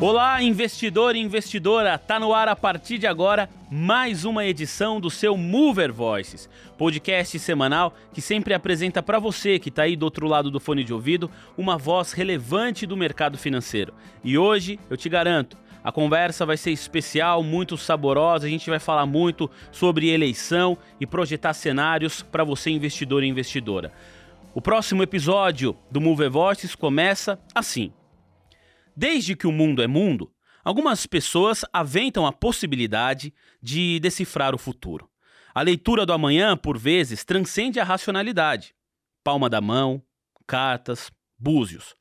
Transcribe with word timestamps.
Olá, 0.00 0.40
investidor 0.40 1.16
e 1.16 1.18
investidora! 1.18 1.98
Tá 1.98 2.20
no 2.20 2.32
ar 2.32 2.46
a 2.46 2.54
partir 2.54 2.98
de 2.98 3.06
agora 3.08 3.50
mais 3.68 4.24
uma 4.24 4.46
edição 4.46 5.00
do 5.00 5.10
seu 5.10 5.36
Mover 5.36 5.92
Voices, 5.92 6.48
podcast 6.78 7.36
semanal 7.40 7.92
que 8.14 8.20
sempre 8.20 8.54
apresenta 8.54 9.02
para 9.02 9.18
você 9.18 9.58
que 9.58 9.70
está 9.70 9.82
aí 9.82 9.96
do 9.96 10.04
outro 10.04 10.28
lado 10.28 10.52
do 10.52 10.60
fone 10.60 10.84
de 10.84 10.94
ouvido 10.94 11.28
uma 11.56 11.76
voz 11.76 12.12
relevante 12.12 12.86
do 12.86 12.96
mercado 12.96 13.36
financeiro. 13.36 13.92
E 14.22 14.38
hoje, 14.38 14.78
eu 14.88 14.96
te 14.96 15.08
garanto, 15.08 15.56
a 15.82 15.90
conversa 15.90 16.46
vai 16.46 16.56
ser 16.56 16.70
especial, 16.70 17.42
muito 17.42 17.76
saborosa. 17.76 18.46
A 18.46 18.50
gente 18.50 18.70
vai 18.70 18.78
falar 18.78 19.04
muito 19.04 19.50
sobre 19.72 20.10
eleição 20.10 20.78
e 21.00 21.06
projetar 21.08 21.54
cenários 21.54 22.22
para 22.22 22.44
você, 22.44 22.70
investidor 22.70 23.24
e 23.24 23.26
investidora. 23.26 23.92
O 24.54 24.62
próximo 24.62 25.02
episódio 25.02 25.76
do 25.90 26.00
Mover 26.00 26.30
Voices 26.30 26.76
começa 26.76 27.36
assim. 27.52 27.92
Desde 29.00 29.36
que 29.36 29.46
o 29.46 29.52
mundo 29.52 29.80
é 29.80 29.86
mundo, 29.86 30.34
algumas 30.64 31.06
pessoas 31.06 31.64
aventam 31.72 32.26
a 32.26 32.32
possibilidade 32.32 33.32
de 33.62 34.00
decifrar 34.00 34.56
o 34.56 34.58
futuro. 34.58 35.08
A 35.54 35.62
leitura 35.62 36.04
do 36.04 36.12
amanhã, 36.12 36.56
por 36.56 36.76
vezes, 36.76 37.24
transcende 37.24 37.78
a 37.78 37.84
racionalidade. 37.84 38.74
Palma 39.22 39.48
da 39.48 39.60
mão, 39.60 40.02
cartas, 40.48 41.12
búzios. 41.38 41.94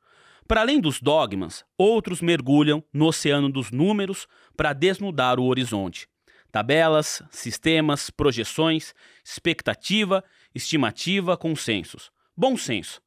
Para 0.47 0.61
além 0.61 0.81
dos 0.81 0.99
dogmas, 0.99 1.63
outros 1.77 2.19
mergulham 2.19 2.83
no 2.91 3.05
oceano 3.05 3.47
dos 3.47 3.69
números 3.69 4.27
para 4.55 4.73
desnudar 4.73 5.39
o 5.39 5.45
horizonte. 5.45 6.09
Tabelas, 6.51 7.21
sistemas, 7.29 8.09
projeções, 8.09 8.95
expectativa, 9.23 10.23
estimativa, 10.55 11.37
consensos. 11.37 12.09
Bom 12.35 12.57
senso. 12.57 12.99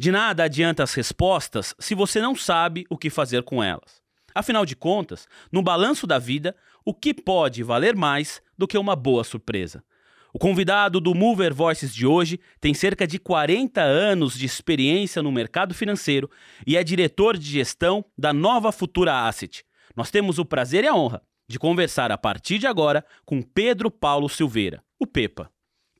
De 0.00 0.10
nada 0.10 0.44
adianta 0.44 0.82
as 0.82 0.94
respostas 0.94 1.74
se 1.78 1.94
você 1.94 2.22
não 2.22 2.34
sabe 2.34 2.86
o 2.88 2.96
que 2.96 3.10
fazer 3.10 3.42
com 3.42 3.62
elas. 3.62 4.00
Afinal 4.34 4.64
de 4.64 4.74
contas, 4.74 5.28
no 5.52 5.60
balanço 5.60 6.06
da 6.06 6.18
vida, 6.18 6.56
o 6.82 6.94
que 6.94 7.12
pode 7.12 7.62
valer 7.62 7.94
mais 7.94 8.40
do 8.56 8.66
que 8.66 8.78
uma 8.78 8.96
boa 8.96 9.22
surpresa? 9.24 9.84
O 10.32 10.38
convidado 10.38 11.02
do 11.02 11.14
Mover 11.14 11.52
Voices 11.52 11.94
de 11.94 12.06
hoje 12.06 12.40
tem 12.58 12.72
cerca 12.72 13.06
de 13.06 13.18
40 13.18 13.82
anos 13.82 14.38
de 14.38 14.46
experiência 14.46 15.22
no 15.22 15.30
mercado 15.30 15.74
financeiro 15.74 16.30
e 16.66 16.78
é 16.78 16.82
diretor 16.82 17.36
de 17.36 17.44
gestão 17.44 18.02
da 18.16 18.32
Nova 18.32 18.72
Futura 18.72 19.28
Asset. 19.28 19.66
Nós 19.94 20.10
temos 20.10 20.38
o 20.38 20.46
prazer 20.46 20.82
e 20.82 20.88
a 20.88 20.94
honra 20.94 21.20
de 21.46 21.58
conversar 21.58 22.10
a 22.10 22.16
partir 22.16 22.56
de 22.56 22.66
agora 22.66 23.04
com 23.26 23.42
Pedro 23.42 23.90
Paulo 23.90 24.30
Silveira, 24.30 24.82
o 24.98 25.06
Pepa. 25.06 25.52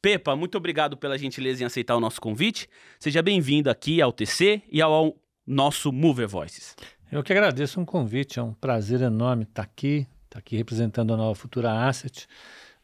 Pepa, 0.03 0.35
muito 0.35 0.57
obrigado 0.57 0.97
pela 0.97 1.19
gentileza 1.19 1.63
em 1.63 1.67
aceitar 1.67 1.95
o 1.95 2.01
nosso 2.01 2.23
convite. 2.23 2.67
Seja 2.99 3.21
bem-vindo 3.21 3.69
aqui 3.69 4.01
ao 4.01 4.11
TC 4.11 4.63
e 4.73 4.81
ao 4.81 5.15
nosso 5.47 5.93
Mover 5.93 6.27
Voices. 6.27 6.75
Eu 7.13 7.23
que 7.23 7.33
agradeço 7.33 7.79
um 7.79 7.85
convite, 7.85 8.39
é 8.39 8.43
um 8.43 8.55
prazer 8.55 9.03
enorme 9.03 9.43
estar 9.43 9.63
aqui, 9.63 10.07
estar 10.25 10.39
aqui 10.39 10.57
representando 10.57 11.13
a 11.13 11.19
Nova 11.19 11.35
Futura 11.35 11.87
Asset. 11.87 12.27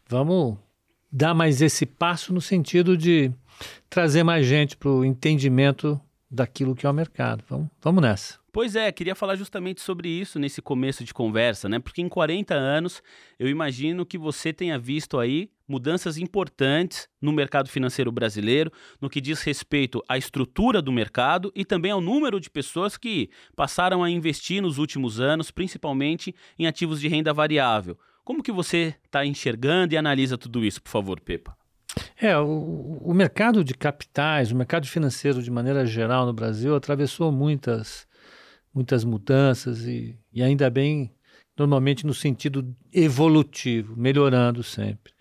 Vamos 0.06 0.58
dar 1.10 1.32
mais 1.32 1.62
esse 1.62 1.86
passo 1.86 2.34
no 2.34 2.40
sentido 2.40 2.98
de 2.98 3.32
trazer 3.88 4.22
mais 4.22 4.44
gente 4.44 4.76
para 4.76 4.90
o 4.90 5.02
entendimento 5.02 5.98
daquilo 6.30 6.74
que 6.74 6.84
é 6.84 6.90
o 6.90 6.92
mercado. 6.92 7.42
Vamos, 7.48 7.68
vamos 7.80 8.02
nessa. 8.02 8.38
Pois 8.52 8.76
é, 8.76 8.92
queria 8.92 9.14
falar 9.14 9.36
justamente 9.36 9.80
sobre 9.80 10.10
isso 10.10 10.38
nesse 10.38 10.60
começo 10.60 11.02
de 11.02 11.14
conversa, 11.14 11.66
né? 11.66 11.78
Porque 11.78 12.02
em 12.02 12.10
40 12.10 12.54
anos 12.54 13.02
eu 13.38 13.48
imagino 13.48 14.04
que 14.04 14.18
você 14.18 14.52
tenha 14.52 14.78
visto 14.78 15.18
aí 15.18 15.50
mudanças 15.68 16.16
importantes 16.16 17.08
no 17.20 17.32
mercado 17.32 17.68
financeiro 17.68 18.12
brasileiro, 18.12 18.70
no 19.00 19.10
que 19.10 19.20
diz 19.20 19.42
respeito 19.42 20.02
à 20.08 20.16
estrutura 20.16 20.80
do 20.80 20.92
mercado 20.92 21.52
e 21.54 21.64
também 21.64 21.90
ao 21.90 22.00
número 22.00 22.38
de 22.38 22.50
pessoas 22.50 22.96
que 22.96 23.30
passaram 23.54 24.02
a 24.02 24.10
investir 24.10 24.62
nos 24.62 24.78
últimos 24.78 25.20
anos, 25.20 25.50
principalmente 25.50 26.34
em 26.58 26.66
ativos 26.66 27.00
de 27.00 27.08
renda 27.08 27.32
variável. 27.32 27.98
Como 28.24 28.42
que 28.42 28.52
você 28.52 28.94
está 29.04 29.24
enxergando 29.24 29.94
e 29.94 29.96
analisa 29.96 30.36
tudo 30.36 30.64
isso, 30.64 30.82
por 30.82 30.90
favor, 30.90 31.20
Pepa? 31.20 31.56
É, 32.20 32.36
o, 32.38 32.98
o 33.02 33.14
mercado 33.14 33.64
de 33.64 33.74
capitais, 33.74 34.50
o 34.50 34.56
mercado 34.56 34.86
financeiro 34.86 35.42
de 35.42 35.50
maneira 35.50 35.86
geral 35.86 36.26
no 36.26 36.32
Brasil 36.32 36.74
atravessou 36.74 37.30
muitas 37.32 38.06
muitas 38.76 39.04
mudanças 39.04 39.86
e, 39.86 40.18
e 40.30 40.42
ainda 40.42 40.68
bem, 40.68 41.10
normalmente 41.56 42.04
no 42.04 42.12
sentido 42.12 42.76
evolutivo, 42.92 43.96
melhorando 43.96 44.62
sempre. 44.62 45.15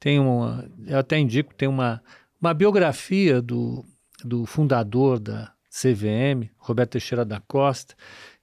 Tem 0.00 0.18
uma, 0.18 0.68
eu 0.86 0.98
até 0.98 1.18
indico, 1.18 1.54
tem 1.54 1.68
uma, 1.68 2.02
uma 2.40 2.54
biografia 2.54 3.42
do, 3.42 3.84
do 4.24 4.46
fundador 4.46 5.18
da 5.18 5.52
CVM, 5.70 6.50
Roberto 6.56 6.92
Teixeira 6.92 7.24
da 7.24 7.40
Costa. 7.40 7.94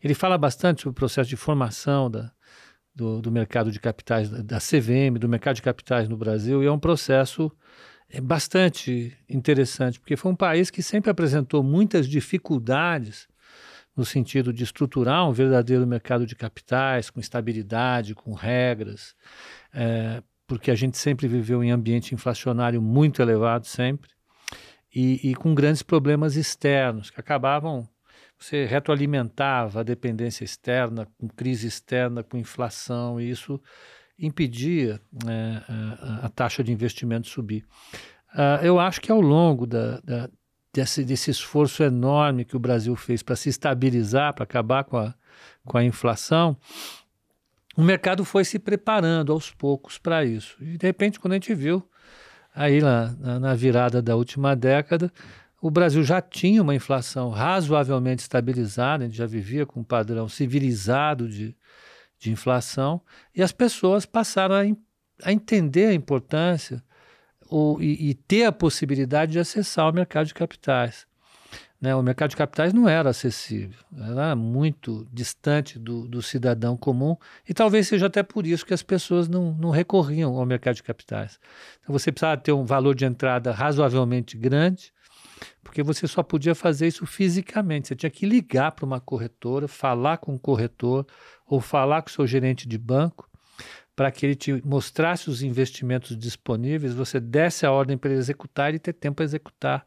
Ele 0.01 0.13
fala 0.13 0.37
bastante 0.37 0.81
sobre 0.81 0.91
o 0.91 0.99
processo 0.99 1.29
de 1.29 1.35
formação 1.35 2.09
da, 2.09 2.31
do, 2.93 3.21
do 3.21 3.31
mercado 3.31 3.71
de 3.71 3.79
capitais, 3.79 4.29
da 4.29 4.59
CVM, 4.59 5.17
do 5.19 5.29
mercado 5.29 5.55
de 5.55 5.61
capitais 5.61 6.07
no 6.07 6.17
Brasil, 6.17 6.63
e 6.63 6.67
é 6.67 6.71
um 6.71 6.79
processo 6.79 7.51
é 8.09 8.21
bastante 8.21 9.17
interessante, 9.27 9.99
porque 9.99 10.15
foi 10.15 10.31
um 10.31 10.35
país 10.35 10.69
que 10.69 10.83
sempre 10.83 11.09
apresentou 11.09 11.63
muitas 11.63 12.07
dificuldades 12.07 13.27
no 13.95 14.05
sentido 14.05 14.53
de 14.53 14.63
estruturar 14.63 15.27
um 15.27 15.31
verdadeiro 15.31 15.87
mercado 15.87 16.25
de 16.25 16.35
capitais, 16.35 17.09
com 17.09 17.19
estabilidade, 17.19 18.13
com 18.13 18.33
regras, 18.33 19.15
é, 19.73 20.21
porque 20.47 20.71
a 20.71 20.75
gente 20.75 20.97
sempre 20.97 21.27
viveu 21.27 21.63
em 21.63 21.71
ambiente 21.71 22.13
inflacionário 22.13 22.81
muito 22.81 23.21
elevado, 23.21 23.65
sempre, 23.65 24.11
e, 24.93 25.31
e 25.31 25.35
com 25.35 25.53
grandes 25.53 25.83
problemas 25.83 26.35
externos, 26.35 27.09
que 27.09 27.19
acabavam, 27.19 27.87
você 28.37 28.65
retroalimentava 28.65 29.79
a 29.79 29.83
dependência 29.83 30.43
externa, 30.43 31.07
com 31.17 31.27
crise 31.27 31.67
externa, 31.67 32.23
com 32.23 32.37
inflação, 32.37 33.19
e 33.19 33.29
isso 33.29 33.61
impedia 34.17 35.01
é, 35.27 35.61
a, 35.67 36.25
a, 36.25 36.29
taxa 36.29 36.63
de 36.63 36.71
investimento 36.71 37.27
subir. 37.27 37.65
Uh, 38.33 38.63
eu 38.63 38.79
acho 38.79 39.01
que 39.01 39.11
ao 39.11 39.19
longo 39.19 39.65
da, 39.65 39.99
da 40.01 40.29
desse, 40.75 41.05
desse 41.05 41.31
esforço 41.31 41.83
enorme 41.83 42.43
que 42.43 42.55
o 42.55 42.59
Brasil 42.59 42.95
fez 42.95 43.23
para 43.23 43.35
se 43.35 43.49
estabilizar, 43.49 44.33
para 44.33 44.43
acabar 44.43 44.83
com 44.83 44.97
a, 44.97 45.13
com 45.65 45.77
a 45.77 45.83
inflação, 45.83 46.57
o 47.75 47.81
mercado 47.81 48.23
foi 48.23 48.45
se 48.45 48.57
preparando 48.57 49.31
aos 49.31 49.51
poucos 49.51 49.97
para 49.97 50.23
isso. 50.23 50.55
E 50.61 50.77
de 50.77 50.87
repente, 50.87 51.19
quando 51.19 51.33
a 51.33 51.35
gente 51.35 51.53
viu, 51.53 51.87
aí 52.53 52.79
lá 52.79 53.13
na, 53.19 53.53
virada 53.53 54.01
da 54.01 54.15
última 54.15 54.55
década, 54.55 55.11
o 55.61 55.69
Brasil 55.69 56.03
já 56.03 56.21
tinha 56.21 56.61
uma 56.61 56.75
inflação 56.75 57.29
razoavelmente 57.29 58.21
estabilizada, 58.21 59.03
a 59.03 59.07
gente 59.07 59.17
já 59.17 59.25
vivia 59.25 59.65
com 59.65 59.81
um 59.81 59.83
padrão 59.83 60.29
civilizado 60.29 61.27
de, 61.27 61.55
de 62.19 62.31
inflação, 62.31 63.01
e 63.35 63.41
as 63.41 63.51
pessoas 63.51 64.05
passaram 64.05 64.55
a, 64.55 65.27
a 65.27 65.33
entender 65.33 65.87
a 65.87 65.93
importância 65.93 66.83
o, 67.49 67.77
e, 67.81 68.09
e, 68.09 68.13
ter 68.13 68.45
a 68.45 68.51
possibilidade 68.51 69.33
de 69.33 69.39
acessar 69.39 69.89
o 69.89 69.93
mercado 69.93 70.27
de 70.27 70.33
capitais. 70.33 71.07
Né? 71.85 71.95
O 71.95 72.01
mercado 72.01 72.31
de 72.31 72.35
capitais 72.35 72.73
não 72.73 72.89
era 72.89 73.11
acessível, 73.11 73.77
era 73.95 74.35
muito 74.35 75.07
distante 75.13 75.77
do, 75.77 76.07
do, 76.07 76.19
cidadão 76.19 76.75
comum 76.75 77.15
e 77.47 77.53
talvez 77.53 77.87
seja 77.87 78.07
até 78.07 78.23
por 78.23 78.47
isso 78.47 78.65
que 78.65 78.73
as 78.73 78.81
pessoas 78.81 79.27
não, 79.27 79.53
não 79.53 79.69
recorriam 79.69 80.35
ao 80.35 80.47
mercado 80.47 80.77
de 80.77 80.81
capitais. 80.81 81.39
Então 81.79 81.93
você 81.93 82.11
precisava 82.11 82.41
ter 82.41 82.51
um 82.53 82.65
valor 82.65 82.95
de 82.95 83.05
entrada 83.05 83.51
razoavelmente 83.51 84.35
grande, 84.35 84.91
porque 85.63 85.83
você 85.83 86.07
só 86.07 86.23
podia 86.23 86.55
fazer 86.55 86.87
isso 86.87 87.05
fisicamente. 87.05 87.89
Você 87.89 87.95
tinha 87.95 88.09
que 88.09 88.25
ligar 88.25 88.71
para 88.71 88.83
uma 88.83 88.99
corretora, 88.99 89.67
falar 89.67 90.17
com 90.17 90.33
o 90.33 90.39
corretor 90.39 91.05
ou 91.45 91.61
falar 91.61 92.01
com 92.01 92.09
o 92.09 92.11
seu 92.11 92.25
gerente 92.25 92.67
de 92.67 92.79
banco 92.79 93.29
para 93.95 94.09
que 94.09 94.25
ele 94.25 94.35
te 94.35 94.59
mostrasse 94.65 95.29
os 95.29 95.43
investimentos 95.43 96.17
disponíveis, 96.17 96.95
você 96.95 97.19
desse 97.19 97.63
a 97.63 97.71
ordem 97.71 97.95
para 97.95 98.09
ele 98.09 98.19
executar 98.19 98.73
e 98.73 98.79
ter 98.79 98.93
tempo 98.93 99.17
para 99.17 99.25
executar 99.25 99.85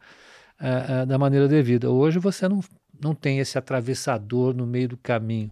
uh, 0.61 1.07
da 1.07 1.19
maneira 1.19 1.49
devida. 1.49 1.91
Hoje 1.91 2.19
você 2.19 2.49
não, 2.49 2.61
não 3.01 3.15
tem 3.15 3.39
esse 3.39 3.59
atravessador 3.59 4.55
no 4.55 4.67
meio 4.67 4.89
do 4.89 4.97
caminho, 4.97 5.51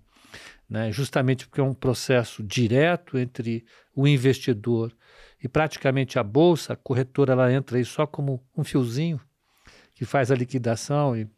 né? 0.69 0.91
justamente 0.93 1.47
porque 1.47 1.61
é 1.61 1.65
um 1.65 1.75
processo 1.75 2.43
direto 2.43 3.19
entre 3.19 3.65
o 3.95 4.07
investidor 4.07 4.95
e 5.43 5.49
praticamente 5.49 6.19
a 6.19 6.23
bolsa, 6.23 6.73
a 6.73 6.77
corretora 6.77 7.33
ela 7.33 7.53
entra 7.53 7.79
aí 7.79 7.85
só 7.85 8.07
como 8.07 8.43
um 8.57 8.65
fiozinho 8.65 9.21
que 9.95 10.05
faz 10.05 10.31
a 10.31 10.35
liquidação 10.35 11.17
e 11.17 11.29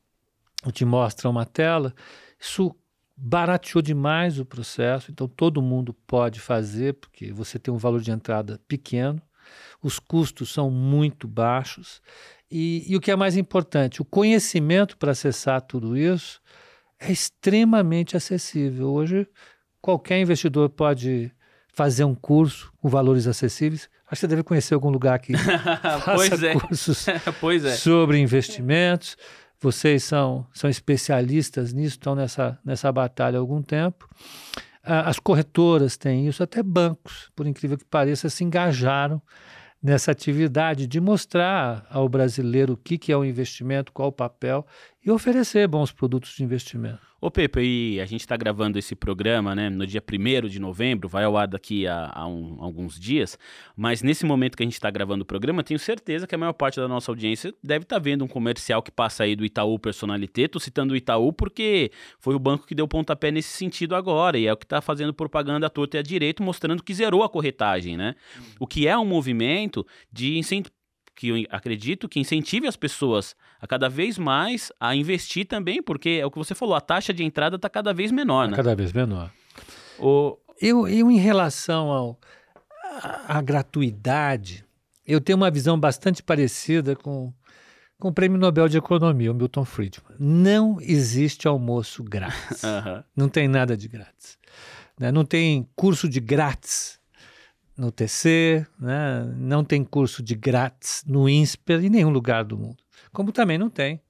te 0.73 0.85
mostra 0.85 1.29
uma 1.29 1.45
tela. 1.45 1.95
Isso 2.41 2.75
barateou 3.17 3.83
demais 3.83 4.39
o 4.39 4.45
processo, 4.45 5.11
então 5.11 5.29
todo 5.29 5.61
mundo 5.61 5.93
pode 5.93 6.41
fazer, 6.41 6.95
porque 6.95 7.33
você 7.33 7.59
tem 7.59 7.73
um 7.73 7.79
valor 7.79 8.01
de 8.01 8.11
entrada 8.11 8.61
pequeno, 8.69 9.21
os 9.83 9.99
custos 9.99 10.53
são 10.53 10.71
muito 10.71 11.27
baixos, 11.27 12.01
e, 12.51 12.85
e 12.91 12.97
o 12.97 13.01
que 13.01 13.11
é 13.11 13.17
mais 13.17 13.37
importante, 13.37 14.01
o 14.01 14.05
conhecimento 14.05 14.97
para 14.97 15.13
acessar 15.13 15.61
tudo 15.61 15.97
isso 15.97 16.41
é 16.99 17.13
extremamente 17.13 18.17
acessível. 18.17 18.89
Hoje, 18.89 19.29
qualquer 19.81 20.21
investidor 20.21 20.69
pode 20.71 21.31
fazer 21.73 22.05
um 22.05 22.15
curso 22.15 22.73
com 22.79 22.89
valores 22.89 23.27
acessíveis. 23.27 23.89
Acho 24.07 24.11
que 24.11 24.17
você 24.21 24.27
deve 24.27 24.43
conhecer 24.43 24.75
algum 24.75 24.91
lugar 24.91 25.19
que 25.19 25.33
faça 26.05 26.47
é. 26.47 26.55
cursos 26.55 27.07
é. 27.09 27.77
sobre 27.77 28.19
investimentos. 28.19 29.17
Vocês 29.61 30.05
são, 30.05 30.47
são 30.53 30.71
especialistas 30.71 31.73
nisso, 31.73 31.97
estão 31.97 32.15
nessa, 32.15 32.59
nessa 32.65 32.91
batalha 32.91 33.39
há 33.39 33.41
algum 33.41 33.61
tempo. 33.61 34.09
As 34.83 35.19
corretoras 35.19 35.97
têm 35.97 36.27
isso, 36.27 36.43
até 36.43 36.63
bancos, 36.63 37.31
por 37.37 37.47
incrível 37.47 37.77
que 37.77 37.85
pareça, 37.85 38.31
se 38.31 38.43
engajaram 38.43 39.21
nessa 39.83 40.11
atividade 40.11 40.87
de 40.87 41.01
mostrar 41.01 41.87
ao 41.91 42.09
brasileiro 42.09 42.75
o 42.75 42.77
que, 42.77 42.99
que 42.99 43.13
é 43.13 43.17
o 43.17 43.25
investimento, 43.25 43.93
qual 43.93 44.09
o 44.09 44.13
papel 44.13 44.67
e 45.05 45.11
oferecer 45.11 45.67
bons 45.69 45.93
produtos 45.93 46.35
de 46.37 46.45
investimento. 46.45 47.08
Ô 47.21 47.33
Pepe, 47.33 47.61
e 47.61 48.01
a 48.01 48.07
gente 48.07 48.21
está 48.21 48.37
gravando 48.37 48.79
esse 48.79 48.95
programa 48.95 49.53
né, 49.53 49.69
no 49.69 49.85
dia 49.85 50.01
1 50.01 50.47
de 50.47 50.61
novembro, 50.61 51.09
vai 51.09 51.25
ao 51.25 51.37
ar 51.37 51.49
daqui 51.49 51.85
a, 51.85 52.13
a 52.15 52.29
um, 52.29 52.59
alguns 52.61 52.97
dias, 52.97 53.37
mas 53.77 54.05
nesse 54.05 54.25
momento 54.25 54.57
que 54.57 54.63
a 54.63 54.67
gente 54.67 54.75
está 54.75 54.89
gravando 54.89 55.23
o 55.23 55.27
programa, 55.27 55.65
tenho 55.65 55.81
certeza 55.81 56.29
que 56.29 56.35
a 56.37 56.39
maior 56.39 56.53
parte 56.53 56.79
da 56.79 56.87
nossa 56.87 57.11
audiência 57.11 57.53
deve 57.61 57.83
estar 57.83 57.97
tá 57.97 58.01
vendo 58.01 58.25
um 58.25 58.29
comercial 58.29 58.81
que 58.85 58.93
passa 58.93 59.25
aí 59.25 59.35
do 59.35 59.45
Itaú 59.45 59.81
Personalité, 59.81 60.47
tô 60.47 60.61
citando 60.61 60.95
o 60.95 60.97
Itaú 60.97 61.33
porque 61.33 61.91
foi 62.21 62.37
o 62.37 62.39
banco 62.39 62.65
que 62.65 62.75
deu 62.75 62.87
pontapé 62.87 63.33
nesse 63.33 63.51
sentido 63.51 63.97
agora, 63.97 64.39
e 64.39 64.47
é 64.47 64.53
o 64.53 64.57
que 64.57 64.65
está 64.65 64.81
fazendo 64.81 65.13
propaganda 65.13 65.67
à 65.67 65.71
torta 65.71 65.97
e 65.97 65.99
à 65.99 66.03
direito, 66.03 66.41
mostrando 66.41 66.85
que 66.85 66.95
zerou 66.95 67.25
a 67.25 67.29
corretagem, 67.29 67.97
né? 67.97 68.15
O 68.61 68.67
que 68.67 68.87
é 68.87 68.97
um 68.97 69.05
movimento 69.05 69.85
de 70.13 70.39
incentivo 70.39 70.78
que 71.19 71.29
eu 71.31 71.37
acredito 71.51 72.09
que 72.09 72.21
incentive 72.21 72.69
as 72.69 72.77
pessoas 72.77 73.35
a 73.61 73.67
cada 73.67 73.89
vez 73.89 74.17
mais 74.17 74.71
a 74.79 74.95
investir 74.95 75.45
também, 75.49 75.83
porque 75.83 76.21
é 76.23 76.25
o 76.25 76.31
que 76.31 76.39
você 76.39 76.55
falou, 76.55 76.77
a 76.77 76.81
taxa 76.81 77.13
de 77.13 77.25
entrada 77.25 77.57
está 77.57 77.69
cada 77.69 77.93
vez 77.93 78.13
menor, 78.13 78.45
tá 78.45 78.51
né? 78.53 78.57
Cada 78.57 78.77
vez 78.77 78.93
menor. 78.93 79.29
O... 79.99 80.39
Eu, 80.61 80.87
eu, 80.87 81.11
em 81.11 81.19
relação 81.19 81.91
ao, 81.91 82.21
à 83.27 83.43
gratuidade, 83.43 84.65
eu 85.05 85.21
tenho 85.21 85.37
uma 85.37 85.51
visão 85.51 85.79
bastante 85.79 86.23
parecida 86.23 86.95
com, 86.95 87.33
com 87.99 88.09
o 88.11 88.13
Prêmio 88.13 88.39
Nobel 88.39 88.69
de 88.69 88.79
Economia, 88.79 89.33
o 89.33 89.35
Milton 89.35 89.65
Friedman. 89.65 90.17
Não 90.21 90.81
existe 90.81 91.49
almoço 91.49 92.05
grátis. 92.05 92.63
Uhum. 92.63 93.03
Não 93.17 93.29
tem 93.29 93.49
nada 93.49 93.77
de 93.77 93.89
grátis. 93.89 94.39
Né? 94.99 95.11
Não 95.11 95.25
tem 95.25 95.69
curso 95.75 96.09
de 96.09 96.21
grátis 96.21 96.98
no 97.79 97.93
TC, 97.93 98.67
né? 98.79 99.25
não 99.37 99.63
tem 99.63 99.85
curso 99.85 100.23
de 100.23 100.35
grátis 100.35 101.05
no 101.07 101.29
INSPER 101.29 101.85
em 101.85 101.89
nenhum 101.89 102.11
lugar 102.11 102.45
do 102.45 102.59
mundo. 102.59 102.83
Como 103.13 103.31
também 103.31 103.57
não 103.57 103.71
tem 103.71 104.01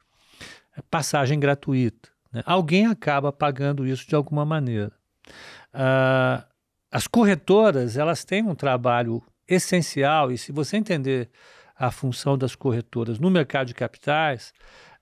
passagem 0.90 1.38
gratuita. 1.38 2.08
Né? 2.32 2.42
Alguém 2.46 2.86
acaba 2.86 3.32
pagando 3.32 3.86
isso 3.86 4.08
de 4.08 4.14
alguma 4.14 4.44
maneira. 4.44 4.92
Uh, 5.74 6.42
as 6.90 7.06
corretoras 7.06 7.96
elas 7.96 8.24
têm 8.24 8.42
um 8.42 8.54
trabalho 8.54 9.22
essencial 9.46 10.32
e 10.32 10.38
se 10.38 10.50
você 10.52 10.76
entender 10.76 11.28
a 11.76 11.90
função 11.90 12.36
das 12.36 12.54
corretoras 12.54 13.18
no 13.18 13.30
mercado 13.30 13.68
de 13.68 13.74
capitais, 13.74 14.52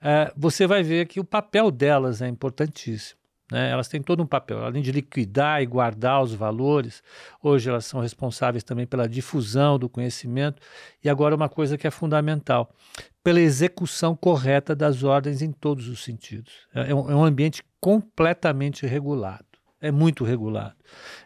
uh, 0.00 0.32
você 0.36 0.66
vai 0.66 0.82
ver 0.82 1.06
que 1.06 1.20
o 1.20 1.24
papel 1.24 1.70
delas 1.70 2.20
é 2.20 2.28
importantíssimo. 2.28 3.20
Né? 3.50 3.70
Elas 3.70 3.88
têm 3.88 4.02
todo 4.02 4.22
um 4.22 4.26
papel, 4.26 4.64
além 4.64 4.82
de 4.82 4.90
liquidar 4.90 5.62
e 5.62 5.66
guardar 5.66 6.22
os 6.22 6.34
valores, 6.34 7.02
hoje 7.42 7.70
elas 7.70 7.84
são 7.84 8.00
responsáveis 8.00 8.64
também 8.64 8.86
pela 8.86 9.08
difusão 9.08 9.78
do 9.78 9.88
conhecimento 9.88 10.60
e 11.02 11.08
agora 11.08 11.34
uma 11.34 11.48
coisa 11.48 11.78
que 11.78 11.86
é 11.86 11.90
fundamental, 11.90 12.74
pela 13.22 13.40
execução 13.40 14.16
correta 14.16 14.74
das 14.74 15.02
ordens 15.02 15.42
em 15.42 15.52
todos 15.52 15.88
os 15.88 16.02
sentidos. 16.02 16.52
É, 16.74 16.90
é 16.90 16.94
um, 16.94 17.10
é 17.10 17.14
um 17.14 17.24
ambiente 17.24 17.62
completamente 17.80 18.86
regulado, 18.86 19.46
é 19.80 19.90
muito 19.90 20.24
regulado. 20.24 20.74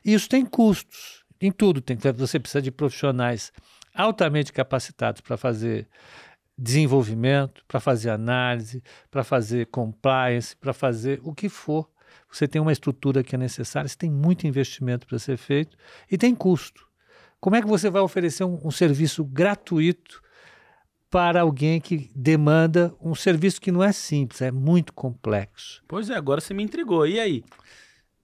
E 0.05 0.13
isso 0.13 0.29
tem 0.29 0.45
custos, 0.45 1.25
em 1.41 1.51
tudo 1.51 1.81
tem. 1.81 1.97
Você 2.17 2.39
precisa 2.39 2.61
de 2.61 2.71
profissionais 2.71 3.51
altamente 3.95 4.53
capacitados 4.53 5.23
para 5.23 5.37
fazer 5.39 5.89
desenvolvimento, 6.57 7.65
para 7.67 7.81
fazer 7.81 8.11
análise, 8.11 8.83
para 9.11 9.25
fazer 9.25 9.67
compliance, 9.69 10.55
para 10.55 10.75
fazer 10.75 11.19
o 11.25 11.35
que 11.35 11.49
for 11.49 11.89
você 12.31 12.47
tem 12.47 12.61
uma 12.61 12.73
estrutura 12.73 13.23
que 13.23 13.35
é 13.35 13.39
necessária, 13.39 13.89
você 13.89 13.97
tem 13.97 14.11
muito 14.11 14.47
investimento 14.47 15.07
para 15.07 15.19
ser 15.19 15.37
feito 15.37 15.77
e 16.11 16.17
tem 16.17 16.35
custo. 16.35 16.87
Como 17.41 17.57
é 17.57 17.63
que 17.63 17.67
você 17.67 17.89
vai 17.89 18.03
oferecer 18.03 18.45
um, 18.45 18.61
um 18.65 18.71
serviço 18.71 19.25
gratuito 19.25 20.23
para 21.11 21.41
alguém 21.41 21.81
que 21.81 22.11
demanda 22.15 22.95
um 23.01 23.15
serviço 23.15 23.61
que 23.61 23.73
não 23.73 23.83
é 23.83 23.93
simples, 23.93 24.43
é 24.43 24.51
muito 24.51 24.93
complexo? 24.93 25.83
Pois 25.89 26.11
é, 26.11 26.15
agora 26.15 26.41
você 26.41 26.55
me 26.55 26.63
intrigou. 26.63 27.07
E 27.07 27.19
aí? 27.19 27.43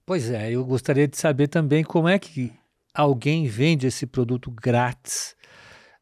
Pois 0.05 0.29
é, 0.29 0.51
eu 0.51 0.63
gostaria 0.63 1.07
de 1.07 1.17
saber 1.17 1.47
também 1.47 1.83
como 1.83 2.07
é 2.07 2.17
que 2.17 2.53
alguém 2.93 3.45
vende 3.45 3.87
esse 3.87 4.05
produto 4.05 4.49
grátis 4.49 5.35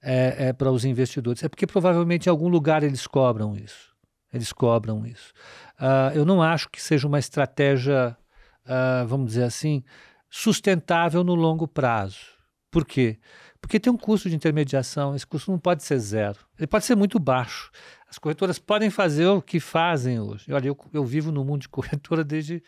é, 0.01 0.49
é, 0.49 0.53
para 0.53 0.71
os 0.71 0.85
investidores. 0.85 1.43
É 1.43 1.49
porque 1.49 1.65
provavelmente 1.65 2.27
em 2.27 2.29
algum 2.29 2.47
lugar 2.47 2.83
eles 2.83 3.07
cobram 3.07 3.55
isso. 3.55 3.94
Eles 4.35 4.51
cobram 4.51 5.05
isso. 5.05 5.33
Uh, 5.79 6.13
eu 6.13 6.25
não 6.25 6.41
acho 6.41 6.69
que 6.69 6.81
seja 6.81 7.07
uma 7.07 7.17
estratégia, 7.17 8.17
uh, 8.65 9.07
vamos 9.07 9.27
dizer 9.27 9.43
assim, 9.43 9.83
sustentável 10.29 11.23
no 11.23 11.33
longo 11.33 11.67
prazo. 11.67 12.35
Por 12.69 12.85
quê? 12.85 13.17
Porque 13.61 13.79
tem 13.79 13.91
um 13.91 13.97
custo 13.97 14.29
de 14.29 14.35
intermediação, 14.35 15.15
esse 15.15 15.25
custo 15.25 15.49
não 15.49 15.57
pode 15.57 15.83
ser 15.83 15.97
zero, 15.97 16.37
ele 16.57 16.67
pode 16.67 16.83
ser 16.83 16.95
muito 16.95 17.17
baixo. 17.17 17.71
As 18.09 18.19
corretoras 18.19 18.59
podem 18.59 18.89
fazer 18.89 19.25
o 19.27 19.41
que 19.41 19.59
fazem 19.59 20.19
hoje. 20.19 20.51
Olha, 20.51 20.67
eu, 20.67 20.77
eu 20.93 21.05
vivo 21.05 21.31
no 21.31 21.43
mundo 21.43 21.61
de 21.61 21.69
corretora 21.69 22.23
desde 22.23 22.61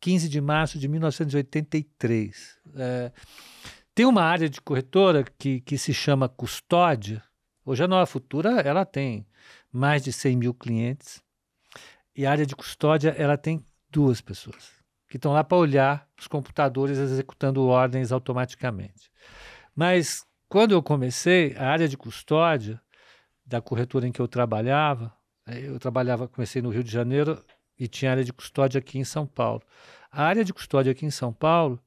15 0.00 0.28
de 0.28 0.40
março 0.40 0.78
de 0.78 0.88
1983. 0.88 2.58
É, 2.74 3.12
tem 3.94 4.04
uma 4.04 4.22
área 4.22 4.48
de 4.48 4.60
corretora 4.60 5.24
que, 5.38 5.60
que 5.60 5.78
se 5.78 5.94
chama 5.94 6.28
custódia. 6.28 7.22
Hoje 7.68 7.82
a 7.82 7.88
Nova 7.88 8.06
Futura 8.06 8.60
ela 8.60 8.86
tem 8.86 9.26
mais 9.72 10.04
de 10.04 10.12
100 10.12 10.36
mil 10.36 10.54
clientes. 10.54 11.20
E 12.14 12.24
a 12.24 12.30
área 12.30 12.46
de 12.46 12.54
custódia, 12.54 13.10
ela 13.18 13.36
tem 13.36 13.66
duas 13.90 14.20
pessoas 14.20 14.70
que 15.08 15.16
estão 15.16 15.32
lá 15.32 15.42
para 15.42 15.58
olhar 15.58 16.08
os 16.16 16.28
computadores 16.28 16.96
executando 16.96 17.66
ordens 17.66 18.12
automaticamente. 18.12 19.10
Mas 19.74 20.24
quando 20.48 20.72
eu 20.72 20.82
comecei, 20.82 21.56
a 21.56 21.68
área 21.68 21.88
de 21.88 21.96
custódia 21.96 22.80
da 23.44 23.60
corretora 23.60 24.06
em 24.06 24.12
que 24.12 24.20
eu 24.20 24.28
trabalhava, 24.28 25.12
eh, 25.48 25.66
eu 25.66 25.78
trabalhava, 25.80 26.28
comecei 26.28 26.62
no 26.62 26.70
Rio 26.70 26.84
de 26.84 26.92
Janeiro 26.92 27.44
e 27.76 27.88
tinha 27.88 28.12
área 28.12 28.24
de 28.24 28.32
custódia 28.32 28.78
aqui 28.78 28.96
em 28.96 29.04
São 29.04 29.26
Paulo. 29.26 29.62
A 30.08 30.22
área 30.22 30.44
de 30.44 30.54
custódia 30.54 30.92
aqui 30.92 31.04
em 31.04 31.10
São 31.10 31.32
Paulo 31.32 31.80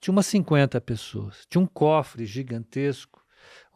tinha 0.00 0.12
umas 0.12 0.26
50 0.26 0.80
pessoas. 0.80 1.46
Tinha 1.50 1.60
um 1.60 1.66
cofre 1.66 2.24
gigantesco 2.24 3.25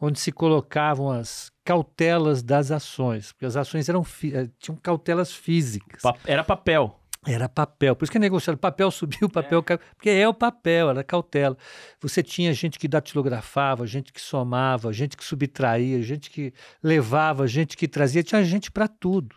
onde 0.01 0.19
se 0.19 0.31
colocavam 0.31 1.11
as 1.11 1.51
cautelas 1.63 2.41
das 2.41 2.71
ações, 2.71 3.31
porque 3.31 3.45
as 3.45 3.55
ações 3.55 3.87
eram 3.87 4.03
eh, 4.33 4.49
tinham 4.59 4.75
cautelas 4.75 5.31
físicas. 5.31 6.01
Pa 6.01 6.15
era 6.25 6.43
papel. 6.43 6.97
Era 7.23 7.47
papel, 7.47 7.95
por 7.95 8.03
isso 8.03 8.11
que 8.11 8.17
é 8.17 8.19
negociado. 8.19 8.57
Papel 8.57 8.89
subiu, 8.91 9.29
papel 9.29 9.59
é. 9.59 9.61
caiu, 9.61 9.79
porque 9.95 10.09
é 10.09 10.27
o 10.27 10.33
papel, 10.33 10.89
era 10.89 11.03
cautela. 11.03 11.55
Você 12.01 12.23
tinha 12.23 12.51
gente 12.51 12.79
que 12.79 12.87
datilografava, 12.87 13.85
gente 13.85 14.11
que 14.11 14.19
somava, 14.19 14.91
gente 14.91 15.15
que 15.15 15.23
subtraía, 15.23 16.01
gente 16.01 16.31
que 16.31 16.51
levava, 16.81 17.45
gente 17.45 17.77
que 17.77 17.87
trazia, 17.87 18.23
tinha 18.23 18.43
gente 18.43 18.71
para 18.71 18.87
tudo. 18.87 19.35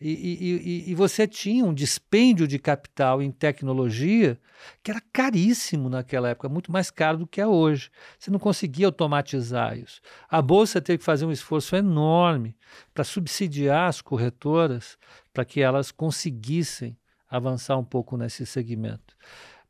E, 0.00 0.10
e, 0.10 0.90
e, 0.90 0.94
você 0.94 1.26
tinha 1.26 1.64
um 1.64 1.72
dispêndio 1.72 2.48
de 2.48 2.58
capital 2.58 3.22
em 3.22 3.30
tecnologia 3.30 4.38
que 4.82 4.90
era 4.90 5.00
caríssimo 5.12 5.88
naquela 5.88 6.28
época, 6.30 6.48
muito 6.48 6.70
mais 6.70 6.90
caro 6.90 7.18
do 7.18 7.26
que 7.26 7.40
é 7.40 7.46
hoje. 7.46 7.90
Você 8.18 8.30
não 8.30 8.38
conseguia 8.38 8.86
automatizar 8.86 9.78
isso. 9.78 10.00
A 10.28 10.42
Bolsa 10.42 10.80
teve 10.80 10.98
que 10.98 11.04
fazer 11.04 11.24
um 11.24 11.32
esforço 11.32 11.76
enorme 11.76 12.56
para 12.92 13.04
subsidiar 13.04 13.88
as 13.88 14.02
corretoras 14.02 14.98
para 15.32 15.44
que 15.44 15.60
elas 15.60 15.90
conseguissem 15.90 16.98
avançar 17.30 17.78
um 17.78 17.84
pouco 17.84 18.16
nesse 18.16 18.44
segmento. 18.44 19.16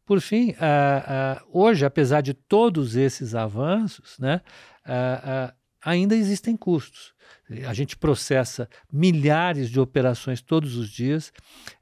Por 0.06 0.20
fim, 0.20 0.50
uh, 0.50 0.54
uh, 0.54 1.60
hoje, 1.60 1.84
apesar 1.84 2.20
de 2.20 2.34
todos 2.34 2.96
esses 2.96 3.34
avanços, 3.34 4.18
né, 4.18 4.40
uh, 4.86 5.54
ainda 5.84 6.16
existem 6.16 6.56
custos. 6.56 7.12
A 7.66 7.74
gente 7.74 7.96
processa 7.96 8.68
milhares 8.90 9.68
de 9.68 9.78
operações 9.78 10.40
todos 10.40 10.76
os 10.76 10.88
dias. 10.88 11.32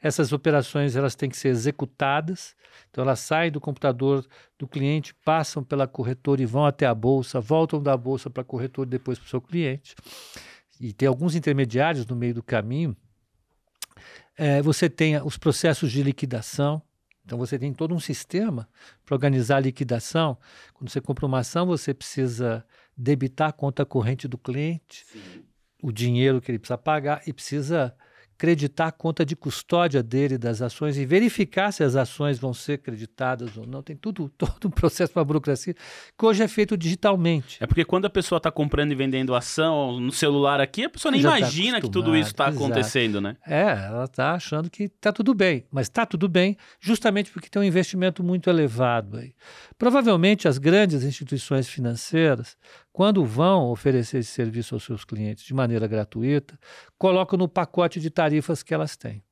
Essas 0.03 0.33
operações 0.33 0.97
elas 0.97 1.15
têm 1.15 1.31
que 1.31 1.37
ser 1.37 1.49
executadas. 1.49 2.57
Então 2.91 3.05
elas 3.05 3.21
saem 3.21 3.53
do 3.53 3.61
computador 3.61 4.27
do 4.59 4.67
cliente, 4.67 5.15
passam 5.25 5.63
pela 5.63 5.87
corretora 5.87 6.43
e 6.43 6.47
vão 6.47 6.67
até 6.67 6.85
a 6.85 6.95
bolsa, 6.95 7.41
voltam 7.41 7.81
da 7.81 7.97
bolsa 7.97 8.29
para 8.29 8.43
a 8.43 8.45
corretora 8.45 8.89
e 8.89 8.91
depois 8.91 9.19
para 9.19 9.27
o 9.27 9.31
seu 9.31 9.41
cliente. 9.41 9.95
E 10.81 10.93
tem 10.93 11.07
alguns 11.07 11.37
intermediários 11.37 12.05
no 12.07 12.17
meio 12.17 12.35
do 12.35 12.43
caminho. 12.43 12.97
É, 14.37 14.61
você 14.63 14.91
tem 14.91 15.21
os 15.23 15.37
processos 15.37 15.93
de 15.93 16.03
liquidação, 16.03 16.83
então 17.25 17.39
você 17.39 17.59
tem 17.59 17.73
todo 17.73 17.95
um 17.95 18.01
sistema 18.01 18.69
para 19.05 19.15
organizar 19.15 19.59
a 19.59 19.61
liquidação. 19.61 20.37
Quando 20.75 20.91
você 20.91 21.01
compra 21.01 21.27
uma 21.27 21.39
ação, 21.39 21.67
você 21.67 21.95
precisa 21.95 22.65
debitar 22.97 23.49
a 23.49 23.53
conta 23.53 23.85
corrente 23.85 24.29
do 24.29 24.39
cliente, 24.39 25.05
Sim. 25.07 25.45
o 25.83 25.93
dinheiro 25.93 26.41
que 26.41 26.51
ele 26.51 26.59
precisa 26.59 26.79
pagar 26.79 27.23
e 27.27 27.33
precisa 27.33 27.95
creditar 28.39 28.89
a 28.89 28.93
conta 28.93 29.25
de 29.25 29.37
custódia 29.37 30.03
dele 30.03 30.37
das 30.37 30.61
ações 30.61 30.97
e 30.97 31.05
verificar 31.07 31.73
se 31.73 31.85
as 31.85 31.97
ações 31.97 32.39
vão 32.39 32.53
ser 32.53 32.79
creditadas 32.79 33.57
ou 33.57 33.67
não. 33.67 33.83
Tem 33.83 33.97
tudo, 33.97 34.29
todo 34.37 34.67
um 34.67 34.71
processo 34.71 35.13
para 35.13 35.25
burocracia 35.25 35.75
que 35.75 36.27
hoje 36.27 36.43
é 36.43 36.49
feito 36.49 36.77
digitalmente. 36.77 37.59
É 37.61 37.67
porque 37.67 37.85
quando 37.85 38.07
a 38.07 38.11
pessoa 38.11 38.37
está 38.37 38.51
comprando 38.51 38.93
e 38.93 38.95
vendendo 38.95 39.35
ação 39.35 40.01
no 40.01 40.13
celular 40.13 40.61
aqui, 40.61 40.85
a 40.85 40.91
pessoa 40.91 41.13
nem 41.13 41.21
Já 41.21 41.31
tá 41.31 41.39
imagina 41.39 41.77
tá 41.77 41.87
que 41.87 41.91
tudo 41.91 42.17
isso 42.17 42.31
está 42.31 42.47
acontecendo, 42.47 43.21
né? 43.21 43.37
É, 43.47 43.63
ela 43.63 44.05
está 44.05 44.35
achando 44.35 44.71
que 44.71 44.85
está 44.85 45.13
tudo 45.13 45.35
bem, 45.35 45.65
mas 45.71 45.87
está 45.87 46.05
tudo 46.05 46.29
bem 46.29 46.57
justamente 46.81 47.31
porque 47.31 47.49
tem 47.49 47.63
um 47.63 47.65
investimento 47.65 48.23
muito 48.23 48.51
elevado 48.51 49.19
aí. 49.19 49.35
Provavelmente 49.79 50.49
as 50.49 50.59
grandes 50.59 51.03
instituições 51.03 51.69
financeiras 51.69 52.57
quando 52.93 53.25
vão 53.25 53.71
oferecer 53.71 54.19
esse 54.19 54.31
serviço 54.31 54.75
aos 54.75 54.85
seus 54.85 55.05
clientes 55.05 55.45
de 55.45 55.55
maneira 55.55 55.87
gratuita, 55.87 56.59
colocam 56.99 57.39
no 57.39 57.49
pacote 57.49 57.99
de 57.99 58.11
tarifas 58.11 58.63
que 58.63 58.75
elas 58.75 58.97
têm, 58.97 59.25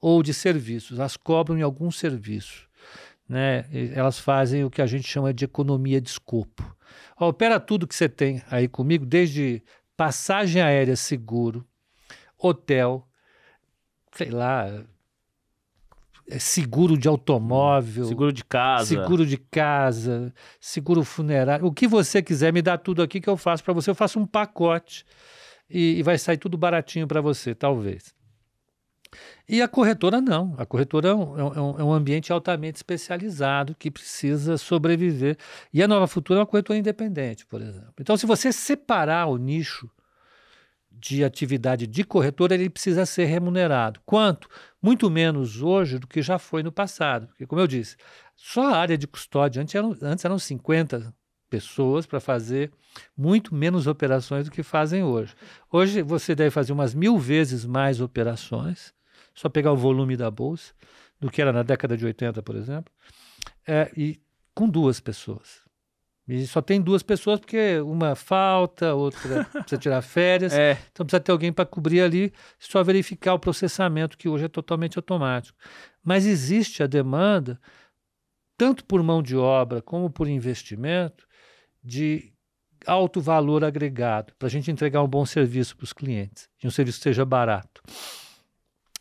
ou 0.00 0.22
de 0.22 0.32
serviços, 0.32 0.98
elas 0.98 1.16
cobram 1.16 1.58
em 1.58 1.62
algum 1.62 1.90
serviço. 1.90 2.66
Né? 3.28 3.66
Elas 3.92 4.18
fazem 4.18 4.64
o 4.64 4.70
que 4.70 4.80
a 4.80 4.86
gente 4.86 5.06
chama 5.06 5.34
de 5.34 5.44
economia 5.44 6.00
de 6.00 6.08
escopo. 6.08 6.76
Opera 7.18 7.60
tudo 7.60 7.86
que 7.86 7.94
você 7.94 8.08
tem 8.08 8.42
aí 8.50 8.68
comigo, 8.68 9.04
desde 9.04 9.62
passagem 9.96 10.62
aérea 10.62 10.96
seguro, 10.96 11.66
hotel, 12.38 13.06
sei 14.12 14.30
lá, 14.30 14.84
seguro 16.38 16.98
de 16.98 17.06
automóvel, 17.08 18.06
seguro 18.06 18.32
de 18.32 18.44
casa, 18.44 18.86
seguro 18.86 19.24
de 19.24 19.36
casa, 19.36 20.32
seguro 20.60 21.04
funerário, 21.04 21.66
o 21.66 21.72
que 21.72 21.86
você 21.86 22.22
quiser, 22.22 22.52
me 22.52 22.60
dá 22.60 22.76
tudo 22.76 23.02
aqui 23.02 23.20
que 23.20 23.28
eu 23.28 23.36
faço 23.36 23.62
para 23.62 23.72
você. 23.72 23.90
Eu 23.90 23.94
faço 23.94 24.18
um 24.18 24.26
pacote 24.26 25.04
e, 25.70 25.98
e 25.98 26.02
vai 26.02 26.18
sair 26.18 26.36
tudo 26.36 26.56
baratinho 26.56 27.06
para 27.06 27.20
você, 27.20 27.54
talvez. 27.54 28.14
E 29.48 29.62
a 29.62 29.68
corretora 29.68 30.20
não. 30.20 30.54
A 30.58 30.66
corretora 30.66 31.08
é, 31.08 31.10
é 31.12 31.14
um, 31.14 31.78
é 31.78 31.84
um, 31.84 31.92
ambiente 31.92 32.32
altamente 32.32 32.76
especializado 32.76 33.74
que 33.78 33.90
precisa 33.90 34.58
sobreviver. 34.58 35.36
E 35.72 35.82
a 35.82 35.88
Nova 35.88 36.06
Futura 36.06 36.40
é 36.40 36.40
uma 36.40 36.46
corretora 36.46 36.78
independente, 36.78 37.46
por 37.46 37.62
exemplo. 37.62 37.94
Então, 38.00 38.16
se 38.16 38.26
você 38.26 38.52
separar 38.52 39.26
o 39.26 39.36
nicho 39.36 39.88
de 40.90 41.22
atividade 41.22 41.86
de 41.86 42.04
corretora, 42.04 42.54
ele 42.54 42.70
precisa 42.70 43.04
ser 43.06 43.26
remunerado. 43.26 44.00
Quanto? 44.04 44.48
Muito 44.86 45.10
menos 45.10 45.62
hoje 45.62 45.98
do 45.98 46.06
que 46.06 46.22
já 46.22 46.38
foi 46.38 46.62
no 46.62 46.70
passado. 46.70 47.26
Porque, 47.26 47.44
como 47.44 47.60
eu 47.60 47.66
disse, 47.66 47.96
só 48.36 48.72
a 48.72 48.76
área 48.76 48.96
de 48.96 49.08
custódia, 49.08 49.60
antes 49.60 49.74
eram, 49.74 49.96
antes 50.00 50.24
eram 50.24 50.38
50 50.38 51.12
pessoas 51.50 52.06
para 52.06 52.20
fazer 52.20 52.70
muito 53.16 53.52
menos 53.52 53.88
operações 53.88 54.44
do 54.44 54.50
que 54.52 54.62
fazem 54.62 55.02
hoje. 55.02 55.34
Hoje 55.72 56.02
você 56.02 56.36
deve 56.36 56.50
fazer 56.50 56.72
umas 56.72 56.94
mil 56.94 57.18
vezes 57.18 57.64
mais 57.64 58.00
operações, 58.00 58.94
só 59.34 59.48
pegar 59.48 59.72
o 59.72 59.76
volume 59.76 60.16
da 60.16 60.30
bolsa, 60.30 60.72
do 61.18 61.32
que 61.32 61.42
era 61.42 61.52
na 61.52 61.64
década 61.64 61.96
de 61.96 62.06
80, 62.06 62.40
por 62.40 62.54
exemplo, 62.54 62.94
é, 63.66 63.90
e 63.96 64.20
com 64.54 64.68
duas 64.68 65.00
pessoas. 65.00 65.65
E 66.28 66.44
só 66.46 66.60
tem 66.60 66.80
duas 66.80 67.02
pessoas 67.02 67.38
porque 67.38 67.78
uma 67.80 68.16
falta, 68.16 68.94
outra 68.94 69.44
precisa 69.52 69.78
tirar 69.78 70.02
férias. 70.02 70.52
É. 70.52 70.76
Então 70.90 71.06
precisa 71.06 71.20
ter 71.20 71.30
alguém 71.30 71.52
para 71.52 71.64
cobrir 71.64 72.00
ali, 72.00 72.32
só 72.58 72.82
verificar 72.82 73.34
o 73.34 73.38
processamento, 73.38 74.18
que 74.18 74.28
hoje 74.28 74.46
é 74.46 74.48
totalmente 74.48 74.98
automático. 74.98 75.56
Mas 76.02 76.26
existe 76.26 76.82
a 76.82 76.86
demanda, 76.86 77.60
tanto 78.56 78.84
por 78.84 79.02
mão 79.02 79.22
de 79.22 79.36
obra 79.36 79.80
como 79.80 80.10
por 80.10 80.26
investimento, 80.26 81.26
de 81.82 82.32
alto 82.84 83.20
valor 83.20 83.64
agregado, 83.64 84.32
para 84.38 84.46
a 84.46 84.50
gente 84.50 84.70
entregar 84.70 85.02
um 85.02 85.08
bom 85.08 85.24
serviço 85.24 85.76
para 85.76 85.84
os 85.84 85.92
clientes, 85.92 86.48
e 86.62 86.66
um 86.66 86.70
serviço 86.70 86.98
que 86.98 87.04
seja 87.04 87.24
barato. 87.24 87.82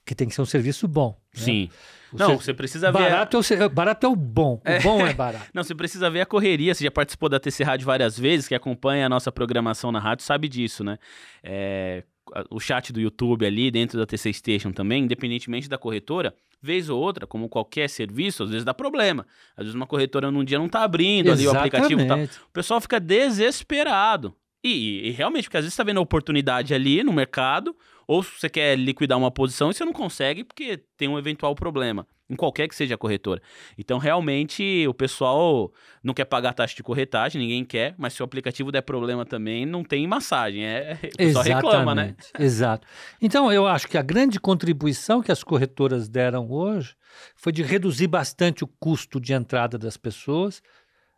Que 0.06 0.14
tem 0.14 0.28
que 0.28 0.36
ser 0.36 0.42
um 0.42 0.46
serviço 0.46 0.88
bom. 0.88 1.18
Né? 1.36 1.44
Sim. 1.44 1.70
Não, 2.18 2.40
você 2.40 2.54
precisa 2.54 2.92
ver. 2.92 3.00
Barato, 3.00 3.38
a... 3.38 3.56
é, 3.56 3.66
o, 3.66 3.70
barato 3.70 4.06
é 4.06 4.10
o 4.10 4.16
bom. 4.16 4.56
O 4.56 4.62
é. 4.70 4.80
bom 4.80 5.06
é 5.06 5.14
barato. 5.14 5.46
Não, 5.54 5.64
você 5.64 5.76
precisa 5.76 6.10
ver 6.10 6.22
a 6.22 6.26
correria. 6.26 6.74
Você 6.74 6.84
já 6.84 6.92
participou 6.92 7.30
da 7.30 7.40
TC 7.40 7.64
Rádio 7.64 7.86
várias 7.86 8.18
vezes, 8.18 8.48
que 8.48 8.56
acompanha 8.56 9.06
a 9.06 9.10
nossa 9.10 9.32
programação 9.32 9.92
na 9.92 10.00
rádio, 10.00 10.24
sabe 10.24 10.48
disso, 10.48 10.84
né? 10.84 10.98
É, 11.44 12.04
o 12.50 12.60
chat 12.60 12.92
do 12.92 13.00
YouTube 13.00 13.46
ali 13.46 13.70
dentro 13.70 13.98
da 13.98 14.06
TC 14.06 14.34
Station 14.34 14.72
também, 14.72 15.04
independentemente 15.04 15.70
da 15.70 15.78
corretora, 15.78 16.34
vez 16.62 16.90
ou 16.90 17.00
outra, 17.00 17.28
como 17.28 17.48
qualquer 17.48 17.90
serviço, 17.90 18.44
às 18.44 18.50
vezes 18.50 18.66
dá 18.66 18.74
problema. 18.74 19.26
Às 19.56 19.66
vezes 19.66 19.76
uma 19.76 19.86
corretora 19.86 20.32
num 20.32 20.44
dia 20.44 20.58
não 20.58 20.68
tá 20.68 20.84
abrindo 20.84 21.28
Exatamente. 21.28 21.48
ali 21.48 21.56
o 21.56 21.60
aplicativo 21.60 22.08
tal. 22.08 22.20
O 22.48 22.52
pessoal 22.52 22.82
fica 22.82 23.00
desesperado. 23.00 24.36
E, 24.64 25.10
e, 25.10 25.12
realmente, 25.12 25.44
porque 25.44 25.58
às 25.58 25.64
vezes 25.64 25.76
você 25.76 25.78
tá 25.78 25.86
vendo 25.86 25.98
a 25.98 26.02
oportunidade 26.02 26.74
ali 26.74 27.04
no 27.04 27.14
mercado, 27.14 27.76
ou 28.08 28.22
você 28.22 28.50
quer 28.50 28.78
liquidar 28.78 29.18
uma 29.18 29.32
posição 29.32 29.70
e 29.70 29.74
você 29.74 29.86
não 29.86 29.94
consegue 29.94 30.44
porque 30.44 30.78
tem 30.98 31.08
um 31.08 31.18
eventual 31.18 31.56
problema, 31.56 32.08
em 32.30 32.36
qualquer 32.36 32.68
que 32.68 32.76
seja 32.76 32.96
a 32.96 32.98
corretora. 32.98 33.42
Então, 33.78 33.98
realmente, 33.98 34.86
o 34.88 34.94
pessoal 34.94 35.72
não 36.04 36.14
quer 36.14 36.26
pagar 36.26 36.54
taxa 36.54 36.76
de 36.76 36.84
corretagem, 36.84 37.42
ninguém 37.42 37.66
quer, 37.66 37.96
mas 37.98 38.14
se 38.14 38.22
o 38.22 38.26
aplicativo 38.26 38.72
der 38.72 38.82
problema 38.82 39.26
também, 39.26 39.66
não 39.66 39.84
tem 39.84 40.06
massagem. 40.08 40.66
É, 40.66 40.96
pessoal 41.18 41.44
reclama, 41.44 41.96
né? 41.96 42.16
Exato. 42.40 42.88
Então, 43.22 43.52
eu 43.52 43.68
acho 43.68 43.88
que 43.88 43.98
a 43.98 44.02
grande 44.02 44.40
contribuição 44.40 45.22
que 45.22 45.32
as 45.32 45.44
corretoras 45.44 46.08
deram 46.08 46.50
hoje 46.52 46.96
foi 47.36 47.52
de 47.52 47.64
reduzir 47.64 48.08
bastante 48.08 48.64
o 48.64 48.68
custo 48.68 49.20
de 49.20 49.34
entrada 49.34 49.78
das 49.78 49.98
pessoas, 49.98 50.62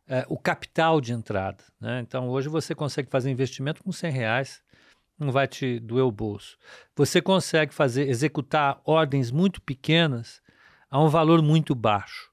é, 0.07 0.25
o 0.29 0.37
capital 0.37 1.01
de 1.01 1.11
entrada. 1.11 1.63
Né? 1.79 1.99
Então, 1.99 2.29
hoje 2.29 2.47
você 2.47 2.73
consegue 2.73 3.09
fazer 3.09 3.29
investimento 3.29 3.83
com 3.83 3.91
100 3.91 4.11
reais 4.11 4.66
não 5.19 5.31
vai 5.31 5.47
te 5.47 5.79
doer 5.79 6.05
o 6.05 6.11
bolso. 6.11 6.57
Você 6.95 7.21
consegue 7.21 7.73
fazer, 7.73 8.07
executar 8.07 8.79
ordens 8.85 9.31
muito 9.31 9.61
pequenas 9.61 10.41
a 10.89 11.01
um 11.01 11.09
valor 11.09 11.41
muito 11.41 11.73
baixo, 11.73 12.31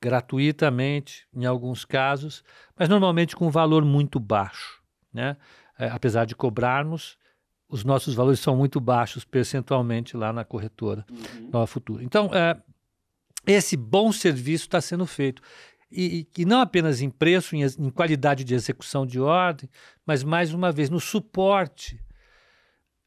gratuitamente 0.00 1.26
em 1.34 1.44
alguns 1.44 1.84
casos, 1.84 2.42
mas 2.76 2.88
normalmente 2.88 3.36
com 3.36 3.46
um 3.46 3.50
valor 3.50 3.84
muito 3.84 4.18
baixo, 4.18 4.82
né? 5.12 5.36
É, 5.78 5.88
apesar 5.88 6.26
de 6.26 6.34
cobrarmos, 6.34 7.18
os 7.68 7.84
nossos 7.84 8.14
valores 8.14 8.40
são 8.40 8.56
muito 8.56 8.80
baixos 8.80 9.24
percentualmente 9.24 10.16
lá 10.16 10.32
na 10.32 10.44
corretora 10.44 11.06
uhum. 11.08 11.50
Nova 11.52 11.66
Futura. 11.66 12.02
Então, 12.02 12.30
é, 12.34 12.60
esse 13.46 13.76
bom 13.76 14.12
serviço 14.12 14.64
está 14.64 14.80
sendo 14.80 15.06
feito 15.06 15.40
e, 15.90 16.26
e 16.38 16.44
não 16.44 16.60
apenas 16.60 17.00
em 17.00 17.10
preço, 17.10 17.56
em, 17.56 17.62
em, 17.62 17.90
qualidade 17.90 18.44
de 18.44 18.54
execução 18.54 19.04
de 19.04 19.18
ordem, 19.20 19.68
mas 20.06 20.22
mais 20.22 20.54
uma 20.54 20.70
vez 20.70 20.88
no 20.88 21.00
suporte 21.00 22.00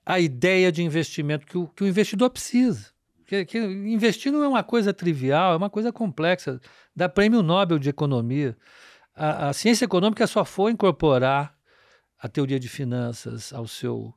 à 0.05 0.19
ideia 0.19 0.71
de 0.71 0.83
investimento 0.83 1.45
que 1.45 1.57
o, 1.57 1.67
que 1.67 1.83
o 1.83 1.87
investidor 1.87 2.29
precisa. 2.29 2.91
Que, 3.25 3.45
que 3.45 3.57
investir 3.57 4.31
não 4.31 4.43
é 4.43 4.47
uma 4.47 4.63
coisa 4.63 4.93
trivial, 4.93 5.53
é 5.53 5.55
uma 5.55 5.69
coisa 5.69 5.93
complexa. 5.93 6.59
Dá 6.93 7.07
prêmio 7.07 7.41
Nobel 7.41 7.79
de 7.79 7.89
Economia. 7.89 8.57
A, 9.15 9.49
a 9.49 9.53
ciência 9.53 9.85
econômica 9.85 10.27
só 10.27 10.43
foi 10.43 10.71
incorporar 10.71 11.55
a 12.19 12.27
teoria 12.27 12.59
de 12.59 12.67
finanças 12.67 13.53
ao 13.53 13.67
seu 13.67 14.13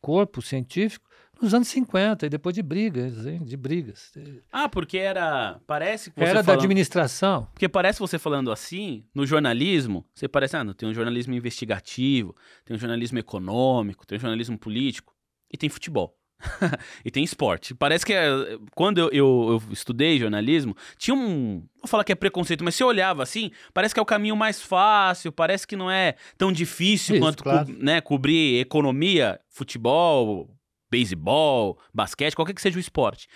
corpo 0.00 0.40
científico 0.40 1.08
nos 1.40 1.54
anos 1.54 1.68
50, 1.68 2.26
e 2.26 2.28
depois 2.28 2.54
de 2.54 2.62
brigas, 2.62 3.26
hein? 3.26 3.42
de 3.44 3.56
brigas. 3.56 4.12
Ah, 4.50 4.68
porque 4.68 4.98
era. 4.98 5.60
Parece 5.66 6.10
que 6.10 6.16
você. 6.16 6.24
Era 6.24 6.42
falando, 6.42 6.46
da 6.46 6.54
administração. 6.54 7.48
Porque 7.52 7.68
parece 7.68 7.98
você 7.98 8.18
falando 8.18 8.50
assim, 8.50 9.04
no 9.14 9.26
jornalismo, 9.26 10.04
você 10.14 10.28
parece, 10.28 10.56
ah, 10.56 10.64
não, 10.64 10.72
tem 10.72 10.88
um 10.88 10.94
jornalismo 10.94 11.34
investigativo, 11.34 12.34
tem 12.64 12.76
um 12.76 12.78
jornalismo 12.78 13.18
econômico, 13.18 14.06
tem 14.06 14.16
um 14.16 14.20
jornalismo 14.20 14.58
político, 14.58 15.14
e 15.52 15.56
tem 15.56 15.68
futebol. 15.68 16.16
e 17.04 17.10
tem 17.10 17.22
esporte. 17.22 17.74
Parece 17.74 18.04
que 18.04 18.12
é, 18.12 18.28
quando 18.74 18.98
eu, 18.98 19.08
eu, 19.10 19.60
eu, 19.68 19.72
estudei 19.72 20.18
jornalismo, 20.18 20.76
tinha 20.98 21.14
um. 21.14 21.64
Vou 21.80 21.88
falar 21.88 22.04
que 22.04 22.12
é 22.12 22.14
preconceito, 22.14 22.64
mas 22.64 22.74
se 22.74 22.84
olhava 22.84 23.22
assim, 23.22 23.50
parece 23.72 23.94
que 23.94 24.00
é 24.00 24.02
o 24.02 24.06
caminho 24.06 24.36
mais 24.36 24.60
fácil, 24.60 25.32
parece 25.32 25.66
que 25.66 25.76
não 25.76 25.90
é 25.90 26.16
tão 26.36 26.52
difícil 26.52 27.16
Isso, 27.16 27.24
quanto 27.24 27.42
claro. 27.42 27.66
co 27.66 27.72
né, 27.72 28.00
cobrir 28.00 28.60
economia, 28.60 29.40
futebol, 29.48 30.50
beisebol, 30.94 31.76
basquete, 31.92 32.36
qualquer 32.36 32.54
que 32.54 32.62
seja 32.62 32.76
o 32.76 32.80
esporte. 32.80 33.26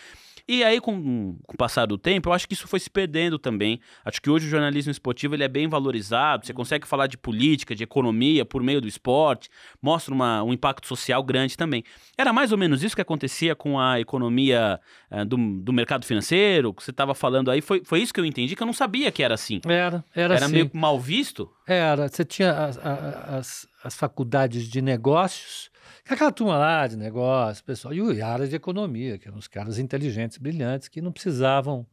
E 0.48 0.64
aí, 0.64 0.80
com, 0.80 1.36
com, 1.46 1.54
o 1.54 1.56
passar 1.58 1.84
do 1.84 1.98
tempo, 1.98 2.30
eu 2.30 2.32
acho 2.32 2.48
que 2.48 2.54
isso 2.54 2.66
foi 2.66 2.80
se 2.80 2.88
perdendo 2.88 3.38
também. 3.38 3.78
Acho 4.02 4.22
que 4.22 4.30
hoje 4.30 4.46
o 4.46 4.48
jornalismo 4.48 4.90
esportivo 4.90 5.34
ele 5.34 5.44
é 5.44 5.48
bem 5.48 5.68
valorizado. 5.68 6.46
Você 6.46 6.54
consegue 6.54 6.88
falar 6.88 7.06
de 7.06 7.18
política, 7.18 7.74
de 7.74 7.84
economia 7.84 8.46
por 8.46 8.62
meio 8.62 8.80
do 8.80 8.88
esporte, 8.88 9.50
mostra 9.82 10.14
uma, 10.14 10.42
um 10.42 10.50
impacto 10.50 10.86
social 10.86 11.22
grande 11.22 11.54
também. 11.54 11.84
Era 12.16 12.32
mais 12.32 12.50
ou 12.50 12.56
menos 12.56 12.82
isso 12.82 12.96
que 12.96 13.02
acontecia 13.02 13.54
com 13.54 13.78
a 13.78 14.00
economia 14.00 14.80
uh, 15.10 15.22
do, 15.26 15.36
do 15.60 15.70
mercado 15.70 16.06
financeiro, 16.06 16.72
que 16.72 16.82
você 16.82 16.92
estava 16.92 17.14
falando 17.14 17.50
aí. 17.50 17.60
Foi, 17.60 17.82
foi 17.84 18.00
isso 18.00 18.14
que 18.14 18.20
eu 18.20 18.24
entendi, 18.24 18.56
que 18.56 18.62
eu 18.62 18.66
não 18.66 18.72
sabia 18.72 19.12
que 19.12 19.22
era 19.22 19.34
assim. 19.34 19.60
Era, 19.66 20.02
era, 20.14 20.34
era 20.34 20.46
assim. 20.46 20.54
meio 20.54 20.70
mal 20.72 20.98
visto? 20.98 21.50
Era. 21.66 22.08
Você 22.08 22.24
tinha 22.24 22.52
as, 22.52 22.78
as, 22.78 23.68
as 23.84 23.94
faculdades 23.94 24.66
de 24.66 24.80
negócios 24.80 25.70
Aquela 26.08 26.32
turma 26.32 26.56
lá 26.56 26.86
de 26.86 26.96
negócio, 26.96 27.64
pessoal, 27.64 27.94
e 27.94 28.22
a 28.22 28.28
área 28.28 28.48
de 28.48 28.56
economia, 28.56 29.18
que 29.18 29.28
eram 29.28 29.38
os 29.38 29.48
caras 29.48 29.78
inteligentes, 29.78 30.38
brilhantes, 30.38 30.88
que 30.88 31.00
não 31.00 31.12
precisavam 31.12 31.86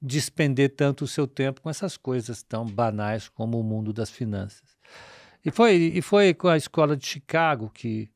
despender 0.00 0.74
tanto 0.74 1.04
o 1.04 1.08
seu 1.08 1.26
tempo 1.26 1.60
com 1.60 1.70
essas 1.70 1.96
coisas 1.96 2.42
tão 2.42 2.66
banais 2.66 3.28
como 3.28 3.58
o 3.58 3.64
mundo 3.64 3.92
das 3.92 4.10
finanças. 4.10 4.76
E 5.44 5.50
foi, 5.50 5.74
e 5.94 6.02
foi 6.02 6.34
com 6.34 6.48
a 6.48 6.56
escola 6.56 6.96
de 6.96 7.06
Chicago 7.06 7.70
que 7.72 8.10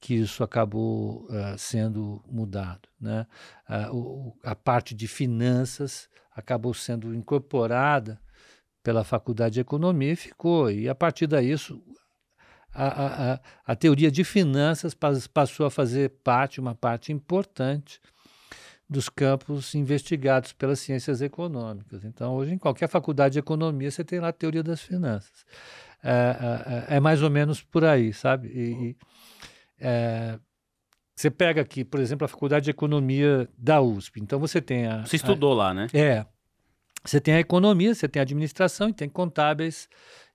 que 0.00 0.14
isso 0.14 0.44
acabou 0.44 1.26
uh, 1.26 1.58
sendo 1.58 2.22
mudado. 2.30 2.88
Né? 3.00 3.26
Uh, 3.68 3.96
o, 3.96 4.38
a 4.44 4.54
parte 4.54 4.94
de 4.94 5.08
finanças 5.08 6.08
acabou 6.34 6.72
sendo 6.72 7.14
incorporada 7.14 8.20
pela 8.82 9.04
Faculdade 9.04 9.54
de 9.54 9.60
Economia 9.60 10.12
e 10.12 10.16
ficou. 10.16 10.70
E 10.70 10.88
a 10.88 10.94
partir 10.94 11.26
daí, 11.26 11.50
isso, 11.50 11.82
a, 12.74 13.32
a, 13.34 13.40
a 13.66 13.76
teoria 13.76 14.10
de 14.10 14.24
finanças 14.24 14.96
passou 15.32 15.66
a 15.66 15.70
fazer 15.70 16.10
parte, 16.22 16.60
uma 16.60 16.74
parte 16.74 17.12
importante 17.12 18.00
dos 18.88 19.08
campos 19.08 19.74
investigados 19.74 20.52
pelas 20.52 20.80
ciências 20.80 21.20
econômicas. 21.20 22.04
Então, 22.04 22.34
hoje, 22.34 22.54
em 22.54 22.58
qualquer 22.58 22.88
faculdade 22.88 23.34
de 23.34 23.38
economia, 23.38 23.90
você 23.90 24.02
tem 24.02 24.18
lá 24.18 24.28
a 24.28 24.32
teoria 24.32 24.62
das 24.62 24.80
finanças. 24.80 25.44
É, 26.02 26.86
é, 26.88 26.96
é 26.96 27.00
mais 27.00 27.22
ou 27.22 27.28
menos 27.28 27.62
por 27.62 27.84
aí, 27.84 28.12
sabe? 28.12 28.48
E, 28.48 28.96
é, 29.78 30.38
você 31.14 31.30
pega 31.30 31.60
aqui, 31.60 31.84
por 31.84 32.00
exemplo, 32.00 32.24
a 32.24 32.28
faculdade 32.28 32.64
de 32.64 32.70
economia 32.70 33.48
da 33.58 33.80
USP. 33.80 34.20
Então, 34.20 34.38
você 34.38 34.60
tem 34.60 34.86
a. 34.86 35.04
Você 35.04 35.16
estudou 35.16 35.52
a, 35.52 35.56
lá, 35.56 35.74
né? 35.74 35.88
É. 35.92 36.24
Você 37.04 37.20
tem 37.20 37.34
a 37.34 37.40
economia, 37.40 37.94
você 37.94 38.08
tem 38.08 38.20
a 38.20 38.22
administração 38.22 38.88
e 38.88 38.92
tem 38.92 39.08
contábeis 39.08 39.88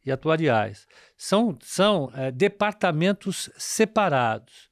e 0.06 0.12
atuariais. 0.12 0.88
São, 1.18 1.58
são 1.62 2.12
é, 2.14 2.32
departamentos 2.32 3.50
separados. 3.58 4.70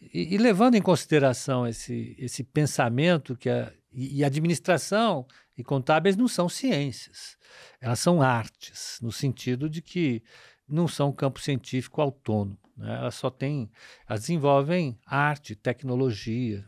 E, 0.00 0.34
e, 0.34 0.38
levando 0.38 0.74
em 0.74 0.82
consideração 0.82 1.66
esse, 1.66 2.14
esse 2.18 2.44
pensamento 2.44 3.36
que 3.36 3.48
a, 3.48 3.72
e, 3.92 4.18
e 4.18 4.24
administração 4.24 5.26
e 5.56 5.62
contábeis 5.62 6.16
não 6.16 6.28
são 6.28 6.48
ciências, 6.48 7.36
elas 7.80 8.00
são 8.00 8.20
artes, 8.20 8.98
no 9.00 9.12
sentido 9.12 9.70
de 9.70 9.80
que 9.80 10.22
não 10.68 10.88
são 10.88 11.12
campo 11.12 11.40
científico 11.40 12.00
autônomo. 12.00 12.58
Né? 12.76 12.96
Elas 12.96 13.14
só 13.14 13.30
têm, 13.30 13.70
elas 14.08 14.22
desenvolvem 14.22 14.98
arte, 15.06 15.54
tecnologia, 15.54 16.64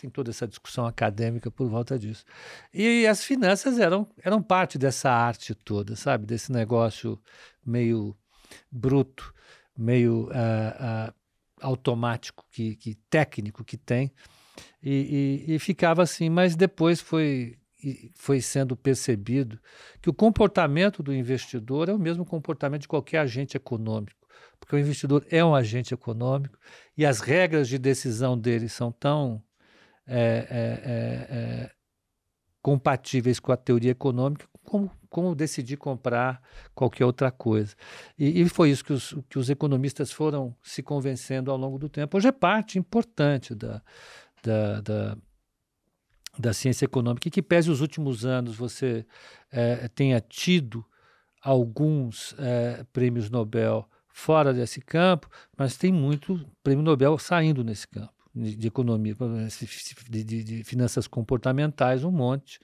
tem 0.00 0.10
toda 0.10 0.30
essa 0.30 0.46
discussão 0.46 0.86
acadêmica 0.86 1.50
por 1.50 1.68
volta 1.68 1.98
disso. 1.98 2.24
E 2.72 3.06
as 3.06 3.24
finanças 3.24 3.78
eram, 3.78 4.06
eram 4.22 4.42
parte 4.42 4.78
dessa 4.78 5.10
arte 5.10 5.54
toda, 5.54 5.96
sabe? 5.96 6.26
Desse 6.26 6.52
negócio 6.52 7.20
meio 7.64 8.16
bruto, 8.70 9.34
meio 9.76 10.28
uh, 10.28 11.08
uh, 11.08 11.14
automático, 11.60 12.44
que, 12.50 12.76
que, 12.76 12.94
técnico 13.10 13.64
que 13.64 13.76
tem. 13.76 14.12
E, 14.82 15.44
e, 15.48 15.54
e 15.54 15.58
ficava 15.58 16.02
assim, 16.02 16.28
mas 16.28 16.56
depois 16.56 17.00
foi, 17.00 17.56
foi 18.14 18.40
sendo 18.40 18.76
percebido 18.76 19.58
que 20.00 20.10
o 20.10 20.14
comportamento 20.14 21.02
do 21.02 21.14
investidor 21.14 21.88
é 21.88 21.92
o 21.92 21.98
mesmo 21.98 22.24
comportamento 22.24 22.82
de 22.82 22.88
qualquer 22.88 23.18
agente 23.18 23.56
econômico, 23.56 24.26
porque 24.58 24.74
o 24.74 24.78
investidor 24.78 25.24
é 25.30 25.44
um 25.44 25.54
agente 25.54 25.94
econômico 25.94 26.58
e 26.96 27.06
as 27.06 27.20
regras 27.20 27.68
de 27.68 27.78
decisão 27.78 28.36
dele 28.36 28.68
são 28.68 28.90
tão 28.90 29.42
é, 30.08 30.46
é, 30.50 30.90
é, 30.90 31.36
é, 31.38 31.70
compatíveis 32.62 33.38
com 33.38 33.52
a 33.52 33.56
teoria 33.56 33.90
econômica, 33.90 34.48
como, 34.64 34.90
como 35.10 35.34
decidir 35.34 35.76
comprar 35.76 36.42
qualquer 36.74 37.04
outra 37.04 37.30
coisa. 37.30 37.76
E, 38.18 38.40
e, 38.40 38.48
foi 38.48 38.70
isso 38.70 38.82
que 38.82 38.92
os, 38.92 39.14
que 39.28 39.38
os 39.38 39.50
economistas 39.50 40.10
foram 40.10 40.56
se 40.62 40.82
convencendo 40.82 41.50
ao 41.50 41.58
longo 41.58 41.78
do 41.78 41.90
tempo. 41.90 42.16
Hoje 42.16 42.28
é 42.28 42.32
parte 42.32 42.78
importante 42.78 43.54
da, 43.54 43.82
da, 44.42 44.80
da, 44.80 45.18
da 46.38 46.52
ciência 46.54 46.86
econômica, 46.86 47.28
e 47.28 47.30
que 47.30 47.42
pese 47.42 47.70
os 47.70 47.82
últimos 47.82 48.24
anos 48.24 48.56
você 48.56 49.06
é, 49.52 49.88
tenha 49.88 50.20
tido 50.20 50.84
alguns 51.42 52.34
prêmios 52.92 53.30
Nobel 53.30 53.88
fora 54.08 54.52
desse 54.52 54.80
campo, 54.80 55.28
mas 55.56 55.76
tem 55.76 55.92
muito 55.92 56.44
prêmio 56.62 56.82
Nobel 56.82 57.16
saindo 57.16 57.62
nesse 57.62 57.86
campo 57.86 58.17
de, 58.34 58.56
de 58.56 58.68
economia, 58.68 59.16
de, 60.08 60.24
de, 60.24 60.44
de, 60.44 60.64
finanças 60.64 61.06
comportamentais, 61.06 62.04
um 62.04 62.10
monte, 62.10 62.58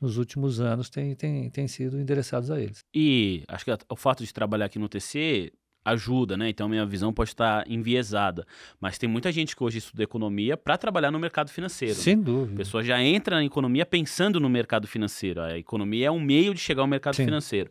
nos 0.00 0.16
últimos 0.16 0.60
anos 0.60 0.88
tem, 0.88 1.14
tem, 1.14 1.50
tem 1.50 1.68
sido 1.68 2.00
endereçados 2.00 2.50
a 2.50 2.60
eles. 2.60 2.84
E 2.94 3.42
acho 3.48 3.64
que 3.64 3.70
o 3.88 3.96
fato 3.96 4.24
de 4.24 4.32
trabalhar 4.32 4.66
aqui 4.66 4.78
no 4.78 4.88
TC 4.88 5.52
ajuda, 5.84 6.36
né? 6.36 6.48
Então 6.48 6.68
minha 6.68 6.84
visão 6.84 7.12
pode 7.12 7.30
estar 7.30 7.68
enviesada. 7.68 8.46
Mas 8.80 8.98
tem 8.98 9.08
muita 9.08 9.32
gente 9.32 9.56
que 9.56 9.62
hoje 9.62 9.78
estuda 9.78 10.02
economia 10.02 10.56
para 10.56 10.76
trabalhar 10.76 11.10
no 11.10 11.18
mercado 11.18 11.50
financeiro. 11.50 11.94
Sem 11.94 12.20
dúvida. 12.20 12.54
A 12.54 12.56
pessoa 12.56 12.82
já 12.82 13.02
entra 13.02 13.36
na 13.36 13.44
economia 13.44 13.86
pensando 13.86 14.38
no 14.38 14.48
mercado 14.48 14.86
financeiro. 14.86 15.40
A 15.40 15.58
economia 15.58 16.08
é 16.08 16.10
um 16.10 16.20
meio 16.20 16.54
de 16.54 16.60
chegar 16.60 16.82
ao 16.82 16.88
mercado 16.88 17.16
Sim. 17.16 17.24
financeiro. 17.24 17.70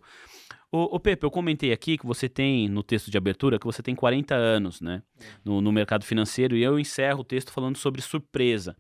Ô, 0.69 0.95
ô, 0.95 0.99
Pepe, 0.99 1.25
eu 1.25 1.32
comentei 1.32 1.71
aqui 1.71 1.97
que 1.97 2.06
você 2.06 2.27
tem, 2.27 2.67
no 2.67 2.84
texto 2.84 3.10
de 3.10 3.17
abertura, 3.17 3.58
que 3.58 3.65
você 3.65 3.82
tem 3.82 3.95
40 3.95 4.36
anos, 4.36 4.82
né? 4.82 5.01
No, 5.43 5.62
no, 5.62 5.71
mercado 5.71 6.03
financeiro, 6.03 6.58
e 6.58 6.63
eu 6.63 6.77
encerro 6.77 7.21
o 7.21 7.23
texto 7.23 7.51
falando 7.51 7.77
sobre 7.77 8.01
surpresa. 8.01 8.75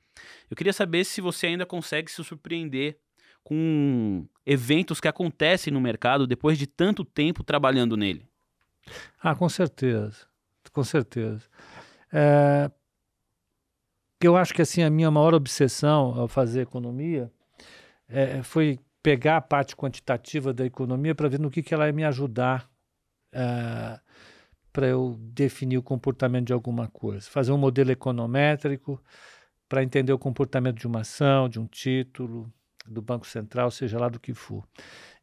Eu 0.49 0.57
queria 0.57 0.73
saber 0.73 1.05
se 1.05 1.21
você 1.21 1.47
ainda 1.47 1.65
consegue 1.65 2.11
se 2.11 2.21
surpreender 2.23 2.99
com 3.41 4.27
eventos 4.45 4.99
que 4.99 5.07
acontecem 5.07 5.71
no 5.71 5.79
mercado 5.79 6.27
depois 6.27 6.57
de 6.57 6.67
tanto 6.67 7.05
tempo 7.05 7.43
trabalhando 7.43 7.95
nele. 7.95 8.27
Ah, 9.21 9.33
com 9.33 9.47
certeza. 9.47 10.27
Com 10.73 10.83
certeza. 10.83 11.43
É... 12.11 12.69
Eu 14.21 14.35
acho 14.35 14.53
que 14.53 14.61
assim 14.61 14.81
a 14.81 14.89
minha 14.89 15.09
maior 15.09 15.33
obsessão 15.33 16.19
ao 16.19 16.27
fazer 16.27 16.61
economia 16.61 17.31
é, 18.09 18.41
foi 18.43 18.79
pegar 19.07 19.37
a 19.37 19.41
parte 19.41 19.73
quantitativa 19.73 20.53
da 20.53 20.65
economia 20.65 21.15
para 21.15 21.29
ver 21.29 21.39
no 21.39 21.49
que, 21.49 21.63
que 21.63 21.73
ela 21.73 21.87
ia 21.87 21.93
me 21.93 22.03
ajudar 22.03 22.69
uh, 23.33 23.97
para 24.73 24.85
eu 24.85 25.15
definir 25.17 25.77
o 25.77 25.81
comportamento 25.81 26.47
de 26.47 26.51
alguma 26.51 26.89
coisa. 26.89 27.25
Fazer 27.29 27.53
um 27.53 27.57
modelo 27.57 27.89
econométrico 27.89 29.01
para 29.69 29.81
entender 29.81 30.11
o 30.11 30.19
comportamento 30.19 30.77
de 30.77 30.87
uma 30.87 30.99
ação, 31.01 31.47
de 31.47 31.57
um 31.57 31.65
título, 31.65 32.51
do 32.85 33.01
Banco 33.01 33.25
Central, 33.25 33.71
seja 33.71 33.97
lá 33.97 34.09
do 34.09 34.19
que 34.19 34.33
for. 34.33 34.67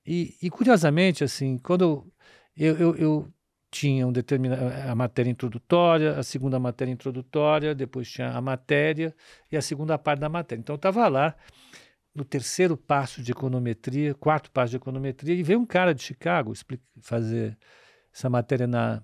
E, 0.06 0.34
e 0.40 0.48
curiosamente, 0.48 1.22
assim, 1.22 1.58
quando 1.58 2.10
eu, 2.56 2.78
eu, 2.78 2.96
eu 2.96 3.28
tinha 3.70 4.06
um 4.06 4.12
determinado, 4.12 4.62
a 4.90 4.94
matéria 4.94 5.30
introdutória, 5.30 6.18
a 6.18 6.22
segunda 6.22 6.58
matéria 6.58 6.90
introdutória, 6.90 7.74
depois 7.74 8.10
tinha 8.10 8.30
a 8.30 8.40
matéria 8.40 9.14
e 9.52 9.58
a 9.58 9.60
segunda 9.60 9.98
parte 9.98 10.20
da 10.20 10.30
matéria. 10.30 10.62
Então 10.62 10.72
eu 10.72 10.76
estava 10.78 11.06
lá 11.06 11.36
no 12.14 12.24
terceiro 12.24 12.76
passo 12.76 13.22
de 13.22 13.32
econometria, 13.32 14.14
quarto 14.14 14.50
passo 14.50 14.70
de 14.70 14.76
econometria, 14.76 15.34
e 15.34 15.42
veio 15.42 15.58
um 15.58 15.66
cara 15.66 15.92
de 15.92 16.02
Chicago 16.02 16.52
fazer 17.00 17.58
essa 18.12 18.30
matéria 18.30 18.66
na, 18.66 19.02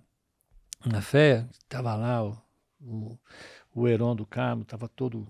na 0.87 1.03
FEA, 1.03 1.49
estava 1.53 1.94
lá 1.96 2.25
o, 2.25 2.38
o, 2.81 3.18
o 3.75 3.88
Heron 3.88 4.14
do 4.14 4.25
Carmo, 4.25 4.62
estava 4.62 4.88
todo 4.88 5.27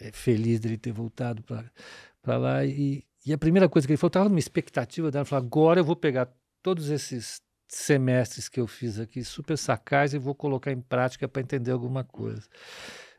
é, 0.00 0.12
feliz 0.12 0.60
dele 0.60 0.78
ter 0.78 0.92
voltado 0.92 1.42
para 1.42 2.36
lá, 2.36 2.64
e, 2.64 3.04
e 3.26 3.32
a 3.32 3.38
primeira 3.38 3.68
coisa 3.68 3.86
que 3.86 3.92
ele 3.92 3.98
falou, 3.98 4.10
estava 4.10 4.28
numa 4.28 4.38
expectativa 4.38 5.10
dela, 5.10 5.24
falou, 5.24 5.44
agora 5.44 5.80
eu 5.80 5.84
vou 5.84 5.96
pegar 5.96 6.32
todos 6.62 6.90
esses 6.90 7.42
semestres 7.66 8.48
que 8.48 8.60
eu 8.60 8.66
fiz 8.66 9.00
aqui, 9.00 9.24
super 9.24 9.58
sacais, 9.58 10.14
e 10.14 10.18
vou 10.18 10.34
colocar 10.34 10.70
em 10.70 10.80
prática 10.80 11.26
para 11.26 11.42
entender 11.42 11.72
alguma 11.72 12.04
coisa. 12.04 12.48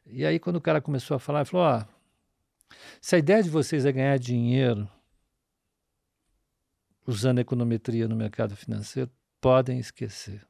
E 0.05 0.25
aí, 0.25 0.39
quando 0.39 0.57
o 0.57 0.61
cara 0.61 0.81
começou 0.81 1.15
a 1.15 1.19
falar, 1.19 1.39
ele 1.39 1.49
falou, 1.49 1.65
ó, 1.65 1.79
oh, 1.79 2.00
se 2.99 3.15
a 3.15 3.19
ideia 3.19 3.41
de 3.41 3.49
vocês 3.49 3.85
é 3.85 3.91
ganhar 3.91 4.17
dinheiro 4.17 4.89
usando 7.05 7.39
econometria 7.39 8.07
no 8.07 8.15
mercado 8.15 8.55
financeiro, 8.55 9.09
podem 9.39 9.79
esquecer. 9.79 10.45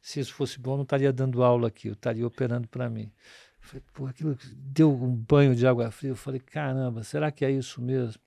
Se 0.00 0.20
isso 0.20 0.32
fosse 0.32 0.58
bom, 0.58 0.76
não 0.76 0.84
estaria 0.84 1.12
dando 1.12 1.42
aula 1.42 1.68
aqui, 1.68 1.88
eu 1.88 1.92
estaria 1.92 2.26
operando 2.26 2.68
para 2.68 2.88
mim. 2.88 3.12
Falei, 3.60 3.82
pô, 3.92 4.06
aquilo 4.06 4.36
deu 4.56 4.90
um 4.90 5.14
banho 5.14 5.54
de 5.54 5.66
água 5.66 5.90
fria. 5.90 6.10
Eu 6.10 6.16
falei, 6.16 6.40
caramba, 6.40 7.02
será 7.02 7.30
que 7.30 7.44
é 7.44 7.50
isso 7.50 7.82
mesmo? 7.82 8.20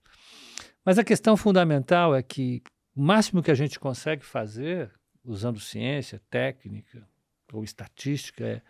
Mas 0.86 0.99
a 0.99 1.03
questão 1.03 1.36
fundamental 1.36 2.13
é 2.15 2.21
que 2.21 2.62
o 2.95 3.01
máximo 3.01 3.41
que 3.41 3.49
a 3.49 3.56
gente 3.56 3.79
consegue 3.79 4.23
fazer, 4.23 4.91
usando 5.23 5.60
ciência, 5.60 6.21
técnica 6.29 7.08
ou 7.51 7.63
estatística, 7.63 8.45
é, 8.45 8.62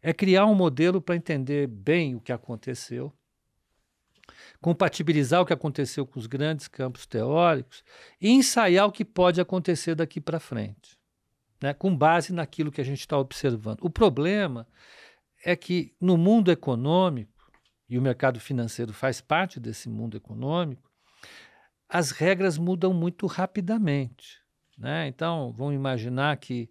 é 0.00 0.12
criar 0.14 0.46
um 0.46 0.54
modelo 0.54 1.02
para 1.02 1.16
entender 1.16 1.66
bem 1.66 2.14
o 2.14 2.20
que 2.20 2.32
aconteceu 2.32 3.12
compatibilizar 4.66 5.40
o 5.40 5.46
que 5.46 5.52
aconteceu 5.52 6.04
com 6.04 6.18
os 6.18 6.26
grandes 6.26 6.66
campos 6.66 7.06
teóricos 7.06 7.84
e 8.20 8.30
ensaiar 8.30 8.88
o 8.88 8.90
que 8.90 9.04
pode 9.04 9.40
acontecer 9.40 9.94
daqui 9.94 10.20
para 10.20 10.40
frente, 10.40 10.98
né, 11.62 11.72
com 11.72 11.96
base 11.96 12.32
naquilo 12.32 12.72
que 12.72 12.80
a 12.80 12.84
gente 12.84 12.98
está 12.98 13.16
observando. 13.16 13.78
O 13.80 13.88
problema 13.88 14.66
é 15.44 15.54
que 15.54 15.94
no 16.00 16.16
mundo 16.16 16.50
econômico, 16.50 17.48
e 17.88 17.96
o 17.96 18.02
mercado 18.02 18.40
financeiro 18.40 18.92
faz 18.92 19.20
parte 19.20 19.60
desse 19.60 19.88
mundo 19.88 20.16
econômico, 20.16 20.90
as 21.88 22.10
regras 22.10 22.58
mudam 22.58 22.92
muito 22.92 23.28
rapidamente. 23.28 24.42
Né? 24.76 25.06
Então, 25.06 25.54
vamos 25.56 25.76
imaginar 25.76 26.38
que 26.38 26.68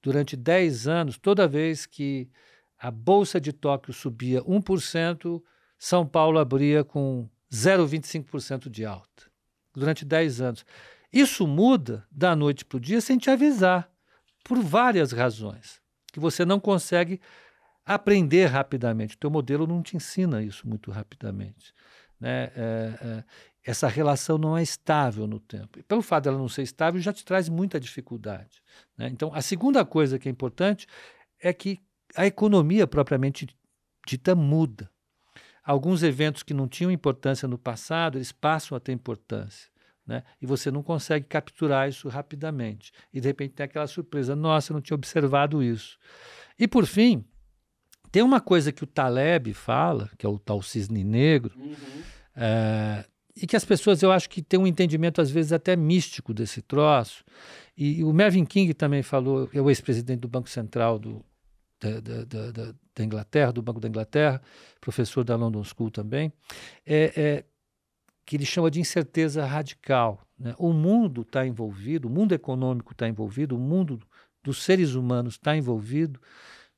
durante 0.00 0.36
10 0.36 0.86
anos, 0.86 1.18
toda 1.18 1.48
vez 1.48 1.86
que 1.86 2.30
a 2.78 2.88
Bolsa 2.88 3.40
de 3.40 3.52
Tóquio 3.52 3.92
subia 3.92 4.44
1%, 4.44 5.42
são 5.84 6.06
Paulo 6.06 6.38
abria 6.38 6.84
com 6.84 7.28
0,25% 7.52 8.68
de 8.68 8.84
alta 8.84 9.24
durante 9.74 10.04
10 10.04 10.40
anos. 10.40 10.64
Isso 11.12 11.44
muda 11.44 12.06
da 12.08 12.36
noite 12.36 12.64
para 12.64 12.76
o 12.76 12.80
dia 12.80 13.00
sem 13.00 13.18
te 13.18 13.28
avisar, 13.28 13.90
por 14.44 14.60
várias 14.60 15.10
razões, 15.10 15.82
que 16.12 16.20
você 16.20 16.44
não 16.44 16.60
consegue 16.60 17.20
aprender 17.84 18.46
rapidamente. 18.46 19.16
O 19.16 19.18
teu 19.18 19.28
modelo 19.28 19.66
não 19.66 19.82
te 19.82 19.96
ensina 19.96 20.40
isso 20.40 20.68
muito 20.68 20.92
rapidamente. 20.92 21.74
Né? 22.20 22.44
É, 22.54 22.98
é, 23.02 23.24
essa 23.64 23.88
relação 23.88 24.38
não 24.38 24.56
é 24.56 24.62
estável 24.62 25.26
no 25.26 25.40
tempo. 25.40 25.80
E 25.80 25.82
pelo 25.82 26.00
fato 26.00 26.22
dela 26.22 26.38
não 26.38 26.48
ser 26.48 26.62
estável, 26.62 27.00
já 27.00 27.12
te 27.12 27.24
traz 27.24 27.48
muita 27.48 27.80
dificuldade. 27.80 28.62
Né? 28.96 29.08
Então, 29.08 29.34
a 29.34 29.42
segunda 29.42 29.84
coisa 29.84 30.16
que 30.16 30.28
é 30.28 30.30
importante 30.30 30.86
é 31.40 31.52
que 31.52 31.80
a 32.14 32.24
economia 32.24 32.86
propriamente 32.86 33.48
dita 34.06 34.36
muda. 34.36 34.91
Alguns 35.64 36.02
eventos 36.02 36.42
que 36.42 36.52
não 36.52 36.66
tinham 36.66 36.90
importância 36.90 37.46
no 37.46 37.56
passado, 37.56 38.18
eles 38.18 38.32
passam 38.32 38.76
a 38.76 38.80
ter 38.80 38.92
importância. 38.92 39.70
Né? 40.06 40.24
E 40.40 40.46
você 40.46 40.70
não 40.70 40.82
consegue 40.82 41.26
capturar 41.26 41.88
isso 41.88 42.08
rapidamente. 42.08 42.92
E 43.12 43.20
de 43.20 43.28
repente 43.28 43.54
tem 43.54 43.64
aquela 43.64 43.86
surpresa: 43.86 44.34
nossa, 44.34 44.72
eu 44.72 44.74
não 44.74 44.80
tinha 44.80 44.96
observado 44.96 45.62
isso. 45.62 45.96
E 46.58 46.66
por 46.66 46.86
fim, 46.86 47.24
tem 48.10 48.22
uma 48.22 48.40
coisa 48.40 48.72
que 48.72 48.82
o 48.82 48.86
Taleb 48.86 49.54
fala, 49.54 50.10
que 50.18 50.26
é 50.26 50.28
o 50.28 50.38
tal 50.38 50.60
cisne 50.60 51.04
negro, 51.04 51.54
uhum. 51.56 51.74
é, 52.36 53.04
e 53.34 53.46
que 53.46 53.56
as 53.56 53.64
pessoas 53.64 54.02
eu 54.02 54.12
acho 54.12 54.28
que 54.28 54.42
têm 54.42 54.60
um 54.60 54.66
entendimento 54.66 55.20
às 55.20 55.30
vezes 55.30 55.52
até 55.52 55.74
místico 55.76 56.34
desse 56.34 56.60
troço. 56.60 57.24
E, 57.76 58.00
e 58.00 58.04
o 58.04 58.12
Mervyn 58.12 58.44
King 58.44 58.74
também 58.74 59.02
falou, 59.02 59.48
é 59.54 59.60
o 59.60 59.70
ex-presidente 59.70 60.20
do 60.20 60.28
Banco 60.28 60.50
Central 60.50 60.98
do, 60.98 61.24
da, 61.90 62.24
da, 62.24 62.50
da, 62.50 62.74
da, 62.94 63.04
Inglaterra, 63.04 63.52
do 63.52 63.62
Banco 63.62 63.80
da 63.80 63.88
Inglaterra, 63.88 64.40
professor 64.80 65.24
da 65.24 65.34
London 65.34 65.64
School 65.64 65.90
também, 65.90 66.32
é, 66.86 67.12
é 67.16 67.44
que 68.24 68.36
ele 68.36 68.44
chama 68.44 68.70
de 68.70 68.80
incerteza 68.80 69.44
radical. 69.44 70.24
Né? 70.38 70.54
O 70.58 70.72
mundo 70.72 71.22
está 71.22 71.46
envolvido, 71.46 72.08
o 72.08 72.10
mundo 72.10 72.32
econômico 72.32 72.92
está 72.92 73.08
envolvido, 73.08 73.56
o 73.56 73.58
mundo 73.58 74.00
dos 74.42 74.62
seres 74.62 74.94
humanos 74.94 75.34
está 75.34 75.56
envolvido 75.56 76.20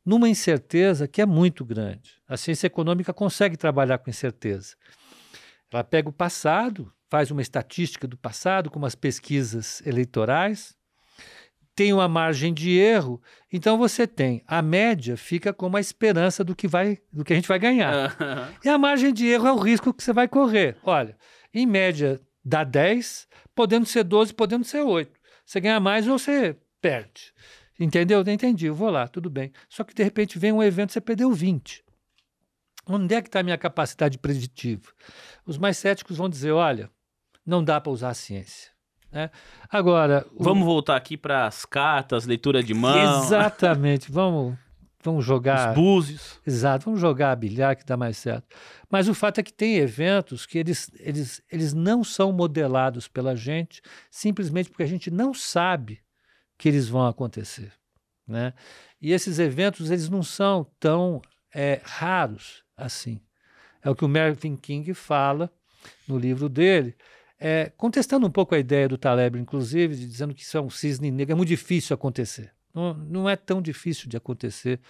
numa 0.05 0.29
incerteza 0.29 1.09
que 1.09 1.21
é 1.21 1.27
muito 1.27 1.65
grande. 1.65 2.13
A 2.29 2.37
ciência 2.37 2.67
econômica 2.67 3.13
consegue 3.13 3.57
trabalhar 3.57 3.99
com 3.99 4.11
incerteza. 4.11 4.77
Ela 5.71 5.83
pega 5.83 6.09
o 6.09 6.13
passado, 6.13 6.93
faz 7.11 7.31
uma 7.31 7.43
estatística 7.43 8.07
do 8.07 8.17
passado, 8.17 8.71
como 8.71 8.87
as 8.87 8.95
pesquisas 8.95 9.85
eleitorais, 9.87 10.77
tem 11.75 11.93
uma 11.93 12.09
margem 12.09 12.55
de 12.55 12.71
erro, 12.71 13.21
então 13.53 13.77
você 13.77 14.07
tem 14.07 14.43
a 14.47 14.63
média 14.63 15.17
fica 15.17 15.53
como 15.53 15.77
a 15.77 15.81
esperança 15.81 16.45
do 16.45 16.55
que 16.55 16.69
vai, 16.69 16.99
do 17.13 17.25
que 17.25 17.33
a 17.33 17.37
gente 17.37 17.49
vai 17.49 17.59
ganhar. 17.59 18.11
Uhum. 18.21 18.55
E 18.65 18.69
a 18.69 18.79
margem 18.79 19.13
de 19.13 19.27
erro 19.27 19.49
é 19.49 19.53
o 19.53 19.59
risco 19.59 19.93
que 19.93 20.03
você 20.03 20.13
vai 20.13 20.29
correr. 20.29 20.77
Olha, 20.85 21.17
em 21.53 21.67
média 21.67 22.21
dá 22.45 22.63
10, 22.63 23.27
podendo 23.55 23.87
ser 23.87 24.05
12, 24.05 24.35
podendo 24.35 24.65
ser 24.65 24.83
8. 24.83 25.11
Você 25.45 25.61
ganha 25.61 25.81
mais 25.81 26.07
ou 26.07 26.19
você 26.19 26.57
perde. 26.81 27.33
Entendeu? 27.79 28.21
Entendi, 28.21 28.67
eu 28.67 28.75
vou 28.75 28.91
lá, 28.91 29.09
tudo 29.09 29.29
bem. 29.29 29.53
Só 29.69 29.83
que 29.83 29.95
de 29.95 30.03
repente 30.03 30.39
vem 30.39 30.53
um 30.53 30.63
evento 30.63 30.93
você 30.93 31.01
perdeu 31.01 31.33
20. 31.33 31.85
Onde 32.87 33.15
é 33.15 33.23
que 33.23 33.29
está 33.29 33.41
a 33.41 33.43
minha 33.43 33.59
capacidade 33.59 34.19
preditiva? 34.19 34.93
Os 35.47 35.59
mais 35.59 35.77
céticos 35.77 36.17
vão 36.19 36.29
dizer: 36.29 36.53
olha, 36.53 36.91
não 37.45 37.65
dá 37.65 37.81
para 37.81 37.91
usar 37.91 38.11
a 38.11 38.15
ciência. 38.15 38.74
Né? 39.15 39.31
Agora. 39.71 40.27
Vamos 40.37 40.65
o... 40.65 40.67
voltar 40.67 40.97
aqui 40.97 41.17
para 41.17 41.47
as 41.47 41.65
cartas, 41.65 42.27
leitura 42.27 42.63
de 42.63 42.75
mão. 42.75 43.23
Exatamente. 43.23 44.11
Vamos, 44.11 44.59
vamos 45.05 45.25
jogar. 45.25 45.71
Os 45.71 45.75
búzios. 45.77 46.41
Exato, 46.45 46.87
vamos 46.87 47.01
jogar 47.01 47.31
a 47.31 47.37
bilhar 47.37 47.77
que 47.77 47.87
dá 47.87 47.97
mais 47.97 48.17
certo. 48.17 48.45
Mas 48.91 49.09
o 49.09 49.15
fato 49.15 49.39
é 49.39 49.43
que 49.45 49.53
tem 49.53 49.77
eventos 49.77 50.45
que 50.45 50.59
eles, 50.59 50.91
eles, 50.99 51.41
eles 51.51 51.73
não 51.73 52.03
são 52.03 52.33
modelados 52.33 53.07
pela 53.07 53.37
gente 53.37 53.81
simplesmente 54.11 54.69
porque 54.69 54.83
a 54.83 54.89
gente 54.89 55.13
não 55.13 55.33
sabe 55.33 56.01
que 56.59 56.69
eles 56.69 56.89
vão 56.89 57.07
acontecer. 57.07 57.73
Né? 58.27 58.53
E 59.01 59.13
esses 59.13 59.39
eventos 59.39 59.91
eles 59.91 60.09
não 60.09 60.25
são 60.25 60.67
tão 60.81 61.23
é, 61.55 61.81
raros 61.85 62.65
assim. 62.77 63.21
É 63.81 63.89
o 63.89 63.95
que 63.95 64.05
o 64.05 64.09
Mervyn 64.09 64.57
King 64.57 64.93
fala 64.93 65.53
no 66.09 66.19
livro 66.19 66.49
dele 66.49 66.97
é, 67.39 67.73
contestando 67.77 68.27
um 68.27 68.31
pouco 68.31 68.55
a 68.55 68.59
ideia 68.59 68.89
do 68.89 68.97
Taleb, 68.97 69.39
inclusive, 69.39 69.95
dizendo 69.95 70.35
que 70.35 70.43
isso 70.43 70.57
é 70.57 70.61
um 70.61 70.71
cisne 70.71 71.11
negro, 71.11 71.33
é 71.33 71.37
muito 71.37 71.49
difícil 71.49 71.95
acontecer. 71.95 72.53
Não, 72.73 72.95
não 72.95 73.29
é 73.29 73.37
tão 73.37 73.63
difícil 73.63 74.09
de 74.09 74.17
acontecer. 74.17 74.81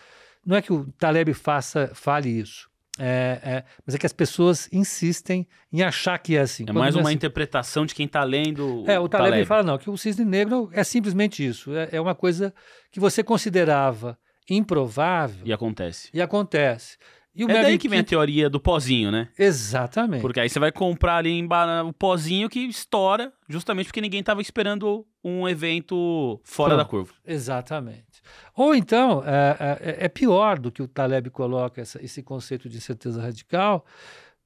Não 0.44 0.56
é 0.56 0.62
que 0.62 0.72
o 0.72 0.86
Taleb 0.98 1.32
faça, 1.34 1.90
fale 1.94 2.28
isso. 2.28 2.70
É, 2.98 3.40
é, 3.42 3.64
mas 3.84 3.96
é 3.96 3.98
que 3.98 4.06
as 4.06 4.12
pessoas 4.12 4.68
insistem 4.72 5.48
em 5.72 5.82
achar 5.82 6.16
que 6.18 6.36
é 6.36 6.40
assim. 6.40 6.64
É 6.68 6.72
mais 6.72 6.94
é 6.94 6.98
uma 6.98 7.08
assim. 7.08 7.16
interpretação 7.16 7.84
de 7.84 7.94
quem 7.94 8.06
está 8.06 8.22
lendo. 8.22 8.84
É, 8.86 9.00
o 9.00 9.08
Taleb, 9.08 9.30
Taleb, 9.30 9.46
fala 9.46 9.62
não, 9.64 9.78
que 9.78 9.90
o 9.90 9.96
cisne 9.96 10.24
negro 10.24 10.70
é 10.72 10.84
simplesmente 10.84 11.44
isso. 11.44 11.74
É, 11.74 11.88
é 11.92 12.00
uma 12.00 12.14
coisa 12.14 12.54
que 12.92 13.00
você 13.00 13.24
considerava 13.24 14.16
improvável. 14.48 15.44
E 15.44 15.52
acontece. 15.52 16.08
E 16.12 16.22
acontece. 16.22 16.96
E 17.34 17.44
o 17.44 17.50
é 17.50 17.62
daí 17.62 17.78
que 17.78 17.88
vem 17.88 17.98
a 17.98 18.04
teoria 18.04 18.48
do 18.48 18.60
pozinho, 18.60 19.10
né? 19.10 19.28
Exatamente. 19.36 20.20
Porque 20.20 20.38
aí 20.38 20.48
você 20.48 20.60
vai 20.60 20.70
comprar 20.70 21.16
ali 21.16 21.46
o 21.84 21.92
pozinho 21.92 22.48
que 22.48 22.60
estoura, 22.60 23.32
justamente 23.48 23.86
porque 23.86 24.00
ninguém 24.00 24.20
estava 24.20 24.40
esperando 24.40 25.04
um 25.22 25.48
evento 25.48 26.40
fora 26.44 26.76
da 26.76 26.84
curva. 26.84 27.12
Exatamente. 27.26 28.22
Ou 28.54 28.72
então, 28.72 29.24
é, 29.26 29.56
é, 29.80 30.04
é, 30.04 30.08
pior 30.08 30.60
do 30.60 30.70
que 30.70 30.80
o 30.80 30.86
Taleb 30.86 31.28
coloca 31.30 31.80
essa, 31.80 32.02
esse 32.04 32.22
conceito 32.22 32.68
de 32.68 32.76
incerteza 32.76 33.20
radical, 33.20 33.84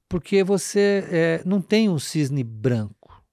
porque 0.07 0.43
você 0.43 1.05
é, 1.11 1.41
não 1.45 1.61
tem 1.61 1.89
um 1.89 1.99
cisne 1.99 2.43
branco 2.43 3.23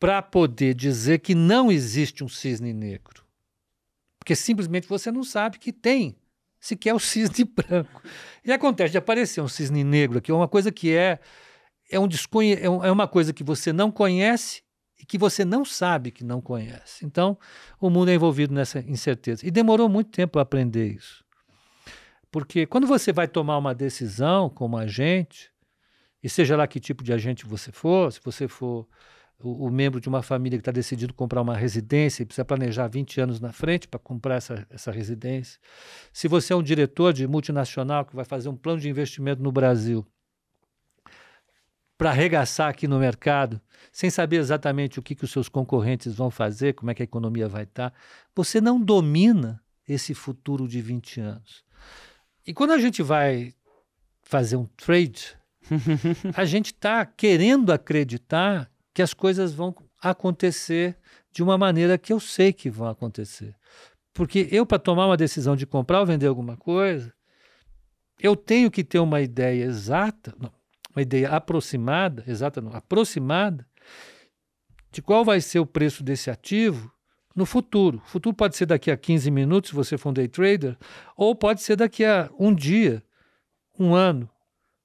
para 0.00 0.22
poder 0.22 0.74
dizer 0.74 1.18
que 1.18 1.34
não 1.34 1.70
existe 1.70 2.24
um 2.24 2.28
cisne 2.28 2.72
negro. 2.72 3.22
Porque 4.18 4.34
simplesmente 4.34 4.88
você 4.88 5.10
não 5.10 5.24
sabe 5.24 5.58
que 5.58 5.72
tem 5.72 6.16
sequer 6.60 6.94
o 6.94 6.98
cisne 6.98 7.44
branco. 7.56 8.02
E 8.44 8.52
acontece 8.52 8.92
de 8.92 8.98
aparecer 8.98 9.40
um 9.40 9.48
cisne 9.48 9.84
negro 9.84 10.18
aqui, 10.18 10.32
uma 10.32 10.48
coisa 10.48 10.70
que 10.72 10.94
é 10.94 11.18
é, 11.90 11.98
um 11.98 12.08
é, 12.42 12.88
é 12.88 12.92
uma 12.92 13.08
coisa 13.08 13.32
que 13.32 13.42
você 13.42 13.72
não 13.72 13.90
conhece 13.90 14.62
e 15.00 15.06
que 15.06 15.16
você 15.16 15.44
não 15.44 15.64
sabe 15.64 16.10
que 16.10 16.24
não 16.24 16.40
conhece. 16.40 17.04
Então, 17.04 17.38
o 17.80 17.88
mundo 17.88 18.10
é 18.10 18.14
envolvido 18.14 18.52
nessa 18.52 18.80
incerteza. 18.80 19.46
E 19.46 19.50
demorou 19.50 19.88
muito 19.88 20.10
tempo 20.10 20.32
para 20.32 20.42
aprender 20.42 20.92
isso. 20.92 21.24
Porque 22.30 22.66
quando 22.66 22.86
você 22.86 23.12
vai 23.12 23.26
tomar 23.26 23.56
uma 23.56 23.74
decisão 23.74 24.50
como 24.50 24.76
agente, 24.76 25.50
e 26.22 26.28
seja 26.28 26.56
lá 26.56 26.66
que 26.66 26.80
tipo 26.80 27.02
de 27.02 27.12
agente 27.12 27.46
você 27.46 27.72
for, 27.72 28.12
se 28.12 28.20
você 28.22 28.46
for 28.48 28.86
o, 29.40 29.66
o 29.66 29.70
membro 29.70 30.00
de 30.00 30.08
uma 30.08 30.22
família 30.22 30.58
que 30.58 30.62
está 30.62 30.72
decidido 30.72 31.14
comprar 31.14 31.40
uma 31.40 31.56
residência 31.56 32.22
e 32.22 32.26
precisa 32.26 32.44
planejar 32.44 32.88
20 32.88 33.20
anos 33.20 33.40
na 33.40 33.52
frente 33.52 33.86
para 33.86 33.98
comprar 33.98 34.36
essa, 34.36 34.66
essa 34.70 34.90
residência. 34.90 35.60
Se 36.12 36.26
você 36.26 36.52
é 36.52 36.56
um 36.56 36.62
diretor 36.62 37.12
de 37.12 37.26
multinacional 37.26 38.04
que 38.04 38.16
vai 38.16 38.24
fazer 38.24 38.48
um 38.48 38.56
plano 38.56 38.80
de 38.80 38.88
investimento 38.88 39.42
no 39.42 39.52
Brasil 39.52 40.06
para 41.96 42.10
arregaçar 42.10 42.68
aqui 42.68 42.86
no 42.86 42.98
mercado, 42.98 43.60
sem 43.92 44.10
saber 44.10 44.36
exatamente 44.36 44.98
o 44.98 45.02
que, 45.02 45.14
que 45.14 45.24
os 45.24 45.30
seus 45.30 45.48
concorrentes 45.48 46.14
vão 46.14 46.30
fazer, 46.30 46.74
como 46.74 46.90
é 46.90 46.94
que 46.94 47.02
a 47.02 47.04
economia 47.04 47.48
vai 47.48 47.64
estar, 47.64 47.90
tá, 47.90 47.96
você 48.34 48.60
não 48.60 48.80
domina 48.80 49.60
esse 49.86 50.14
futuro 50.14 50.68
de 50.68 50.80
20 50.80 51.20
anos. 51.20 51.64
E 52.46 52.52
quando 52.52 52.72
a 52.72 52.78
gente 52.78 53.02
vai 53.02 53.52
fazer 54.22 54.56
um 54.56 54.66
trade, 54.66 55.36
a 56.36 56.44
gente 56.44 56.66
está 56.66 57.04
querendo 57.04 57.72
acreditar 57.72 58.70
que 58.98 59.02
as 59.02 59.14
coisas 59.14 59.54
vão 59.54 59.72
acontecer 60.02 60.98
de 61.30 61.40
uma 61.40 61.56
maneira 61.56 61.96
que 61.96 62.12
eu 62.12 62.18
sei 62.18 62.52
que 62.52 62.68
vão 62.68 62.88
acontecer. 62.88 63.54
Porque 64.12 64.48
eu, 64.50 64.66
para 64.66 64.80
tomar 64.80 65.06
uma 65.06 65.16
decisão 65.16 65.54
de 65.54 65.64
comprar 65.64 66.00
ou 66.00 66.06
vender 66.06 66.26
alguma 66.26 66.56
coisa, 66.56 67.14
eu 68.18 68.34
tenho 68.34 68.68
que 68.72 68.82
ter 68.82 68.98
uma 68.98 69.20
ideia 69.20 69.62
exata, 69.62 70.34
uma 70.92 71.00
ideia 71.00 71.30
aproximada, 71.30 72.24
exata 72.26 72.60
não, 72.60 72.74
aproximada, 72.74 73.64
de 74.90 75.00
qual 75.00 75.24
vai 75.24 75.40
ser 75.40 75.60
o 75.60 75.66
preço 75.66 76.02
desse 76.02 76.28
ativo 76.28 76.92
no 77.36 77.46
futuro. 77.46 78.02
O 78.04 78.08
futuro 78.08 78.34
pode 78.34 78.56
ser 78.56 78.66
daqui 78.66 78.90
a 78.90 78.96
15 78.96 79.30
minutos, 79.30 79.70
se 79.70 79.76
você 79.76 79.96
for 79.96 80.08
um 80.08 80.12
day 80.12 80.26
trader, 80.26 80.76
ou 81.16 81.36
pode 81.36 81.62
ser 81.62 81.76
daqui 81.76 82.04
a 82.04 82.28
um 82.36 82.52
dia, 82.52 83.00
um 83.78 83.94
ano, 83.94 84.28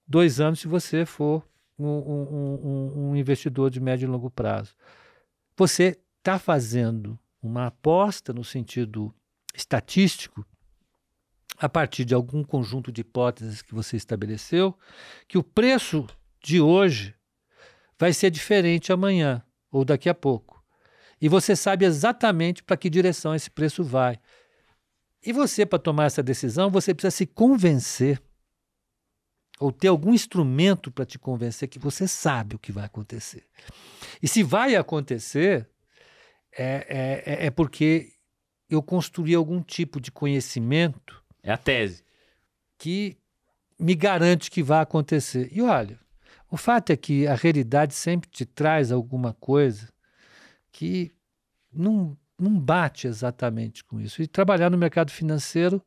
dois 0.08 0.40
anos, 0.40 0.60
se 0.60 0.68
você 0.68 1.04
for 1.04 1.44
um, 1.78 1.88
um, 1.88 3.10
um 3.10 3.16
investidor 3.16 3.70
de 3.70 3.80
médio 3.80 4.06
e 4.06 4.10
longo 4.10 4.30
prazo. 4.30 4.76
Você 5.58 6.00
está 6.20 6.40
fazendo 6.40 7.20
uma 7.42 7.68
aposta 7.68 8.34
no 8.34 8.44
sentido 8.44 9.14
estatístico 9.54 10.46
a 11.58 11.70
partir 11.70 12.06
de 12.06 12.14
algum 12.14 12.44
conjunto 12.44 12.92
de 12.92 13.02
hipóteses 13.02 13.62
que 13.62 13.74
você 13.74 13.96
estabeleceu, 13.96 14.78
que 15.28 15.38
o 15.38 15.44
preço 15.44 16.08
de 16.42 16.60
hoje 16.60 17.16
vai 18.00 18.12
ser 18.12 18.32
diferente 18.32 18.92
amanhã 18.92 19.44
ou 19.72 19.86
daqui 19.86 20.10
a 20.10 20.16
pouco. 20.16 20.64
E 21.22 21.30
você 21.30 21.56
sabe 21.56 21.86
exatamente 21.86 22.64
para 22.64 22.76
que 22.76 22.90
direção 22.90 23.34
esse 23.34 23.50
preço 23.50 23.84
vai. 23.84 24.20
E 25.26 25.32
você, 25.32 25.66
para 25.66 25.80
tomar 25.80 26.06
essa 26.06 26.22
decisão, 26.22 26.70
você 26.70 26.94
precisa 26.94 27.12
se 27.12 27.26
convencer 27.26 28.22
ou 29.64 29.72
ter 29.72 29.88
algum 29.88 30.14
instrumento 30.14 30.92
para 30.92 31.06
te 31.06 31.18
convencer 31.18 31.70
que 31.70 31.80
você 31.80 32.06
sabe 32.06 32.54
o 32.54 32.60
que 32.60 32.70
vai 32.70 32.84
acontecer. 32.84 33.46
E 34.22 34.28
se 34.28 34.44
vai 34.44 34.76
acontecer, 34.76 35.70
é, 36.52 37.24
é, 37.26 37.34
é, 37.34 37.46
é 37.46 37.50
porque 37.50 38.12
eu 38.70 38.84
construí 38.84 39.34
algum 39.34 39.62
tipo 39.62 40.02
de 40.02 40.12
conhecimento 40.12 41.24
É 41.42 41.54
a 41.54 41.56
tese. 41.56 42.04
Que 42.78 43.18
me 43.80 43.96
garante 43.96 44.52
que 44.52 44.62
vai 44.62 44.82
acontecer. 44.82 45.48
E 45.50 45.62
olha, 45.62 45.98
o 46.52 46.58
fato 46.58 46.90
é 46.92 46.98
que 46.98 47.26
a 47.26 47.34
realidade 47.34 47.94
sempre 47.94 48.30
te 48.30 48.46
traz 48.46 48.92
alguma 48.92 49.32
coisa 49.34 49.88
que 50.74 51.10
não, 51.72 52.18
não 52.38 52.60
bate 52.60 53.08
exatamente 53.08 53.82
com 53.82 53.98
isso. 54.02 54.22
E 54.22 54.28
trabalhar 54.28 54.70
no 54.70 54.78
mercado 54.78 55.10
financeiro 55.10 55.82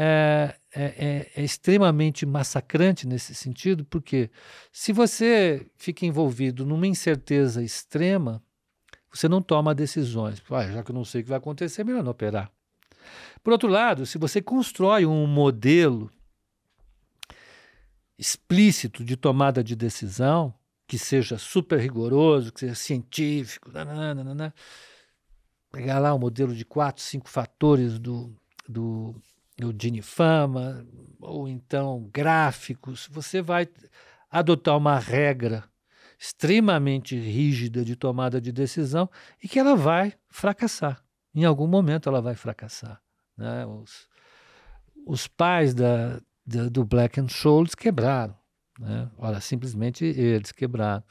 é, 0.00 0.54
é, 0.72 0.84
é, 0.84 1.30
é, 1.34 1.42
extremamente 1.42 2.24
massacrante 2.24 3.04
nesse 3.04 3.34
sentido, 3.34 3.84
porque 3.84 4.30
se 4.70 4.92
você 4.92 5.66
fica 5.76 6.06
envolvido 6.06 6.64
numa 6.64 6.86
incerteza 6.86 7.64
extrema, 7.64 8.40
você 9.12 9.28
não 9.28 9.42
toma 9.42 9.74
decisões. 9.74 10.40
Ah, 10.48 10.70
já 10.70 10.84
que 10.84 10.92
eu 10.92 10.94
não 10.94 11.04
sei 11.04 11.20
o 11.20 11.24
que 11.24 11.30
vai 11.30 11.38
acontecer, 11.38 11.80
é 11.80 11.84
melhor 11.84 12.04
não 12.04 12.12
operar. 12.12 12.48
Por 13.42 13.52
outro 13.52 13.68
lado, 13.68 14.06
se 14.06 14.18
você 14.18 14.40
constrói 14.40 15.04
um 15.04 15.26
modelo 15.26 16.08
explícito 18.16 19.04
de 19.04 19.16
tomada 19.16 19.64
de 19.64 19.74
decisão, 19.74 20.54
que 20.86 20.96
seja 20.96 21.38
super 21.38 21.80
rigoroso, 21.80 22.52
que 22.52 22.60
seja 22.60 22.76
científico, 22.76 23.72
nananana, 23.72 24.54
pegar 25.72 25.98
lá 25.98 26.14
um 26.14 26.20
modelo 26.20 26.54
de 26.54 26.64
quatro, 26.64 27.02
cinco 27.02 27.28
fatores 27.28 27.98
do, 27.98 28.32
do, 28.68 29.20
do 29.58 29.74
Gini 29.76 30.00
Fama, 30.00 30.86
ou 31.20 31.48
então 31.48 32.08
gráficos, 32.12 33.08
você 33.10 33.42
vai 33.42 33.68
adotar 34.30 34.76
uma 34.76 34.98
regra 34.98 35.64
extremamente 36.18 37.16
rígida 37.16 37.84
de 37.84 37.96
tomada 37.96 38.40
de 38.40 38.52
decisão 38.52 39.08
e 39.42 39.48
que 39.48 39.58
ela 39.58 39.74
vai 39.74 40.14
fracassar. 40.28 41.02
Em 41.34 41.44
algum 41.44 41.66
momento 41.66 42.08
ela 42.08 42.20
vai 42.20 42.34
fracassar. 42.34 43.00
Né? 43.36 43.66
Os, 43.66 44.08
os 45.06 45.28
pais 45.28 45.74
da, 45.74 46.20
do 46.44 46.84
Black 46.84 47.20
and 47.20 47.28
Scholes 47.28 47.74
quebraram. 47.74 48.36
Né? 48.78 49.10
Olha, 49.18 49.40
simplesmente 49.40 50.04
eles 50.04 50.52
quebraram. 50.52 51.02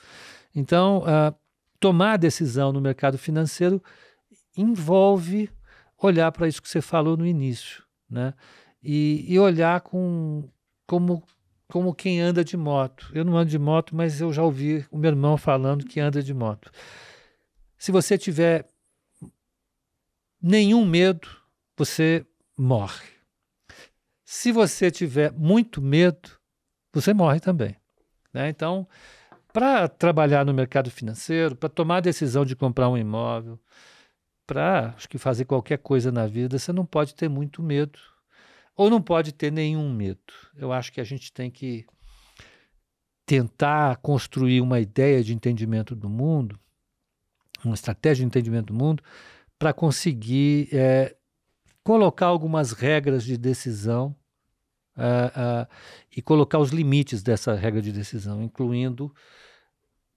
Então, 0.56 1.00
uh, 1.00 1.36
tomar 1.80 2.18
decisão 2.18 2.72
no 2.72 2.82
mercado 2.82 3.18
financeiro 3.18 3.82
envolve 4.58 5.50
olhar 5.98 6.32
para 6.32 6.48
isso 6.48 6.62
que 6.62 6.70
você 6.70 6.82
falou 6.82 7.16
no 7.16 7.26
início, 7.26 7.84
né? 8.10 8.34
E, 8.82 9.26
e, 9.28 9.40
olhar 9.40 9.82
com, 9.82 10.50
como, 10.86 11.24
como 11.68 11.94
quem 11.94 12.22
anda 12.22 12.44
de 12.44 12.56
moto. 12.56 13.10
Eu 13.14 13.26
não 13.26 13.36
ando 13.36 13.50
de 13.50 13.60
moto, 13.60 13.96
mas 13.96 14.22
eu 14.22 14.32
já 14.32 14.44
ouvi 14.44 14.86
o 14.92 14.98
meu 14.98 15.10
irmão 15.10 15.38
falando 15.38 15.86
que 15.86 16.00
anda 16.00 16.22
de 16.22 16.34
moto. 16.34 16.72
Se 17.78 17.92
você 17.92 18.18
tiver 18.18 18.70
nenhum 20.42 20.86
medo, 20.86 21.28
você 21.76 22.26
morre. 22.58 23.18
Se 24.24 24.52
você 24.52 24.92
tiver 24.92 25.32
muito 25.32 25.82
medo, 25.82 26.32
você 26.94 27.14
morre 27.14 27.40
também. 27.40 27.76
Né? 28.34 28.50
Então, 28.50 28.88
para 29.54 29.88
trabalhar 29.88 30.46
no 30.46 30.54
mercado 30.54 30.92
financeiro, 30.92 31.56
para 31.56 31.70
tomar 31.70 31.98
a 31.98 32.02
decisão 32.02 32.46
de 32.46 32.56
comprar 32.56 32.90
um 32.90 32.98
imóvel, 32.98 33.60
para 34.48 34.96
que 35.10 35.18
fazer 35.18 35.44
qualquer 35.44 35.78
coisa 35.78 36.10
na 36.10 36.26
vida, 36.26 36.58
você 36.58 36.72
não 36.72 36.86
pode 36.86 37.14
ter 37.14 37.30
muito 37.30 37.62
medo 37.62 38.00
ou 38.76 38.90
não 38.90 39.02
pode 39.02 39.34
ter 39.34 39.52
nenhum 39.52 39.94
medo. 39.94 40.34
Eu 40.56 40.72
acho 40.72 40.92
que 40.94 41.02
a 41.02 41.04
gente 41.04 41.34
tem 41.34 41.52
que 41.52 41.86
tentar 43.26 43.98
construir 43.98 44.62
uma 44.62 44.80
ideia 44.80 45.22
de 45.22 45.34
entendimento 45.34 45.94
do 45.94 46.10
mundo, 46.10 46.58
uma 47.66 47.74
estratégia 47.74 48.24
de 48.24 48.28
entendimento 48.28 48.68
do 48.68 48.74
mundo, 48.74 49.04
para 49.60 49.74
conseguir 49.74 50.70
é, 50.72 51.14
colocar 51.84 52.28
algumas 52.28 52.72
regras 52.72 53.26
de 53.26 53.38
decisão 53.38 54.16
uh, 54.96 55.64
uh, 55.64 55.68
e 56.16 56.22
colocar 56.22 56.60
os 56.60 56.70
limites 56.70 57.22
dessa 57.22 57.54
regra 57.54 57.82
de 57.82 57.92
decisão, 57.92 58.42
incluindo 58.42 59.14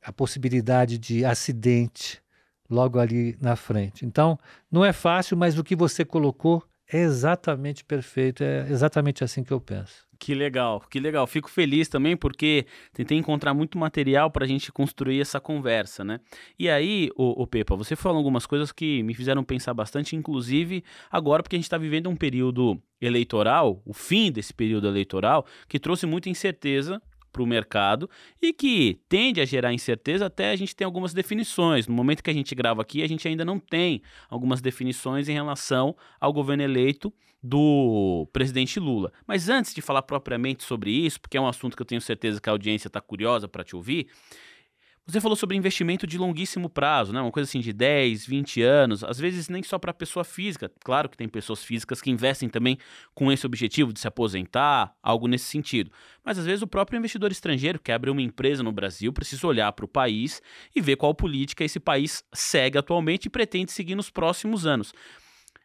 a 0.03 0.13
possibilidade 0.13 0.99
de 0.99 1.25
acidente 1.25 2.23
logo 2.71 2.99
ali 2.99 3.37
na 3.41 3.57
frente. 3.57 4.07
Então, 4.07 4.39
não 4.71 4.85
é 4.85 4.93
fácil, 4.93 5.37
mas 5.37 5.59
o 5.59 5.65
que 5.65 5.75
você 5.75 6.05
colocou 6.05 6.63
é 6.93 6.99
exatamente 6.99 7.85
perfeito, 7.85 8.43
é 8.43 8.67
exatamente 8.71 9.23
assim 9.23 9.45
que 9.45 9.53
eu 9.53 9.61
penso. 9.61 10.09
Que 10.19 10.35
legal, 10.35 10.85
que 10.91 11.01
legal. 11.01 11.27
Fico 11.27 11.49
feliz 11.49 11.89
também 11.89 12.15
porque 12.15 12.67
tentei 12.93 13.17
encontrar 13.17 13.55
muito 13.55 13.79
material 13.79 14.31
para 14.31 14.45
a 14.45 14.49
gente 14.49 14.71
construir 14.71 15.19
essa 15.19 15.41
conversa, 15.41 16.05
né? 16.05 16.21
E 16.59 16.69
aí, 16.69 17.09
o, 17.17 17.47
Pepa, 17.47 17.75
você 17.75 17.97
falou 17.97 18.19
algumas 18.19 18.45
coisas 18.45 18.71
que 18.71 19.03
me 19.03 19.15
fizeram 19.15 19.43
pensar 19.43 19.73
bastante, 19.73 20.15
inclusive 20.15 20.85
agora 21.11 21.43
porque 21.43 21.57
a 21.57 21.59
gente 21.59 21.65
está 21.65 21.79
vivendo 21.79 22.11
um 22.11 22.17
período 22.17 22.79
eleitoral, 23.01 23.81
o 23.87 23.95
fim 23.95 24.31
desse 24.31 24.53
período 24.53 24.87
eleitoral, 24.87 25.47
que 25.67 25.79
trouxe 25.79 26.05
muita 26.05 26.29
incerteza 26.29 27.01
para 27.33 27.43
o 27.43 27.47
mercado 27.47 28.09
e 28.41 28.53
que 28.53 29.01
tende 29.09 29.41
a 29.41 29.45
gerar 29.45 29.73
incerteza 29.73 30.27
até 30.27 30.51
a 30.51 30.57
gente 30.57 30.75
tem 30.75 30.85
algumas 30.85 31.13
definições. 31.13 31.87
No 31.87 31.95
momento 31.95 32.23
que 32.23 32.31
a 32.31 32.35
gente 32.35 32.55
grava 32.55 32.83
aqui, 32.83 33.03
a 33.03 33.09
gente 33.09 33.27
ainda 33.27 33.45
não 33.45 33.59
tem 33.59 34.03
algumas 34.29 34.61
definições 34.61 35.29
em 35.29 35.33
relação 35.33 35.97
ao 36.21 36.33
governo 36.33 36.63
eleito 36.63 37.13
do 37.43 38.29
presidente 38.33 38.79
Lula. 38.79 39.13
Mas 39.27 39.49
antes 39.49 39.75
de 39.75 39.81
falar 39.81 40.03
propriamente 40.03 40.63
sobre 40.63 40.91
isso, 40.91 41.21
porque 41.21 41.37
é 41.37 41.41
um 41.41 41.49
assunto 41.49 41.77
que 41.77 41.83
eu 41.83 41.87
tenho 41.87 42.01
certeza 42.01 42.41
que 42.41 42.49
a 42.49 42.53
audiência 42.53 42.89
está 42.89 43.01
curiosa 43.01 43.49
para 43.49 43.65
te 43.65 43.75
ouvir, 43.75 44.09
você 45.07 45.21
falou 45.21 45.37
sobre 45.37 45.57
investimento 45.57 46.07
de 46.07 46.17
longuíssimo 46.17 46.69
prazo, 46.69 47.13
né? 47.13 47.21
Uma 47.21 47.33
coisa 47.33 47.49
assim 47.49 47.61
de 47.61 47.73
10, 47.73 48.27
20 48.27 48.63
anos, 48.63 49.03
às 49.03 49.19
vezes 49.19 49.49
nem 49.49 49.63
só 49.63 49.79
para 49.79 49.93
pessoa 49.93 50.25
física. 50.25 50.71
Claro 50.85 51.09
que 51.09 51.17
tem 51.17 51.29
pessoas 51.29 51.65
físicas 51.65 52.01
que 52.01 52.11
investem 52.11 52.49
também 52.49 52.79
com 53.15 53.33
esse 53.33 53.45
objetivo 53.45 53.93
de 53.93 54.01
se 54.01 54.07
aposentar, 54.07 54.95
algo 55.03 55.27
nesse 55.27 55.47
sentido. 55.47 55.91
Mas 56.25 56.39
às 56.39 56.47
vezes 56.47 56.63
o 56.63 56.67
próprio 56.67 56.99
investidor 56.99 57.33
estrangeiro 57.33 57.81
que 57.81 57.91
abre 57.91 58.11
uma 58.11 58.23
empresa 58.23 58.63
no 58.63 58.73
Brasil 58.73 59.13
precisa 59.13 59.47
olhar 59.47 59.73
para 59.73 59.85
o 59.85 59.89
país 59.89 60.41
e 60.75 60.81
ver 60.81 60.97
qual 60.97 61.15
política 61.15 61.65
esse 61.65 61.81
país 61.81 62.23
segue 62.33 62.79
atualmente 62.79 63.27
e 63.27 63.31
pretende 63.31 63.73
seguir 63.73 63.95
nos 63.95 64.11
próximos 64.11 64.67
anos. 64.67 64.93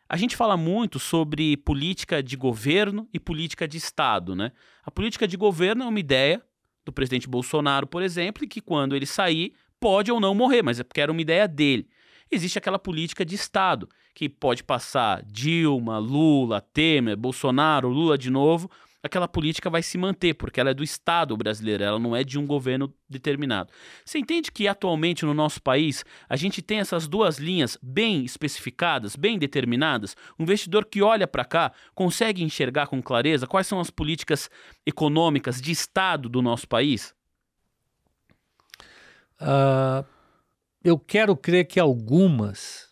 A 0.08 0.18
gente 0.18 0.36
fala 0.36 0.56
muito 0.56 1.00
sobre 1.00 1.58
política 1.58 2.22
de 2.22 2.36
governo 2.36 3.08
e 3.12 3.20
política 3.20 3.68
de 3.68 3.78
Estado, 3.78 4.36
né? 4.36 4.52
A 4.84 4.92
política 4.92 5.28
de 5.28 5.36
governo 5.36 5.84
é 5.84 5.88
uma 5.88 6.00
ideia 6.00 6.44
do 6.86 6.94
presidente 6.94 7.28
Bolsonaro, 7.28 7.88
por 7.88 8.04
exemplo, 8.04 8.44
e 8.44 8.48
que 8.48 8.62
quando 8.62 8.96
ele 8.96 9.06
sair, 9.06 9.54
pode 9.80 10.12
ou 10.12 10.20
não 10.20 10.36
morrer, 10.36 10.62
mas 10.62 10.80
é 10.80 10.84
porque 10.84 11.02
era 11.02 11.12
uma 11.12 11.22
ideia 11.22 11.48
dele. 11.48 11.88
Existe 12.32 12.58
aquela 12.58 12.80
política 12.80 13.26
de 13.26 13.36
Estado, 13.36 13.90
que 14.14 14.30
pode 14.30 14.64
passar 14.64 15.24
Dilma, 15.24 15.98
Lula, 15.98 16.62
Temer, 16.62 17.18
Bolsonaro, 17.18 17.90
Lula 17.90 18.18
de 18.18 18.30
novo, 18.30 18.70
aquela 19.06 19.28
política 19.28 19.70
vai 19.70 19.84
se 19.84 20.00
manter, 20.00 20.34
porque 20.34 20.60
ela 20.60 20.72
é 20.72 20.74
do 20.74 20.84
Estado 20.84 21.38
brasileiro, 21.38 21.84
ela 21.84 22.00
não 22.00 22.16
é 22.16 22.24
de 22.24 22.40
um 22.40 22.46
governo 22.48 22.92
determinado. 23.08 23.72
Você 24.04 24.18
entende 24.18 24.52
que 24.52 24.68
atualmente 24.68 25.24
no 25.24 25.34
nosso 25.34 25.62
país 25.62 26.04
a 26.28 26.36
gente 26.36 26.60
tem 26.60 26.80
essas 26.80 27.08
duas 27.08 27.38
linhas 27.38 27.78
bem 27.84 28.26
especificadas, 28.26 29.16
bem 29.16 29.38
determinadas? 29.38 30.16
O 30.40 30.42
investidor 30.42 30.86
que 30.86 31.04
olha 31.04 31.28
para 31.28 31.46
cá 31.46 31.72
consegue 31.94 32.44
enxergar 32.44 32.88
com 32.88 33.02
clareza 33.02 33.46
quais 33.46 33.68
são 33.68 33.80
as 33.80 33.92
políticas 33.92 34.50
econômicas 34.84 35.62
de 35.62 35.72
Estado 35.72 36.28
do 36.28 36.42
nosso 36.42 36.68
país? 36.68 37.14
Uh, 39.40 40.04
eu 40.84 40.98
quero 40.98 41.38
crer 41.38 41.66
que 41.66 41.80
algumas 41.80 42.90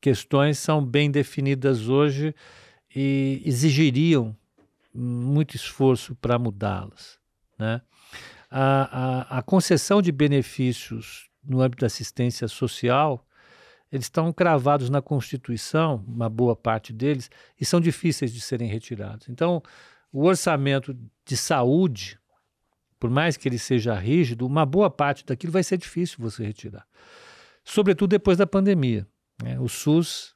questões 0.00 0.56
são 0.56 0.84
bem 0.84 1.10
definidas 1.10 1.88
hoje 1.88 2.32
e 2.94 3.42
exigiriam 3.44 4.36
muito 4.94 5.56
esforço 5.56 6.14
para 6.14 6.38
mudá-las. 6.38 7.18
Né? 7.58 7.82
A, 8.50 9.32
a, 9.32 9.38
a, 9.38 9.42
concessão 9.42 10.00
de 10.00 10.12
benefícios 10.12 11.28
no 11.42 11.60
âmbito 11.60 11.80
da 11.80 11.86
assistência 11.88 12.46
social, 12.46 13.26
eles 13.90 14.06
estão 14.06 14.32
cravados 14.32 14.88
na 14.88 15.02
Constituição, 15.02 16.04
uma 16.06 16.28
boa 16.28 16.54
parte 16.54 16.92
deles, 16.92 17.30
e 17.60 17.64
são 17.64 17.80
difíceis 17.80 18.32
de 18.32 18.40
serem 18.40 18.68
retirados. 18.68 19.28
Então, 19.28 19.62
o 20.12 20.24
orçamento 20.24 20.96
de 21.24 21.36
saúde, 21.36 22.18
por 23.00 23.10
mais 23.10 23.36
que 23.36 23.48
ele 23.48 23.58
seja 23.58 23.94
rígido, 23.94 24.46
uma 24.46 24.64
boa 24.64 24.88
parte 24.88 25.26
daquilo 25.26 25.52
vai 25.52 25.64
ser 25.64 25.76
difícil 25.76 26.18
você 26.20 26.44
retirar. 26.44 26.86
Sobretudo 27.64 28.10
depois 28.10 28.38
da 28.38 28.46
pandemia. 28.46 29.06
Né? 29.42 29.58
O 29.58 29.68
SUS. 29.68 30.34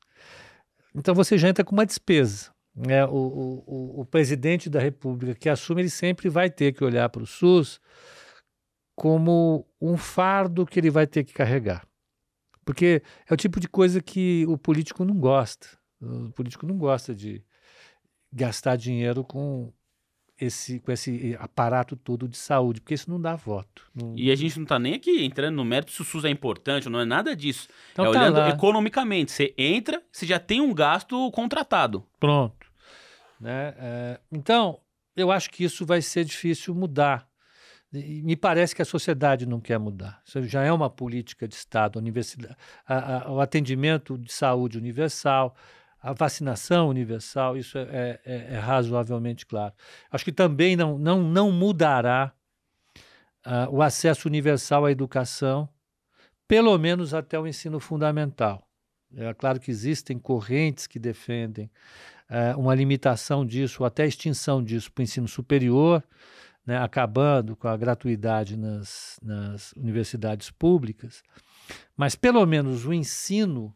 Então, 0.94 1.14
você 1.14 1.38
já 1.38 1.48
entra 1.48 1.64
com 1.64 1.72
uma 1.72 1.86
despesa 1.86 2.50
é, 2.86 3.04
o, 3.04 3.62
o, 3.66 4.00
o, 4.00 4.04
presidente 4.04 4.68
da 4.68 4.78
República 4.78 5.34
que 5.34 5.48
assume, 5.48 5.82
ele 5.82 5.90
sempre 5.90 6.28
vai 6.28 6.50
ter 6.50 6.72
que 6.72 6.84
olhar 6.84 7.08
para 7.08 7.22
o 7.22 7.26
SUS 7.26 7.80
como 8.94 9.66
um 9.80 9.96
fardo 9.96 10.66
que 10.66 10.78
ele 10.78 10.90
vai 10.90 11.06
ter 11.06 11.24
que 11.24 11.32
carregar. 11.32 11.86
Porque 12.64 13.02
é 13.28 13.32
o 13.32 13.36
tipo 13.36 13.58
de 13.58 13.68
coisa 13.68 14.02
que 14.02 14.44
o 14.46 14.58
político 14.58 15.04
não 15.04 15.18
gosta. 15.18 15.66
O 16.00 16.30
político 16.32 16.66
não 16.66 16.76
gosta 16.76 17.14
de 17.14 17.42
gastar 18.32 18.76
dinheiro 18.76 19.24
com 19.24 19.72
esse, 20.40 20.78
com 20.80 20.92
esse 20.92 21.36
aparato 21.40 21.96
todo 21.96 22.28
de 22.28 22.36
saúde, 22.36 22.80
porque 22.80 22.94
isso 22.94 23.10
não 23.10 23.20
dá 23.20 23.34
voto. 23.34 23.90
Não... 23.94 24.14
E 24.16 24.30
a 24.30 24.36
gente 24.36 24.56
não 24.56 24.62
está 24.64 24.78
nem 24.78 24.94
aqui 24.94 25.24
entrando 25.24 25.56
no 25.56 25.64
mérito 25.64 25.90
se 25.90 26.02
o 26.02 26.04
SUS 26.04 26.24
é 26.24 26.30
importante, 26.30 26.88
não 26.88 27.00
é 27.00 27.04
nada 27.04 27.34
disso. 27.34 27.68
Então, 27.92 28.06
é 28.06 28.12
tá 28.12 28.20
olhando 28.20 28.38
lá. 28.38 28.48
economicamente. 28.48 29.32
Você 29.32 29.54
entra, 29.58 30.02
você 30.12 30.26
já 30.26 30.38
tem 30.38 30.60
um 30.60 30.72
gasto 30.72 31.30
contratado. 31.32 32.04
Pronto. 32.20 32.57
Né? 33.40 33.74
É, 33.78 34.20
então, 34.30 34.80
eu 35.16 35.30
acho 35.30 35.50
que 35.50 35.64
isso 35.64 35.84
vai 35.84 36.02
ser 36.02 36.24
difícil 36.24 36.74
mudar. 36.74 37.28
E 37.92 38.22
me 38.22 38.36
parece 38.36 38.74
que 38.74 38.82
a 38.82 38.84
sociedade 38.84 39.46
não 39.46 39.60
quer 39.60 39.78
mudar. 39.78 40.20
Isso 40.26 40.42
já 40.44 40.62
é 40.62 40.70
uma 40.70 40.90
política 40.90 41.48
de 41.48 41.54
Estado, 41.54 41.98
a 42.86 43.24
a, 43.26 43.32
o 43.32 43.40
atendimento 43.40 44.18
de 44.18 44.30
saúde 44.30 44.76
universal, 44.76 45.56
a 46.00 46.12
vacinação 46.12 46.88
universal, 46.88 47.56
isso 47.56 47.78
é, 47.78 48.20
é, 48.24 48.54
é, 48.54 48.58
razoavelmente 48.58 49.46
claro. 49.46 49.74
Acho 50.10 50.24
que 50.24 50.32
também 50.32 50.76
não, 50.76 50.98
não, 50.98 51.22
não 51.22 51.50
mudará 51.50 52.32
uh, 53.46 53.70
o 53.70 53.82
acesso 53.82 54.28
universal 54.28 54.84
à 54.84 54.92
educação, 54.92 55.68
pelo 56.46 56.76
menos 56.78 57.14
até 57.14 57.38
o 57.38 57.46
ensino 57.46 57.80
fundamental. 57.80 58.68
É 59.16 59.32
claro 59.32 59.58
que 59.58 59.70
existem 59.70 60.18
correntes 60.18 60.86
que 60.86 60.98
defendem 60.98 61.70
uh, 62.30 62.58
uma 62.58 62.74
limitação 62.74 63.44
disso, 63.44 63.84
até 63.84 64.06
extinção 64.06 64.62
disso 64.62 64.92
para 64.92 65.02
o 65.02 65.04
ensino 65.04 65.28
superior, 65.28 66.02
né, 66.66 66.78
acabando 66.78 67.56
com 67.56 67.68
a 67.68 67.76
gratuidade 67.76 68.56
nas, 68.56 69.18
nas 69.22 69.72
universidades 69.72 70.50
públicas, 70.50 71.22
mas 71.96 72.14
pelo 72.14 72.44
menos 72.44 72.84
o 72.84 72.92
ensino 72.92 73.74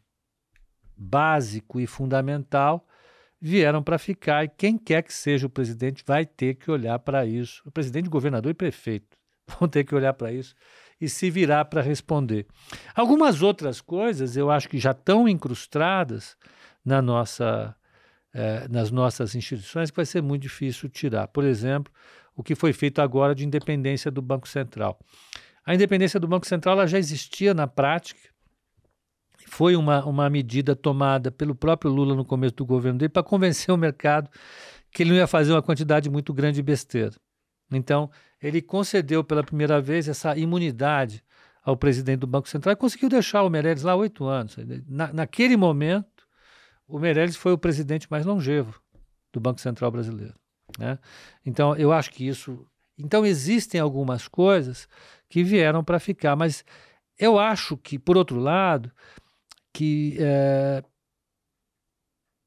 básico 0.97 1.81
e 1.81 1.87
fundamental 1.87 2.87
vieram 3.41 3.83
para 3.83 3.99
ficar 3.99 4.45
e 4.45 4.49
quem 4.49 4.79
quer 4.79 5.03
que 5.03 5.12
seja 5.12 5.47
o 5.47 5.51
presidente 5.51 6.05
vai 6.07 6.25
ter 6.25 6.55
que 6.55 6.71
olhar 6.71 6.99
para 7.01 7.27
isso. 7.27 7.61
O 7.67 7.73
presidente, 7.73 8.09
governador 8.09 8.53
e 8.53 8.55
prefeito 8.55 9.17
vão 9.59 9.69
ter 9.69 9.85
que 9.85 9.95
olhar 9.95 10.12
para 10.12 10.33
isso 10.33 10.55
e 11.01 11.09
se 11.09 11.29
virar 11.29 11.65
para 11.65 11.83
responder. 11.83 12.47
Algumas 12.95 13.43
outras 13.43 13.81
coisas 13.81 14.37
eu 14.37 14.51
acho 14.51 14.69
que 14.69 14.79
já 14.79 14.93
estão 14.93 15.29
incrustadas 15.29 16.37
na 16.85 17.03
nossa, 17.03 17.75
eh, 18.35 18.66
nas 18.68 18.90
nossas 18.90 19.35
instituições 19.35 19.90
que 19.90 19.97
vai 19.97 20.07
ser 20.07 20.23
muito 20.23 20.42
difícil 20.42 20.88
tirar. 20.88 21.29
Por 21.29 21.45
exemplo, 21.45 21.92
o 22.35 22.42
que 22.42 22.55
foi 22.55 22.73
feito 22.73 23.01
agora 23.01 23.35
de 23.35 23.45
independência 23.45 24.11
do 24.11 24.23
Banco 24.23 24.49
Central. 24.49 24.99
A 25.64 25.75
independência 25.75 26.18
do 26.18 26.27
Banco 26.27 26.47
Central 26.47 26.87
já 26.87 26.99
existia 26.99 27.55
na 27.55 27.66
prática, 27.66 28.33
foi 29.47 29.77
uma, 29.77 30.05
uma 30.07 30.31
medida 30.31 30.75
tomada 30.75 31.31
pelo 31.31 31.55
próprio 31.55 31.90
Lula 31.90 32.14
no 32.14 32.25
começo 32.25 32.55
do 32.55 32.64
governo 32.64 32.99
dele 32.99 33.11
para 33.11 33.23
convencer 33.23 33.73
o 33.73 33.77
mercado 33.77 34.31
que 34.90 35.03
ele 35.03 35.11
não 35.11 35.16
ia 35.16 35.27
fazer 35.27 35.53
uma 35.53 35.62
quantidade 35.62 36.09
muito 36.09 36.33
grande 36.33 36.57
de 36.57 36.62
besteira. 36.62 37.12
Então, 37.71 38.11
ele 38.40 38.61
concedeu 38.61 39.23
pela 39.25 39.42
primeira 39.42 39.81
vez 39.81 40.09
essa 40.09 40.37
imunidade 40.37 41.23
ao 41.62 41.77
presidente 41.77 42.21
do 42.21 42.27
Banco 42.27 42.49
Central 42.49 42.73
e 42.73 42.77
conseguiu 42.77 43.09
deixar 43.09 43.42
o 43.42 43.51
Meirelles 43.51 43.83
lá 43.83 43.95
oito 43.95 44.25
anos. 44.25 44.57
Na, 44.88 45.12
naquele 45.12 45.57
momento, 45.57 46.07
o 46.92 46.98
Meirelles 46.98 47.37
foi 47.37 47.52
o 47.52 47.59
presidente 47.59 48.07
mais 48.11 48.26
longevo 48.26 48.78
do 49.33 49.40
Banco 49.40 49.61
Central 49.62 49.90
brasileiro. 49.90 50.35
Né? 50.78 50.98
Então, 51.44 51.74
eu 51.74 51.90
acho 51.90 52.11
que 52.11 52.28
isso. 52.28 52.66
Então, 52.98 53.24
existem 53.24 53.81
algumas 53.81 54.28
coisas 54.28 54.87
que 55.26 55.42
vieram 55.42 55.83
para 55.83 55.98
ficar, 55.98 56.37
mas 56.37 56.62
eu 57.18 57.38
acho 57.38 57.78
que, 57.78 57.98
por 57.98 58.18
outro 58.18 58.38
lado, 58.38 58.92
que, 59.72 60.18
é, 60.20 60.85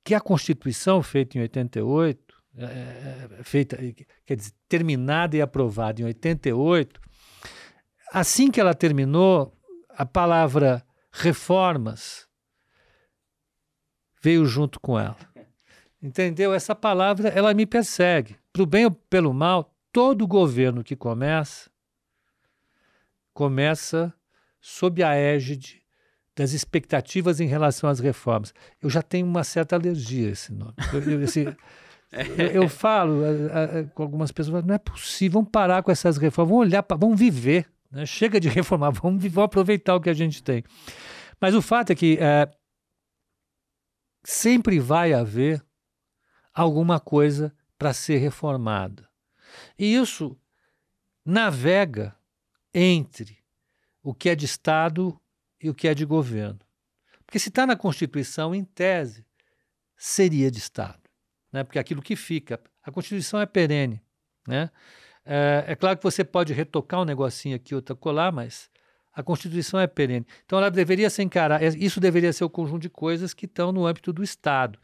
que 0.04 0.14
a 0.14 0.22
Constituição 0.22 1.02
feita 1.02 1.40
em 1.40 1.42
88, 1.42 2.36
é, 2.58 2.64
é, 2.64 3.44
feita, 3.44 3.78
quer 4.24 4.36
dizer, 4.36 4.54
terminada 4.70 5.36
e 5.36 5.42
aprovada 5.42 6.02
em 6.02 6.06
88, 6.06 7.02
assim 8.14 8.52
que 8.52 8.62
ela 8.62 8.76
terminou, 8.76 9.58
a 9.90 10.06
palavra 10.06 10.86
reformas 11.12 12.28
veio 14.26 14.44
junto 14.46 14.80
com 14.80 15.00
ela. 15.00 15.16
Entendeu? 16.02 16.52
Essa 16.52 16.74
palavra, 16.74 17.30
ela 17.30 17.54
me 17.54 17.66
persegue. 17.66 18.36
Para 18.52 18.64
o 18.64 18.66
bem 18.66 18.86
ou 18.86 18.92
pelo 18.92 19.32
mal, 19.32 19.72
todo 19.94 20.26
governo 20.26 20.84
que 20.84 20.96
começa, 20.96 21.70
começa 23.34 24.12
sob 24.60 25.04
a 25.04 25.14
égide 25.14 25.84
das 26.36 26.54
expectativas 26.54 27.40
em 27.40 27.46
relação 27.46 27.88
às 27.88 28.00
reformas. 28.00 28.52
Eu 28.82 28.90
já 28.90 29.04
tenho 29.04 29.28
uma 29.28 29.44
certa 29.44 29.76
alergia 29.76 30.30
a 30.30 30.32
esse 30.32 30.52
nome. 30.52 30.74
Eu, 30.92 31.02
eu, 31.04 31.22
esse, 31.22 31.46
eu, 32.12 32.48
eu 32.64 32.68
falo 32.68 33.22
a, 33.24 33.64
a, 33.64 33.84
com 33.84 34.02
algumas 34.02 34.32
pessoas, 34.32 34.66
não 34.66 34.74
é 34.74 34.80
possível, 34.80 35.40
vamos 35.40 35.52
parar 35.52 35.84
com 35.84 35.92
essas 35.92 36.18
reformas, 36.18 36.50
vamos 36.50 36.68
olhar, 36.68 36.82
pra, 36.82 36.98
vamos 36.98 37.20
viver. 37.20 37.68
Né? 37.92 38.08
Chega 38.08 38.40
de 38.40 38.50
reformar, 38.50 38.90
vamos, 38.90 39.24
vamos 39.24 39.46
aproveitar 39.46 39.96
o 39.96 40.02
que 40.02 40.10
a 40.10 40.14
gente 40.16 40.42
tem. 40.42 40.64
Mas 41.40 41.54
o 41.54 41.62
fato 41.62 41.92
é 41.92 41.96
que 41.96 42.18
é, 42.20 42.50
sempre 44.26 44.80
vai 44.80 45.14
haver 45.14 45.64
alguma 46.54 47.00
coisa 47.00 47.56
para 47.78 47.94
ser 47.94 48.18
reformada. 48.18 49.08
E 49.78 49.96
isso 49.96 50.38
navega 51.24 52.16
entre 52.74 53.38
o 54.02 54.14
que 54.14 54.30
é 54.30 54.36
de 54.36 54.46
Estado 54.46 55.20
e 55.62 55.70
o 55.70 55.76
que 55.76 55.88
é 55.88 55.94
de 55.94 56.06
governo. 56.06 56.60
Porque 57.26 57.40
se 57.40 57.50
está 57.50 57.66
na 57.66 57.76
Constituição, 57.76 58.54
em 58.54 58.64
tese, 58.64 59.26
seria 59.98 60.52
de 60.52 60.60
Estado. 60.60 61.02
Né? 61.52 61.64
Porque 61.64 61.80
aquilo 61.80 62.02
que 62.02 62.16
fica, 62.16 62.60
a 62.84 62.92
Constituição 62.92 63.40
é 63.40 63.46
perene. 63.46 64.02
Né? 64.48 64.70
É, 65.26 65.66
é 65.68 65.76
claro 65.76 65.98
que 65.98 66.04
você 66.04 66.24
pode 66.24 66.54
retocar 66.54 67.02
um 67.02 67.06
negocinho 67.06 67.56
aqui, 67.56 67.74
outro 67.74 67.96
colar, 67.96 68.32
mas 68.32 68.70
a 69.16 69.24
Constituição 69.24 69.80
é 69.80 69.88
perene. 69.88 70.28
Então 70.46 70.60
ela 70.60 70.70
deveria 70.70 71.10
ser 71.10 71.24
encarada, 71.24 71.66
isso 71.66 72.00
deveria 72.00 72.34
ser 72.34 72.44
o 72.44 72.50
conjunto 72.50 72.82
de 72.82 72.90
coisas 72.90 73.34
que 73.34 73.46
estão 73.46 73.72
no 73.72 73.86
âmbito 73.86 74.12
do 74.12 74.22
Estado 74.22 74.78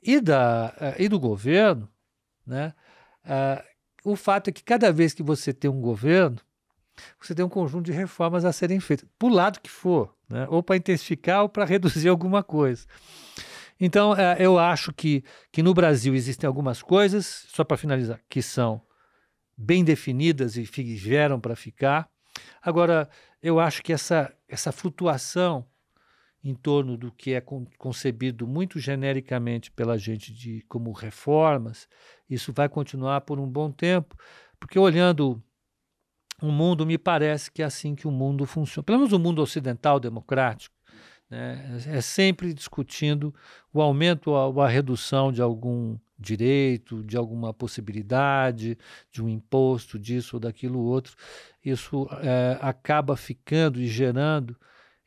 e, 0.00 0.20
da, 0.20 0.72
uh, 0.76 1.02
e 1.02 1.08
do 1.08 1.18
governo, 1.18 1.88
né, 2.46 2.72
uh, 3.24 3.68
o 4.04 4.14
fato 4.14 4.48
é 4.48 4.52
que 4.52 4.62
cada 4.62 4.92
vez 4.92 5.12
que 5.12 5.22
você 5.22 5.52
tem 5.52 5.70
um 5.70 5.80
governo, 5.80 6.38
você 7.20 7.34
tem 7.34 7.44
um 7.44 7.48
conjunto 7.48 7.86
de 7.86 7.92
reformas 7.92 8.44
a 8.44 8.52
serem 8.52 8.78
feitas, 8.78 9.08
por 9.18 9.30
lado 9.30 9.60
que 9.60 9.70
for, 9.70 10.14
né, 10.28 10.46
ou 10.48 10.62
para 10.62 10.76
intensificar 10.76 11.42
ou 11.42 11.48
para 11.48 11.64
reduzir 11.66 12.08
alguma 12.08 12.42
coisa. 12.42 12.86
Então, 13.80 14.12
uh, 14.12 14.36
eu 14.38 14.58
acho 14.58 14.92
que, 14.92 15.24
que 15.52 15.62
no 15.62 15.74
Brasil 15.74 16.14
existem 16.14 16.46
algumas 16.46 16.80
coisas, 16.80 17.46
só 17.48 17.64
para 17.64 17.76
finalizar, 17.76 18.20
que 18.28 18.40
são 18.40 18.80
bem 19.56 19.84
definidas 19.84 20.56
e 20.56 20.62
vieram 20.62 21.40
para 21.40 21.56
ficar. 21.56 22.08
Agora, 22.62 23.08
eu 23.42 23.58
acho 23.60 23.82
que 23.82 23.92
essa, 23.92 24.32
essa 24.48 24.72
flutuação 24.72 25.66
em 26.42 26.54
torno 26.54 26.96
do 26.96 27.10
que 27.10 27.34
é 27.34 27.42
concebido 27.76 28.46
muito 28.46 28.78
genericamente 28.78 29.70
pela 29.70 29.98
gente 29.98 30.32
de 30.32 30.62
como 30.68 30.92
reformas, 30.92 31.88
isso 32.30 32.52
vai 32.52 32.68
continuar 32.68 33.22
por 33.22 33.40
um 33.40 33.46
bom 33.46 33.70
tempo, 33.70 34.16
porque 34.58 34.78
olhando 34.78 35.42
o 36.40 36.52
mundo, 36.52 36.86
me 36.86 36.96
parece 36.96 37.50
que 37.50 37.62
é 37.62 37.64
assim 37.64 37.94
que 37.94 38.06
o 38.06 38.10
mundo 38.12 38.46
funciona. 38.46 38.84
Pelo 38.84 38.98
menos 38.98 39.12
o 39.12 39.18
mundo 39.18 39.42
ocidental 39.42 39.98
democrático, 39.98 40.74
né, 41.28 41.78
é 41.86 42.00
sempre 42.00 42.54
discutindo 42.54 43.34
o 43.72 43.82
aumento 43.82 44.30
ou 44.30 44.60
a 44.60 44.68
redução 44.68 45.32
de 45.32 45.42
algum 45.42 45.98
direito, 46.18 47.02
de 47.04 47.16
alguma 47.16 47.54
possibilidade, 47.54 48.76
de 49.10 49.22
um 49.22 49.28
imposto, 49.28 49.98
disso 49.98 50.36
ou 50.36 50.40
daquilo 50.40 50.80
outro. 50.80 51.14
Isso 51.64 52.08
é, 52.20 52.58
acaba 52.60 53.16
ficando 53.16 53.80
e 53.80 53.86
gerando 53.86 54.56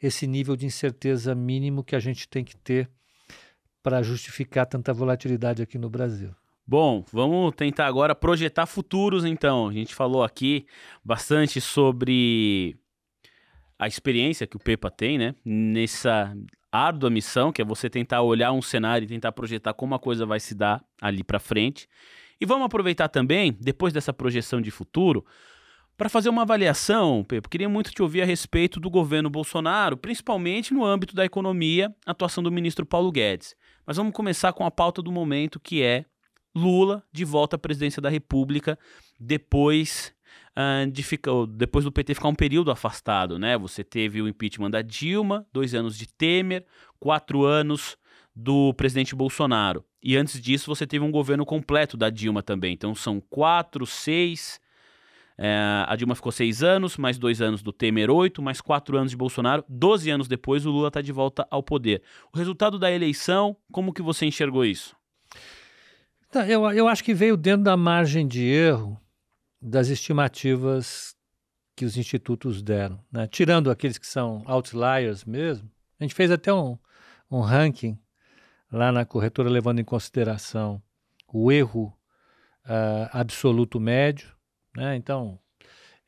esse 0.01 0.25
nível 0.25 0.55
de 0.55 0.65
incerteza 0.65 1.35
mínimo 1.35 1.83
que 1.83 1.95
a 1.95 1.99
gente 1.99 2.27
tem 2.27 2.43
que 2.43 2.55
ter 2.55 2.89
para 3.83 4.01
justificar 4.01 4.65
tanta 4.65 4.93
volatilidade 4.93 5.61
aqui 5.61 5.77
no 5.77 5.89
Brasil. 5.89 6.33
Bom, 6.65 7.03
vamos 7.11 7.53
tentar 7.55 7.87
agora 7.87 8.15
projetar 8.15 8.65
futuros 8.65 9.25
então. 9.25 9.67
A 9.67 9.73
gente 9.73 9.93
falou 9.93 10.23
aqui 10.23 10.65
bastante 11.03 11.59
sobre 11.59 12.77
a 13.77 13.87
experiência 13.87 14.47
que 14.47 14.55
o 14.55 14.59
Pepa 14.59 14.89
tem, 14.89 15.17
né? 15.17 15.35
Nessa 15.43 16.33
árdua 16.71 17.09
missão, 17.09 17.51
que 17.51 17.61
é 17.61 17.65
você 17.65 17.89
tentar 17.89 18.21
olhar 18.21 18.51
um 18.51 18.61
cenário 18.61 19.05
e 19.05 19.07
tentar 19.07 19.31
projetar 19.31 19.73
como 19.73 19.93
a 19.93 19.99
coisa 19.99 20.25
vai 20.25 20.39
se 20.39 20.55
dar 20.55 20.83
ali 21.01 21.23
para 21.23 21.39
frente. 21.39 21.87
E 22.39 22.45
vamos 22.45 22.65
aproveitar 22.65 23.09
também, 23.09 23.55
depois 23.59 23.93
dessa 23.93 24.13
projeção 24.13 24.61
de 24.61 24.71
futuro, 24.71 25.25
para 25.97 26.09
fazer 26.09 26.29
uma 26.29 26.41
avaliação, 26.41 27.23
Pepe, 27.23 27.47
queria 27.47 27.69
muito 27.69 27.91
te 27.91 28.01
ouvir 28.01 28.23
a 28.23 28.25
respeito 28.25 28.79
do 28.79 28.89
governo 28.89 29.29
Bolsonaro, 29.29 29.95
principalmente 29.95 30.73
no 30.73 30.83
âmbito 30.83 31.13
da 31.13 31.23
economia, 31.23 31.93
atuação 32.05 32.43
do 32.43 32.51
ministro 32.51 32.85
Paulo 32.85 33.11
Guedes. 33.11 33.55
Mas 33.85 33.97
vamos 33.97 34.13
começar 34.13 34.53
com 34.53 34.65
a 34.65 34.71
pauta 34.71 35.01
do 35.01 35.11
momento, 35.11 35.59
que 35.59 35.83
é 35.83 36.05
Lula 36.55 37.03
de 37.11 37.23
volta 37.23 37.55
à 37.55 37.59
presidência 37.59 38.01
da 38.01 38.09
República 38.09 38.77
depois 39.19 40.13
de 40.91 41.03
ficar, 41.03 41.31
depois 41.49 41.85
do 41.85 41.91
PT 41.91 42.15
ficar 42.15 42.27
um 42.27 42.35
período 42.35 42.71
afastado, 42.71 43.39
né? 43.39 43.57
Você 43.57 43.83
teve 43.83 44.21
o 44.21 44.27
impeachment 44.27 44.71
da 44.71 44.81
Dilma, 44.81 45.45
dois 45.51 45.73
anos 45.73 45.97
de 45.97 46.07
Temer, 46.07 46.65
quatro 46.99 47.45
anos 47.45 47.97
do 48.35 48.73
presidente 48.73 49.15
Bolsonaro. 49.15 49.83
E 50.03 50.17
antes 50.17 50.41
disso, 50.41 50.67
você 50.67 50.85
teve 50.87 51.03
um 51.05 51.11
governo 51.11 51.45
completo 51.45 51.95
da 51.95 52.09
Dilma 52.09 52.41
também. 52.41 52.73
Então 52.73 52.93
são 52.95 53.21
quatro, 53.21 53.85
seis, 53.85 54.59
é, 55.37 55.85
a 55.87 55.95
Dilma 55.95 56.15
ficou 56.15 56.31
seis 56.31 56.61
anos, 56.61 56.97
mais 56.97 57.17
dois 57.17 57.41
anos 57.41 57.63
do 57.63 57.73
Temer, 57.73 58.11
oito, 58.11 58.41
mais 58.41 58.61
quatro 58.61 58.97
anos 58.97 59.11
de 59.11 59.17
Bolsonaro. 59.17 59.63
Doze 59.67 60.09
anos 60.11 60.27
depois, 60.27 60.65
o 60.65 60.71
Lula 60.71 60.89
está 60.89 61.01
de 61.01 61.11
volta 61.11 61.47
ao 61.49 61.63
poder. 61.63 62.03
O 62.33 62.37
resultado 62.37 62.77
da 62.77 62.91
eleição, 62.91 63.57
como 63.71 63.93
que 63.93 64.03
você 64.03 64.25
enxergou 64.25 64.63
isso? 64.63 64.95
Eu, 66.47 66.69
eu 66.71 66.87
acho 66.87 67.03
que 67.03 67.13
veio 67.13 67.35
dentro 67.35 67.63
da 67.63 67.75
margem 67.75 68.27
de 68.27 68.43
erro 68.45 69.00
das 69.61 69.89
estimativas 69.89 71.15
que 71.75 71.85
os 71.85 71.97
institutos 71.97 72.61
deram. 72.61 72.99
Né? 73.11 73.27
Tirando 73.27 73.69
aqueles 73.69 73.97
que 73.97 74.07
são 74.07 74.43
outliers 74.45 75.23
mesmo, 75.23 75.69
a 75.99 76.03
gente 76.03 76.15
fez 76.15 76.31
até 76.31 76.51
um, 76.51 76.77
um 77.29 77.41
ranking 77.41 77.97
lá 78.71 78.91
na 78.91 79.05
corretora 79.05 79.49
levando 79.49 79.79
em 79.79 79.83
consideração 79.83 80.81
o 81.27 81.51
erro 81.51 81.95
uh, 82.65 83.09
absoluto 83.11 83.79
médio. 83.79 84.33
Né? 84.75 84.95
Então, 84.95 85.39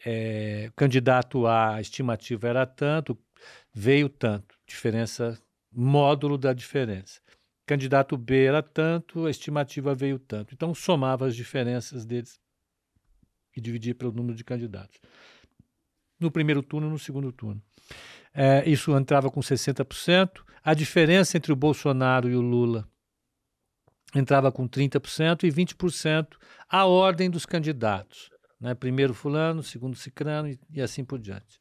é, 0.06 0.72
candidato 0.76 1.45
A, 1.45 1.76
a 1.76 1.82
estimativa 1.82 2.47
era 2.47 2.66
tanto, 2.66 3.18
veio 3.74 4.10
tanto, 4.10 4.58
diferença, 4.66 5.39
módulo 5.72 6.38
da 6.38 6.54
diferença. 6.54 7.22
Candidato 7.66 8.18
B 8.18 8.45
era 8.45 8.62
tanto, 8.62 9.26
a 9.26 9.30
estimativa 9.30 9.95
veio 9.95 10.20
tanto. 10.20 10.54
Então, 10.54 10.74
somava 10.74 11.28
as 11.28 11.36
diferenças 11.36 12.06
deles 12.06 12.39
e 13.56 13.62
dividia 13.62 13.95
pelo 13.95 14.12
número 14.12 14.36
de 14.36 14.43
candidatos. 14.43 14.99
No 16.20 16.32
primeiro 16.32 16.62
turno 16.62 16.88
e 16.88 16.89
no 16.89 16.99
segundo 16.99 17.32
turno. 17.32 17.62
É, 18.34 18.68
isso 18.68 18.95
entrava 18.97 19.30
com 19.30 19.39
60%. 19.41 20.41
A 20.64 20.74
diferença 20.74 21.38
entre 21.38 21.51
o 21.51 21.56
Bolsonaro 21.56 22.30
e 22.30 22.36
o 22.36 22.41
Lula 22.41 22.88
entrava 24.16 24.51
com 24.51 24.68
30% 24.68 25.43
e 25.43 25.51
20% 25.51 26.38
a 26.70 26.86
ordem 26.86 27.30
dos 27.30 27.45
candidatos. 27.45 28.30
Né? 28.60 28.74
Primeiro 28.74 29.14
fulano, 29.14 29.62
segundo 29.62 29.95
cicrano 29.95 30.47
e, 30.47 30.60
e 30.72 30.82
assim 30.82 31.04
por 31.04 31.20
diante. 31.20 31.60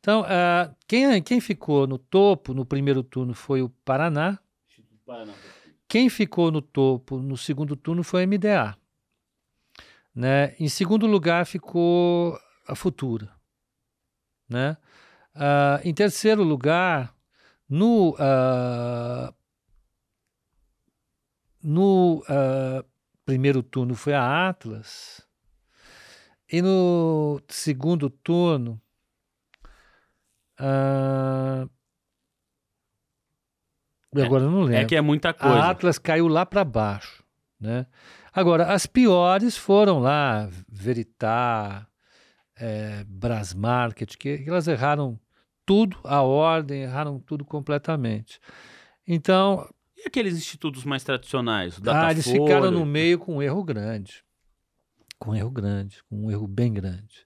Então, 0.00 0.22
uh, 0.22 0.74
quem, 0.86 1.22
quem 1.22 1.40
ficou 1.40 1.86
no 1.86 1.96
topo 1.96 2.52
no 2.52 2.66
primeiro 2.66 3.02
turno 3.02 3.34
foi 3.34 3.62
o 3.62 3.68
Paraná. 3.68 4.38
Paraná. 5.06 5.32
Quem 5.88 6.08
ficou 6.08 6.50
no 6.50 6.60
topo 6.60 7.18
no 7.18 7.36
segundo 7.36 7.76
turno 7.76 8.02
foi 8.02 8.24
o 8.24 8.28
MDA. 8.28 8.76
Né? 10.14 10.54
Em 10.58 10.68
segundo 10.68 11.06
lugar 11.06 11.46
ficou 11.46 12.38
a 12.66 12.74
Futura. 12.74 13.30
Né? 14.48 14.76
Uh, 15.34 15.80
em 15.88 15.94
terceiro 15.94 16.42
lugar, 16.42 17.14
no, 17.68 18.10
uh, 18.10 19.34
no 21.62 22.18
uh, 22.22 22.84
primeiro 23.24 23.62
turno 23.62 23.94
foi 23.94 24.12
a 24.12 24.48
Atlas, 24.48 25.26
e 26.52 26.60
no 26.60 27.40
segundo 27.48 28.10
turno, 28.10 28.78
uh, 30.60 31.70
agora 34.14 34.44
não 34.44 34.60
lembro. 34.60 34.74
É 34.74 34.84
que 34.84 34.94
é 34.94 35.00
muita 35.00 35.32
coisa. 35.32 35.56
A 35.56 35.70
Atlas 35.70 35.98
caiu 35.98 36.28
lá 36.28 36.44
para 36.44 36.62
baixo, 36.62 37.24
né? 37.58 37.86
Agora, 38.32 38.72
as 38.72 38.86
piores 38.86 39.56
foram 39.56 39.98
lá, 39.98 40.48
Veritar, 40.68 41.88
é, 42.56 43.04
Brasmarket, 43.06 44.16
que, 44.16 44.38
que 44.38 44.48
elas 44.48 44.66
erraram 44.66 45.18
tudo, 45.66 45.98
a 46.04 46.22
ordem, 46.22 46.82
erraram 46.82 47.20
tudo 47.20 47.44
completamente. 47.44 48.40
Então. 49.06 49.68
E 49.96 50.08
aqueles 50.08 50.34
institutos 50.34 50.84
mais 50.84 51.04
tradicionais? 51.04 51.78
O 51.78 51.82
ah, 51.88 52.10
eles 52.10 52.26
ficaram 52.26 52.70
no 52.70 52.84
meio 52.84 53.18
com 53.18 53.36
um 53.36 53.42
erro 53.42 53.62
grande 53.62 54.24
com 55.22 55.30
um 55.30 55.34
erro 55.36 55.52
grande, 55.52 56.02
com 56.10 56.26
um 56.26 56.30
erro 56.32 56.48
bem 56.48 56.72
grande. 56.72 57.24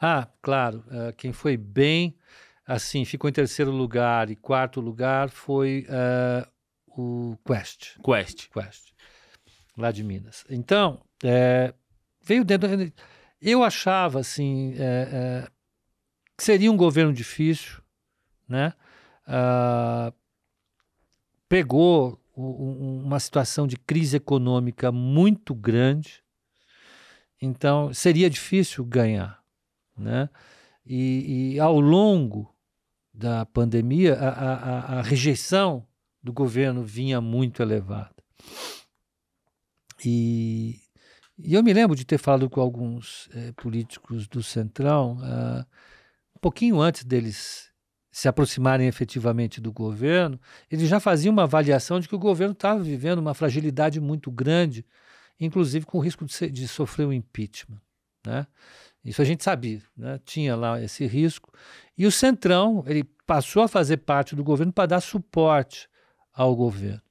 Ah, 0.00 0.28
claro, 0.42 0.84
uh, 0.88 1.14
quem 1.16 1.32
foi 1.32 1.56
bem, 1.56 2.18
assim, 2.66 3.04
ficou 3.04 3.30
em 3.30 3.32
terceiro 3.32 3.70
lugar 3.70 4.28
e 4.30 4.34
quarto 4.34 4.80
lugar 4.80 5.30
foi 5.30 5.86
uh, 5.88 6.44
o 6.88 7.38
Quest. 7.46 7.98
Quest. 8.04 8.48
Quest, 8.50 8.92
lá 9.76 9.92
de 9.92 10.02
Minas. 10.02 10.44
Então, 10.48 11.00
é, 11.22 11.74
veio 12.22 12.44
dentro. 12.44 12.68
Eu 13.40 13.62
achava, 13.62 14.20
assim, 14.20 14.74
é, 14.78 15.08
é, 15.12 15.48
que 16.36 16.44
seria 16.44 16.70
um 16.70 16.76
governo 16.76 17.12
difícil, 17.12 17.82
né? 18.48 18.72
Uh, 19.26 20.14
pegou 21.48 22.20
uma 22.36 23.18
situação 23.18 23.66
de 23.66 23.76
crise 23.76 24.16
econômica 24.18 24.92
muito 24.92 25.54
grande, 25.54 26.22
então, 27.40 27.92
seria 27.92 28.30
difícil 28.30 28.84
ganhar. 28.84 29.42
Né? 29.96 30.28
E, 30.84 31.54
e 31.54 31.60
ao 31.60 31.80
longo 31.80 32.54
da 33.12 33.46
pandemia, 33.46 34.14
a, 34.14 34.28
a, 34.28 34.98
a, 34.98 35.02
rejeição 35.02 35.86
do 36.22 36.32
governo 36.32 36.82
vinha 36.82 37.20
muito 37.20 37.62
elevada. 37.62 38.14
E, 40.04 40.80
e, 41.38 41.54
eu 41.54 41.62
me 41.62 41.72
lembro 41.72 41.96
de 41.96 42.04
ter 42.04 42.18
falado 42.18 42.48
com 42.50 42.60
alguns 42.60 43.28
é, 43.34 43.52
políticos 43.52 44.28
do 44.28 44.42
Centrão, 44.42 45.18
uh, 45.18 45.66
um 46.36 46.40
pouquinho 46.40 46.80
antes 46.80 47.04
deles 47.04 47.70
se 48.10 48.28
aproximarem 48.28 48.88
efetivamente 48.88 49.60
do 49.60 49.72
governo, 49.72 50.40
eles 50.70 50.88
já 50.88 50.98
faziam 50.98 51.32
uma 51.32 51.42
avaliação 51.42 52.00
de 52.00 52.08
que 52.08 52.14
o 52.14 52.18
governo 52.18 52.52
estava 52.52 52.82
vivendo 52.82 53.18
uma 53.18 53.34
fragilidade 53.34 54.00
muito 54.00 54.30
grande 54.30 54.84
inclusive 55.38 55.86
com 55.86 55.98
o 55.98 56.00
risco 56.00 56.24
de, 56.24 56.32
ser, 56.32 56.50
de 56.50 56.66
sofrer 56.66 57.06
um 57.06 57.12
impeachment. 57.12 57.80
Né? 58.26 58.46
Isso 59.04 59.22
a 59.22 59.24
gente 59.24 59.44
sabia, 59.44 59.80
né? 59.96 60.20
tinha 60.24 60.56
lá 60.56 60.80
esse 60.80 61.06
risco. 61.06 61.52
E 61.96 62.06
o 62.06 62.12
Centrão 62.12 62.82
ele 62.86 63.04
passou 63.26 63.62
a 63.62 63.68
fazer 63.68 63.98
parte 63.98 64.34
do 64.34 64.42
governo 64.42 64.72
para 64.72 64.86
dar 64.86 65.00
suporte 65.00 65.88
ao 66.32 66.54
governo. 66.54 67.02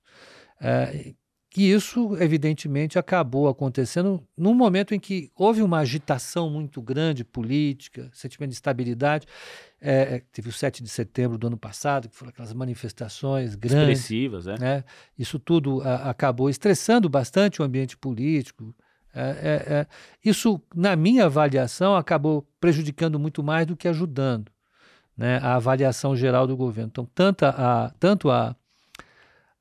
É, 0.60 1.14
e 1.56 1.72
isso, 1.72 2.18
evidentemente, 2.20 2.99
acabou 2.99 3.47
acontecendo 3.47 4.22
num 4.38 4.53
momento 4.53 4.93
em 4.93 4.99
que 4.99 5.32
houve 5.36 5.62
uma 5.62 5.80
agitação 5.80 6.49
muito 6.49 6.82
grande 6.82 7.24
política, 7.24 8.10
sentimento 8.14 8.49
de 8.49 8.56
estabilidade. 8.56 9.26
É, 9.80 10.16
é 10.16 10.22
teve 10.32 10.49
o 10.49 10.51
7 10.51 10.84
de 10.84 10.89
setembro 10.89 11.38
do 11.38 11.47
ano 11.47 11.58
passado, 11.58 12.10
que 12.10 12.16
foram 12.16 12.30
aquelas 12.30 12.53
manifestações 12.53 13.56
grandes. 13.56 13.99
Expressivas, 13.99 14.47
é. 14.47 14.60
Né? 14.60 14.84
Isso 15.18 15.39
tudo 15.39 15.82
a, 15.82 16.10
acabou 16.10 16.49
estressando 16.49 17.08
bastante 17.08 17.62
o 17.62 17.66
ambiente 17.66 17.95
político. 17.95 18.76
É, 19.14 19.22
é, 19.22 19.74
é, 19.74 19.88
isso, 20.24 20.62
na 20.76 20.93
minha 20.95 21.26
avaliação, 21.26 21.95
acabou 21.95 22.45
prejudicando 22.60 23.18
muito 23.18 23.41
mais 23.41 23.66
do 23.66 23.78
que 23.78 23.88
ajudando 23.88 24.51
né, 25.16 25.39
a 25.41 25.56
avaliação 25.56 26.16
geral 26.16 26.45
do 26.45 26.58
governo. 26.58 26.89
Então, 26.91 27.08
tanto 27.16 27.45
a, 27.45 27.93
tanto 27.97 28.30
a 28.30 28.56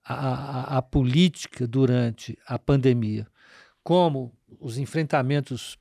a, 0.04 0.82
política 0.82 1.66
durante 1.66 2.38
a 2.46 2.58
pandemia, 2.58 3.26
como 3.82 4.32
os 4.60 4.76
enfrentamentos 4.76 5.78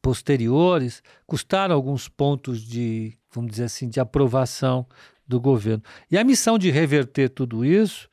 posteriores, 0.00 1.02
custaram 1.26 1.74
alguns 1.74 2.08
pontos 2.08 2.62
de, 2.62 3.18
vamos 3.32 3.50
dizer 3.50 3.64
assim, 3.64 3.88
de 3.88 3.98
aprovação 3.98 4.86
do 5.26 5.40
governo. 5.40 5.82
E 6.10 6.16
a 6.16 6.24
missão 6.24 6.56
de 6.56 6.70
reverter 6.70 7.28
tudo 7.28 7.64
isso 7.64 8.08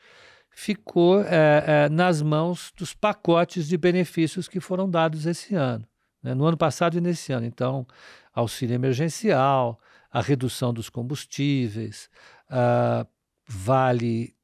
ficou 0.50 1.22
é, 1.22 1.64
é, 1.86 1.90
nas 1.90 2.22
mãos 2.22 2.74
dos 2.76 2.94
pacotes 2.94 3.68
de 3.68 3.78
benefícios 3.78 4.48
que 4.48 4.60
foram 4.60 4.90
dados 4.90 5.26
esse 5.26 5.54
ano, 5.54 5.86
né? 6.24 6.34
no 6.34 6.46
ano 6.46 6.58
passado 6.58 6.98
e 6.98 7.02
nesse 7.02 7.32
ano. 7.32 7.46
Então, 7.46 7.86
auxílio 8.34 8.74
emergencial, 8.74 9.80
a 10.12 10.22
redução 10.22 10.74
dos 10.74 10.90
combustíveis, 10.90 12.10
uh, 12.50 13.08
vale 13.48 14.35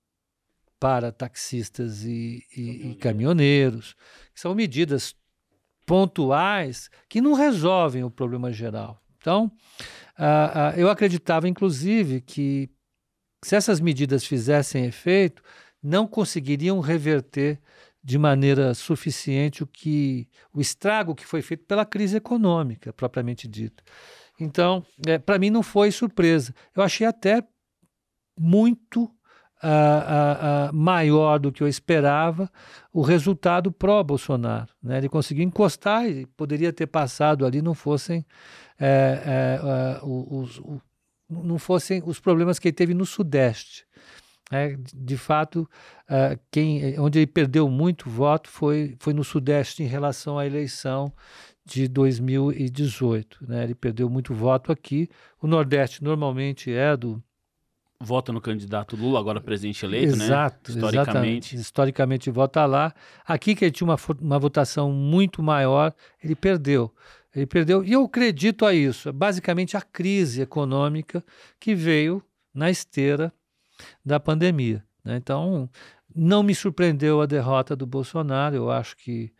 para 0.81 1.11
taxistas 1.11 2.03
e, 2.03 2.43
e, 2.57 2.89
e 2.89 2.95
caminhoneiros, 2.95 3.95
são 4.33 4.55
medidas 4.55 5.15
pontuais 5.85 6.89
que 7.07 7.21
não 7.21 7.35
resolvem 7.35 8.03
o 8.03 8.09
problema 8.09 8.51
geral. 8.51 8.99
Então, 9.19 9.51
uh, 10.17 10.73
uh, 10.73 10.79
eu 10.79 10.89
acreditava, 10.89 11.47
inclusive, 11.47 12.19
que 12.19 12.67
se 13.45 13.55
essas 13.55 13.79
medidas 13.79 14.25
fizessem 14.25 14.85
efeito, 14.85 15.43
não 15.83 16.07
conseguiriam 16.07 16.79
reverter 16.79 17.59
de 18.03 18.17
maneira 18.17 18.73
suficiente 18.73 19.61
o 19.61 19.67
que 19.67 20.27
o 20.51 20.59
estrago 20.59 21.13
que 21.13 21.27
foi 21.27 21.43
feito 21.43 21.63
pela 21.65 21.85
crise 21.85 22.17
econômica 22.17 22.91
propriamente 22.91 23.47
dita. 23.47 23.83
Então, 24.39 24.83
é, 25.05 25.19
para 25.19 25.37
mim 25.37 25.51
não 25.51 25.61
foi 25.61 25.91
surpresa. 25.91 26.55
Eu 26.75 26.81
achei 26.81 27.05
até 27.05 27.43
muito 28.35 29.13
uh, 29.63 30.71
uh, 30.71 30.75
maior 30.75 31.39
do 31.39 31.51
que 31.51 31.61
eu 31.61 31.67
esperava 31.67 32.49
o 32.91 33.01
resultado 33.01 33.71
pró-Bolsonaro. 33.71 34.69
Né? 34.81 34.97
Ele 34.97 35.09
conseguiu 35.09 35.43
encostar 35.43 36.05
e 36.07 36.25
poderia 36.25 36.73
ter 36.73 36.87
passado 36.87 37.45
ali, 37.45 37.61
não 37.61 37.73
fossem, 37.73 38.25
é, 38.79 39.21
é, 39.25 39.99
os, 40.03 40.59
os, 40.59 40.81
não 41.29 41.57
fossem 41.57 42.01
os 42.05 42.19
problemas 42.19 42.59
que 42.59 42.67
ele 42.67 42.73
teve 42.73 42.93
no 42.93 43.05
Sudeste. 43.05 43.85
É, 44.53 44.75
de 44.93 45.15
fato, 45.15 45.61
uh, 46.09 46.37
quem, 46.51 46.99
onde 46.99 47.19
ele 47.19 47.27
perdeu 47.27 47.69
muito 47.69 48.09
voto 48.09 48.49
foi, 48.49 48.97
foi 48.99 49.13
no 49.13 49.23
Sudeste 49.23 49.81
em 49.81 49.85
relação 49.85 50.37
à 50.37 50.45
eleição 50.45 51.13
de 51.63 51.87
2018. 51.87 53.47
Né? 53.47 53.63
Ele 53.63 53.75
perdeu 53.75 54.09
muito 54.09 54.33
voto 54.33 54.69
aqui. 54.69 55.09
O 55.41 55.47
Nordeste 55.47 56.03
normalmente 56.03 56.69
é 56.69 56.97
do, 56.97 57.23
vota 58.01 58.31
no 58.31 58.41
candidato 58.41 58.95
Lula, 58.95 59.19
agora 59.19 59.39
presidente 59.39 59.85
eleito, 59.85 60.15
Exato, 60.15 60.71
né? 60.71 60.75
Historicamente. 60.75 61.55
Historicamente 61.55 62.31
vota 62.31 62.65
lá. 62.65 62.93
Aqui 63.25 63.55
que 63.55 63.65
ele 63.65 63.71
tinha 63.71 63.87
uma, 63.87 63.97
uma 64.19 64.39
votação 64.39 64.91
muito 64.91 65.41
maior, 65.43 65.93
ele 66.23 66.35
perdeu. 66.35 66.93
Ele 67.33 67.45
perdeu, 67.45 67.83
e 67.83 67.93
eu 67.93 68.03
acredito 68.03 68.65
a 68.65 68.73
isso, 68.73 69.07
é 69.07 69.11
basicamente 69.11 69.77
a 69.77 69.81
crise 69.81 70.41
econômica 70.41 71.23
que 71.59 71.73
veio 71.73 72.21
na 72.53 72.69
esteira 72.69 73.33
da 74.05 74.19
pandemia. 74.19 74.83
Né? 75.03 75.15
Então, 75.15 75.69
não 76.13 76.43
me 76.43 76.53
surpreendeu 76.53 77.21
a 77.21 77.25
derrota 77.25 77.75
do 77.75 77.85
Bolsonaro. 77.85 78.55
Eu 78.55 78.69
acho 78.69 78.97
que 78.97 79.31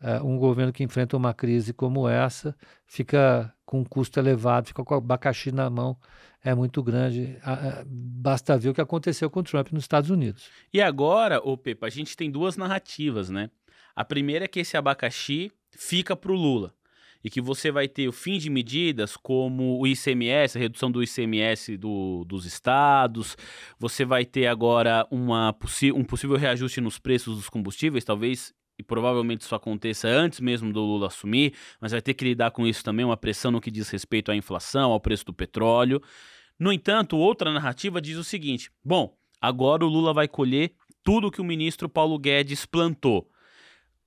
uh, 0.00 0.24
um 0.24 0.38
governo 0.38 0.72
que 0.72 0.84
enfrenta 0.84 1.16
uma 1.16 1.34
crise 1.34 1.72
como 1.72 2.08
essa 2.08 2.54
fica 2.86 3.52
com 3.64 3.80
um 3.80 3.84
custo 3.84 4.18
elevado, 4.18 4.68
fica 4.68 4.84
com 4.84 4.94
o 4.94 4.98
abacaxi 4.98 5.52
na 5.52 5.68
mão, 5.68 5.96
é 6.42 6.54
muito 6.54 6.82
grande. 6.82 7.38
Uh, 7.38 7.84
basta 7.86 8.56
ver 8.56 8.70
o 8.70 8.74
que 8.74 8.80
aconteceu 8.80 9.30
com 9.30 9.40
o 9.40 9.42
Trump 9.42 9.72
nos 9.72 9.84
Estados 9.84 10.10
Unidos. 10.10 10.48
E 10.72 10.80
agora, 10.80 11.38
ô 11.42 11.56
Pepa, 11.56 11.86
a 11.86 11.90
gente 11.90 12.16
tem 12.16 12.30
duas 12.30 12.56
narrativas, 12.56 13.30
né? 13.30 13.50
A 13.94 14.04
primeira 14.04 14.46
é 14.46 14.48
que 14.48 14.60
esse 14.60 14.76
abacaxi 14.76 15.52
fica 15.70 16.16
para 16.16 16.32
o 16.32 16.36
Lula 16.36 16.74
e 17.22 17.28
que 17.28 17.40
você 17.40 17.70
vai 17.70 17.86
ter 17.86 18.08
o 18.08 18.12
fim 18.12 18.38
de 18.38 18.48
medidas 18.48 19.16
como 19.16 19.78
o 19.78 19.86
ICMS, 19.86 20.56
a 20.56 20.60
redução 20.60 20.90
do 20.90 21.02
ICMS 21.02 21.76
do, 21.76 22.24
dos 22.24 22.46
estados, 22.46 23.36
você 23.78 24.04
vai 24.04 24.24
ter 24.24 24.46
agora 24.46 25.06
uma 25.10 25.54
um 25.94 26.04
possível 26.04 26.36
reajuste 26.36 26.80
nos 26.80 26.98
preços 26.98 27.36
dos 27.36 27.48
combustíveis, 27.48 28.04
talvez 28.04 28.54
e 28.80 28.82
provavelmente 28.82 29.42
isso 29.42 29.54
aconteça 29.54 30.08
antes 30.08 30.40
mesmo 30.40 30.72
do 30.72 30.80
Lula 30.80 31.08
assumir, 31.08 31.52
mas 31.78 31.92
vai 31.92 32.00
ter 32.00 32.14
que 32.14 32.24
lidar 32.24 32.50
com 32.50 32.66
isso 32.66 32.82
também, 32.82 33.04
uma 33.04 33.16
pressão 33.16 33.50
no 33.50 33.60
que 33.60 33.70
diz 33.70 33.90
respeito 33.90 34.32
à 34.32 34.36
inflação, 34.36 34.90
ao 34.90 34.98
preço 34.98 35.26
do 35.26 35.34
petróleo. 35.34 36.02
No 36.58 36.72
entanto, 36.72 37.16
outra 37.16 37.52
narrativa 37.52 38.00
diz 38.00 38.16
o 38.16 38.24
seguinte: 38.24 38.70
bom, 38.82 39.14
agora 39.40 39.84
o 39.84 39.88
Lula 39.88 40.14
vai 40.14 40.26
colher 40.26 40.72
tudo 41.04 41.30
que 41.30 41.42
o 41.42 41.44
ministro 41.44 41.88
Paulo 41.90 42.18
Guedes 42.18 42.64
plantou. 42.64 43.28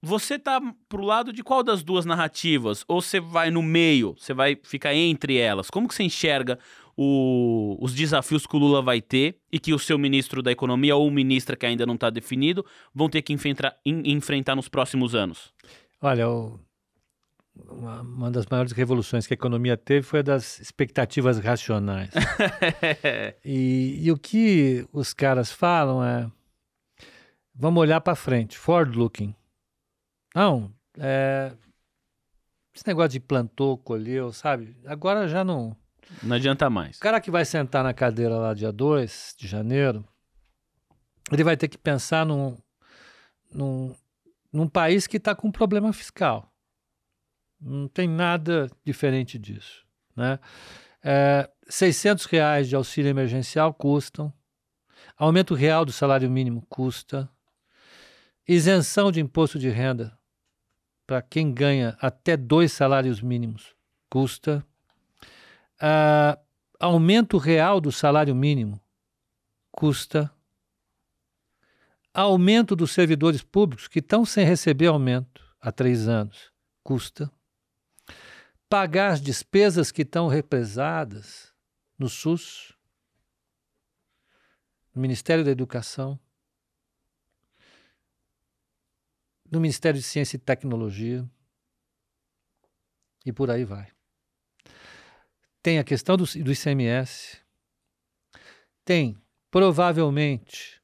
Você 0.02 0.38
tá 0.38 0.60
pro 0.90 1.04
lado 1.04 1.32
de 1.32 1.44
qual 1.44 1.64
das 1.64 1.84
duas 1.84 2.04
narrativas? 2.04 2.84
Ou 2.88 3.02
você 3.02 3.20
vai 3.20 3.50
no 3.50 3.62
meio? 3.62 4.16
Você 4.18 4.34
vai 4.34 4.58
ficar 4.62 4.94
entre 4.94 5.38
elas? 5.38 5.70
Como 5.70 5.88
que 5.88 5.96
você 5.96 6.04
enxerga 6.04 6.60
o, 6.96 7.78
os 7.80 7.94
desafios 7.94 8.46
que 8.46 8.56
o 8.56 8.60
Lula 8.60 8.82
vai 8.82 9.02
ter 9.02 9.38
e 9.52 9.60
que 9.60 9.74
o 9.74 9.80
seu 9.80 9.98
ministro 9.98 10.42
da 10.42 10.52
Economia 10.52 10.96
ou 10.96 11.10
ministra 11.10 11.56
que 11.56 11.66
ainda 11.66 11.86
não 11.86 11.96
está 11.96 12.10
definido 12.10 12.66
vão 12.94 13.10
ter 13.10 13.22
que 13.22 13.34
enfrentar, 13.34 13.76
enfrentar 13.86 14.56
nos 14.56 14.68
próximos 14.68 15.16
anos? 15.16 15.54
Olha, 16.02 16.30
o, 16.30 16.60
uma, 17.56 18.02
uma, 18.02 18.32
das 18.32 18.46
maiores 18.48 18.72
revoluções 18.72 19.28
que 19.28 19.34
a 19.34 19.36
economia 19.36 19.78
teve 19.78 20.06
foi 20.06 20.20
a 20.20 20.24
das 20.24 20.60
expectativas 20.60 21.40
racionais. 21.40 22.12
e, 23.44 24.00
e 24.02 24.12
o 24.12 24.18
que 24.18 24.88
os 24.92 25.14
caras 25.14 25.52
falam 25.52 26.04
é: 26.04 26.30
vamos 27.54 27.82
olhar 27.82 28.02
para 28.02 28.16
frente, 28.16 28.58
forward 28.58 28.98
looking. 28.98 29.36
Não, 30.36 30.74
é, 30.98 31.54
esse 32.74 32.88
negócio 32.88 33.12
de 33.12 33.20
plantou, 33.20 33.78
colheu, 33.78 34.34
sabe? 34.34 34.76
Agora 34.86 35.28
já 35.28 35.44
não. 35.44 35.76
Não 36.22 36.36
adianta 36.36 36.70
mais. 36.70 36.98
O 36.98 37.00
cara 37.00 37.20
que 37.20 37.32
vai 37.32 37.46
sentar 37.46 37.84
na 37.84 37.94
cadeira 37.94 38.36
lá 38.36 38.54
dia 38.54 38.72
2 38.72 39.36
de 39.38 39.48
janeiro, 39.48 40.06
ele 41.32 41.44
vai 41.44 41.58
ter 41.58 41.68
que 41.68 41.78
pensar 41.78 42.26
num, 42.26 42.58
num, 43.52 43.96
num 44.52 44.68
país 44.68 45.08
que 45.08 45.18
está 45.18 45.36
com 45.36 45.52
problema 45.52 45.92
fiscal. 45.94 46.52
Não 47.60 47.88
tem 47.88 48.08
nada 48.08 48.70
diferente 48.86 49.40
disso. 49.40 49.86
Né? 50.16 50.38
É, 51.02 51.50
600 51.68 52.26
reais 52.26 52.68
de 52.68 52.76
auxílio 52.76 53.10
emergencial 53.10 53.74
custam. 53.74 54.34
Aumento 55.18 55.54
real 55.54 55.86
do 55.86 55.92
salário 55.92 56.30
mínimo 56.30 56.66
custa. 56.68 57.30
Isenção 58.48 59.12
de 59.12 59.22
imposto 59.22 59.58
de 59.58 59.70
renda 59.70 60.18
para 61.08 61.22
quem 61.22 61.54
ganha 61.54 61.98
até 62.02 62.36
dois 62.36 62.72
salários 62.72 63.22
mínimos 63.22 63.76
custa. 64.10 64.66
Uh, 65.84 66.42
aumento 66.80 67.38
real 67.38 67.82
do 67.82 67.92
salário 67.92 68.34
mínimo 68.34 68.82
custa. 69.70 70.34
Aumento 72.14 72.74
dos 72.74 72.92
servidores 72.92 73.44
públicos 73.44 73.90
que 73.90 74.00
estão 74.00 74.24
sem 74.24 74.46
receber 74.46 74.88
aumento 74.88 75.44
há 75.60 75.74
três 75.74 76.08
anos 76.08 76.54
custa. 76.82 77.30
Pagar 78.70 79.12
as 79.12 79.22
despesas 79.22 79.92
que 79.92 80.04
estão 80.04 80.30
represadas 80.30 81.54
no 81.98 82.08
SUS, 82.08 82.74
no 84.94 85.02
Ministério 85.02 85.44
da 85.44 85.52
Educação, 85.52 86.18
no 89.52 89.60
Ministério 89.60 90.00
de 90.00 90.06
Ciência 90.06 90.38
e 90.38 90.40
Tecnologia 90.40 91.30
e 93.26 93.34
por 93.34 93.52
aí 93.52 93.66
vai. 93.66 93.92
Tem 95.64 95.80
a 95.80 95.84
questão 95.84 96.16
do, 96.16 96.26
do 96.26 96.52
ICMS, 96.52 97.40
tem 98.86 99.18
provavelmente 99.50 100.80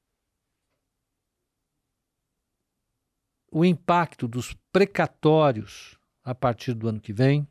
o 3.51 3.63
impacto 3.63 4.27
dos 4.27 4.55
precatórios 4.71 5.99
a 6.23 6.33
partir 6.33 6.73
do 6.73 6.87
ano 6.87 6.99
que 6.99 7.13
vem. 7.13 7.47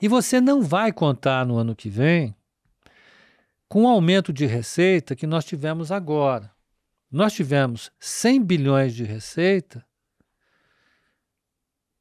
E 0.00 0.06
você 0.06 0.40
não 0.40 0.62
vai 0.62 0.92
contar 0.92 1.46
no 1.46 1.56
ano 1.56 1.74
que 1.74 1.88
vem 1.88 2.36
com 3.68 3.84
o 3.84 3.88
aumento 3.88 4.32
de 4.32 4.46
receita 4.46 5.16
que 5.16 5.26
nós 5.26 5.44
tivemos 5.44 5.90
agora 5.90 6.54
nós 7.14 7.32
tivemos 7.32 7.92
100 8.00 8.42
bilhões 8.42 8.92
de 8.92 9.04
receita 9.04 9.86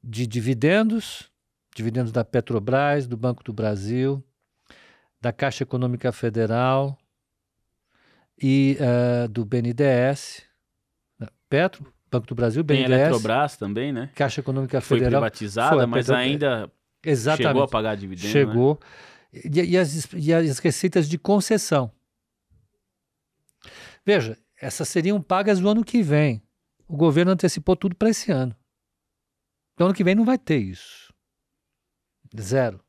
de 0.03 0.26
dividendos, 0.26 1.32
dividendos 1.76 2.11
da 2.11 2.24
Petrobras, 2.24 3.07
do 3.07 3.17
Banco 3.17 3.43
do 3.43 3.53
Brasil, 3.53 4.24
da 5.19 5.32
Caixa 5.32 5.63
Econômica 5.63 6.11
Federal 6.11 6.97
e 8.41 8.78
uh, 8.80 9.28
do 9.28 9.45
BNDES, 9.45 10.43
Petro, 11.49 11.93
Banco 12.11 12.28
do 12.28 12.36
Brasil, 12.36 12.63
BNDES. 12.63 12.88
Tem 12.88 12.95
Eletrobras 12.95 13.57
também, 13.57 13.91
né? 13.91 14.09
Caixa 14.15 14.41
Econômica 14.41 14.82
Federal. 14.82 15.21
Foi 15.21 15.30
privatizada, 15.30 15.76
foi, 15.78 15.86
mas 15.86 16.09
ainda 16.09 16.71
Exatamente. 17.03 17.47
chegou 17.47 17.63
a 17.63 17.67
pagar 17.67 17.95
dividendos. 17.95 18.32
Chegou. 18.32 18.80
Né? 19.32 19.41
E, 19.45 19.71
e, 19.71 19.78
as, 19.78 20.13
e 20.13 20.34
as 20.34 20.59
receitas 20.59 21.09
de 21.09 21.17
concessão. 21.17 21.91
Veja, 24.05 24.38
essas 24.59 24.88
seriam 24.88 25.21
pagas 25.21 25.59
no 25.59 25.69
ano 25.69 25.84
que 25.84 26.01
vem. 26.01 26.41
O 26.88 26.95
governo 26.95 27.32
antecipou 27.32 27.76
tudo 27.76 27.95
para 27.95 28.09
esse 28.09 28.32
ano. 28.32 28.55
Então, 29.74 29.88
ano 29.88 29.95
que 29.95 30.03
vem 30.03 30.13
não 30.13 30.26
vai 30.26 30.38
ter 30.38 30.57
isso. 30.57 31.03
Zero. 32.42 32.80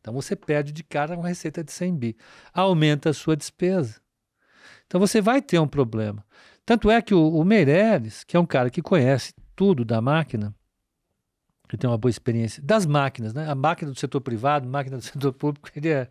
Então, 0.00 0.14
você 0.14 0.34
perde 0.34 0.72
de 0.72 0.82
cara 0.82 1.16
uma 1.16 1.28
receita 1.28 1.62
de 1.62 1.72
100 1.72 1.96
bi. 1.96 2.16
Aumenta 2.52 3.10
a 3.10 3.14
sua 3.14 3.36
despesa. 3.36 4.00
Então, 4.86 5.00
você 5.00 5.20
vai 5.20 5.42
ter 5.42 5.58
um 5.58 5.68
problema. 5.68 6.24
Tanto 6.64 6.90
é 6.90 7.00
que 7.02 7.14
o, 7.14 7.28
o 7.28 7.44
Meirelles, 7.44 8.24
que 8.24 8.36
é 8.36 8.40
um 8.40 8.46
cara 8.46 8.70
que 8.70 8.80
conhece 8.80 9.34
tudo 9.56 9.84
da 9.84 10.00
máquina, 10.00 10.54
que 11.68 11.76
tem 11.76 11.88
uma 11.88 11.98
boa 11.98 12.10
experiência 12.10 12.62
das 12.62 12.86
máquinas, 12.86 13.34
né? 13.34 13.50
A 13.50 13.54
máquina 13.54 13.90
do 13.90 13.98
setor 13.98 14.20
privado, 14.20 14.68
máquina 14.68 14.96
do 14.96 15.02
setor 15.04 15.32
público, 15.32 15.68
ele 15.74 15.88
é 15.88 16.08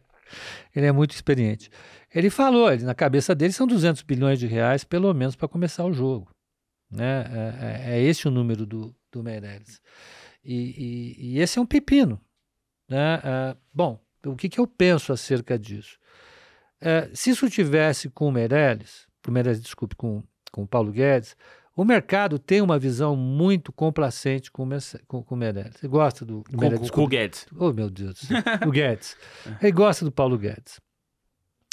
ele 0.75 0.85
é 0.85 0.91
muito 0.91 1.11
experiente. 1.11 1.69
Ele 2.13 2.29
falou, 2.29 2.71
ele, 2.71 2.83
na 2.83 2.93
cabeça 2.95 3.33
dele 3.33 3.53
são 3.53 3.67
200 3.67 4.01
bilhões 4.01 4.39
de 4.39 4.47
reais, 4.47 4.83
pelo 4.83 5.13
menos, 5.13 5.35
para 5.35 5.47
começar 5.47 5.85
o 5.85 5.93
jogo. 5.93 6.29
Né? 6.89 7.21
É, 7.21 7.93
é, 7.93 7.97
é, 7.97 8.03
esse 8.03 8.27
o 8.27 8.31
número 8.31 8.65
do, 8.65 8.95
do 9.11 9.23
Meirelles. 9.23 9.81
E, 10.47 10.55
e, 10.55 11.33
e 11.33 11.39
esse 11.39 11.59
é 11.59 11.61
um 11.61 11.65
pepino. 11.65 12.21
Né? 12.87 13.21
É, 13.21 13.57
bom, 13.73 13.99
o 14.25 14.33
que, 14.33 14.47
que 14.47 14.59
eu 14.59 14.65
penso 14.65 15.11
acerca 15.11 15.59
disso? 15.59 15.99
É, 16.79 17.09
se 17.13 17.31
isso 17.31 17.49
tivesse 17.49 18.09
com 18.09 18.29
o 18.29 18.31
Meirelles, 18.31 19.05
com 19.21 19.29
o 19.29 19.33
Meirelles, 19.33 19.61
desculpe, 19.61 19.95
com, 19.97 20.23
com 20.49 20.63
o 20.63 20.67
Paulo 20.67 20.89
Guedes, 20.89 21.35
o 21.75 21.83
mercado 21.83 22.39
tem 22.39 22.61
uma 22.61 22.79
visão 22.79 23.13
muito 23.15 23.73
complacente 23.73 24.49
com, 24.49 24.67
com, 25.05 25.21
com 25.21 25.35
o 25.35 25.37
Meirelles. 25.37 25.75
Você 25.75 25.87
gosta 25.87 26.23
do, 26.23 26.43
do 26.49 26.57
Meirelles? 26.57 26.89
Com, 26.89 26.95
com 26.95 27.03
o 27.03 27.07
Guedes. 27.07 27.45
Oh, 27.53 27.73
meu 27.73 27.89
Deus. 27.89 28.21
o 28.65 28.71
Guedes. 28.71 29.17
Ele 29.61 29.71
gosta 29.73 30.05
do 30.05 30.11
Paulo 30.11 30.37
Guedes. 30.37 30.79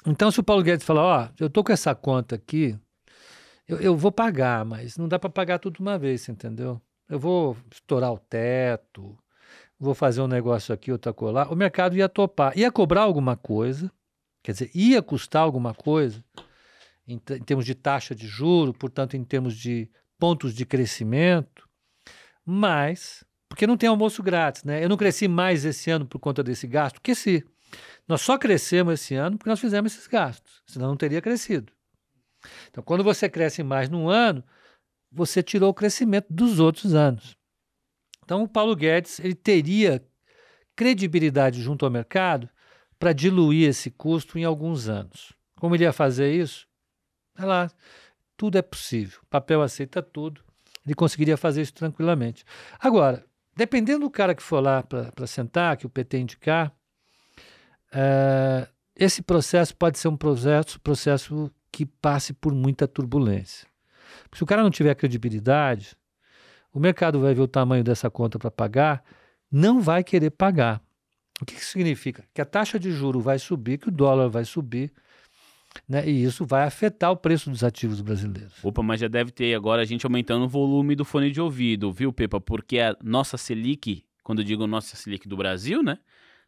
Então, 0.04 0.32
se 0.32 0.40
o 0.40 0.42
Paulo 0.42 0.64
Guedes 0.64 0.84
falar, 0.84 1.02
ó, 1.02 1.28
oh, 1.28 1.44
eu 1.44 1.48
tô 1.48 1.62
com 1.62 1.72
essa 1.72 1.94
conta 1.94 2.34
aqui, 2.34 2.76
eu, 3.68 3.80
eu 3.80 3.96
vou 3.96 4.10
pagar, 4.10 4.64
mas 4.64 4.98
não 4.98 5.06
dá 5.06 5.18
para 5.18 5.30
pagar 5.30 5.58
tudo 5.60 5.76
de 5.76 5.80
uma 5.80 5.96
vez, 5.96 6.28
entendeu? 6.28 6.82
Eu 7.08 7.18
vou 7.18 7.56
estourar 7.70 8.12
o 8.12 8.18
teto, 8.18 9.16
vou 9.78 9.94
fazer 9.94 10.20
um 10.20 10.26
negócio 10.26 10.74
aqui, 10.74 10.90
outra 10.90 11.12
colar. 11.12 11.52
O 11.52 11.56
mercado 11.56 11.96
ia 11.96 12.08
topar. 12.08 12.56
Ia 12.56 12.72
cobrar 12.72 13.02
alguma 13.02 13.36
coisa, 13.36 13.90
quer 14.42 14.52
dizer, 14.52 14.70
ia 14.74 15.02
custar 15.02 15.42
alguma 15.42 15.74
coisa, 15.74 16.24
em, 17.06 17.14
em 17.16 17.42
termos 17.42 17.66
de 17.66 17.74
taxa 17.74 18.14
de 18.14 18.26
juro, 18.26 18.72
portanto, 18.72 19.16
em 19.16 19.24
termos 19.24 19.56
de 19.56 19.90
pontos 20.18 20.54
de 20.54 20.64
crescimento, 20.64 21.68
mas 22.44 23.24
porque 23.48 23.66
não 23.66 23.76
tem 23.76 23.88
almoço 23.88 24.22
grátis, 24.22 24.64
né? 24.64 24.82
Eu 24.82 24.88
não 24.88 24.96
cresci 24.96 25.28
mais 25.28 25.64
esse 25.64 25.90
ano 25.90 26.06
por 26.06 26.18
conta 26.18 26.42
desse 26.42 26.66
gasto, 26.66 27.00
que 27.00 27.14
se 27.14 27.44
Nós 28.08 28.20
só 28.20 28.36
crescemos 28.38 28.94
esse 28.94 29.14
ano 29.14 29.38
porque 29.38 29.50
nós 29.50 29.60
fizemos 29.60 29.92
esses 29.92 30.06
gastos, 30.06 30.62
senão 30.66 30.88
não 30.88 30.96
teria 30.96 31.22
crescido. 31.22 31.72
Então, 32.68 32.82
quando 32.82 33.04
você 33.04 33.28
cresce 33.28 33.62
mais 33.62 33.88
num 33.88 34.08
ano, 34.08 34.44
você 35.14 35.42
tirou 35.42 35.70
o 35.70 35.74
crescimento 35.74 36.26
dos 36.28 36.58
outros 36.58 36.94
anos. 36.94 37.36
Então, 38.24 38.42
o 38.42 38.48
Paulo 38.48 38.74
Guedes 38.74 39.20
ele 39.20 39.34
teria 39.34 40.04
credibilidade 40.74 41.62
junto 41.62 41.84
ao 41.84 41.90
mercado 41.90 42.48
para 42.98 43.12
diluir 43.12 43.68
esse 43.68 43.90
custo 43.90 44.38
em 44.38 44.44
alguns 44.44 44.88
anos. 44.88 45.32
Como 45.56 45.74
ele 45.74 45.84
ia 45.84 45.92
fazer 45.92 46.32
isso? 46.32 46.66
Olha 47.38 47.46
lá, 47.46 47.70
tudo 48.36 48.58
é 48.58 48.62
possível. 48.62 49.20
O 49.22 49.26
papel 49.26 49.62
aceita 49.62 50.02
tudo. 50.02 50.42
Ele 50.84 50.94
conseguiria 50.94 51.36
fazer 51.36 51.62
isso 51.62 51.74
tranquilamente. 51.74 52.44
Agora, 52.78 53.24
dependendo 53.56 54.00
do 54.00 54.10
cara 54.10 54.34
que 54.34 54.42
for 54.42 54.60
lá 54.60 54.82
para 54.82 55.26
sentar, 55.26 55.76
que 55.76 55.86
o 55.86 55.90
PT 55.90 56.18
indicar, 56.18 56.74
é, 57.92 58.68
esse 58.96 59.22
processo 59.22 59.76
pode 59.76 59.98
ser 59.98 60.08
um 60.08 60.16
processo, 60.16 60.80
processo 60.80 61.50
que 61.70 61.86
passe 61.86 62.32
por 62.32 62.54
muita 62.54 62.86
turbulência. 62.86 63.66
Porque 64.22 64.38
se 64.38 64.44
o 64.44 64.46
cara 64.46 64.62
não 64.62 64.70
tiver 64.70 64.94
credibilidade, 64.94 65.96
o 66.72 66.80
mercado 66.80 67.20
vai 67.20 67.34
ver 67.34 67.42
o 67.42 67.48
tamanho 67.48 67.84
dessa 67.84 68.10
conta 68.10 68.38
para 68.38 68.50
pagar, 68.50 69.04
não 69.50 69.80
vai 69.80 70.02
querer 70.02 70.30
pagar. 70.30 70.80
O 71.40 71.44
que, 71.44 71.54
que 71.54 71.64
significa? 71.64 72.24
Que 72.32 72.40
a 72.40 72.44
taxa 72.44 72.78
de 72.78 72.90
juro 72.90 73.20
vai 73.20 73.38
subir, 73.38 73.78
que 73.78 73.88
o 73.88 73.92
dólar 73.92 74.28
vai 74.28 74.44
subir, 74.44 74.92
né? 75.88 76.08
E 76.08 76.24
isso 76.24 76.44
vai 76.44 76.64
afetar 76.64 77.10
o 77.10 77.16
preço 77.16 77.50
dos 77.50 77.64
ativos 77.64 78.00
brasileiros. 78.00 78.52
Opa, 78.62 78.82
mas 78.82 79.00
já 79.00 79.08
deve 79.08 79.30
ter 79.30 79.54
agora 79.54 79.82
a 79.82 79.84
gente 79.84 80.06
aumentando 80.06 80.44
o 80.44 80.48
volume 80.48 80.94
do 80.94 81.04
fone 81.04 81.30
de 81.30 81.40
ouvido, 81.40 81.92
viu, 81.92 82.12
Pepa? 82.12 82.40
Porque 82.40 82.78
a 82.78 82.96
nossa 83.02 83.36
Selic, 83.36 84.04
quando 84.22 84.40
eu 84.40 84.44
digo 84.44 84.66
nossa 84.66 84.96
Selic 84.96 85.28
do 85.28 85.36
Brasil, 85.36 85.82
né? 85.82 85.98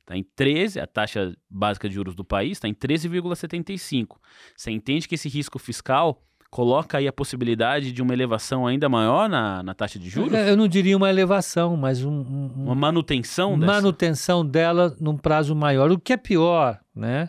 Está 0.00 0.16
em 0.16 0.22
13, 0.22 0.78
a 0.78 0.86
taxa 0.86 1.36
básica 1.50 1.88
de 1.88 1.94
juros 1.96 2.14
do 2.14 2.24
país 2.24 2.52
está 2.52 2.68
em 2.68 2.74
13,75. 2.74 4.18
Você 4.56 4.70
entende 4.70 5.08
que 5.08 5.16
esse 5.16 5.28
risco 5.28 5.58
fiscal 5.58 6.22
coloca 6.50 6.98
aí 6.98 7.08
a 7.08 7.12
possibilidade 7.12 7.92
de 7.92 8.02
uma 8.02 8.12
elevação 8.12 8.66
ainda 8.66 8.88
maior 8.88 9.28
na, 9.28 9.62
na 9.62 9.74
taxa 9.74 9.98
de 9.98 10.08
juros? 10.08 10.32
Eu 10.32 10.56
não 10.56 10.68
diria 10.68 10.96
uma 10.96 11.10
elevação, 11.10 11.76
mas 11.76 12.04
um, 12.04 12.12
um, 12.12 12.52
uma 12.56 12.74
manutenção 12.74 13.58
dessa? 13.58 13.72
Manutenção 13.72 14.44
dela 14.46 14.96
num 15.00 15.16
prazo 15.16 15.54
maior. 15.54 15.90
O 15.90 15.98
que 15.98 16.12
é 16.12 16.16
pior, 16.16 16.80
né? 16.94 17.28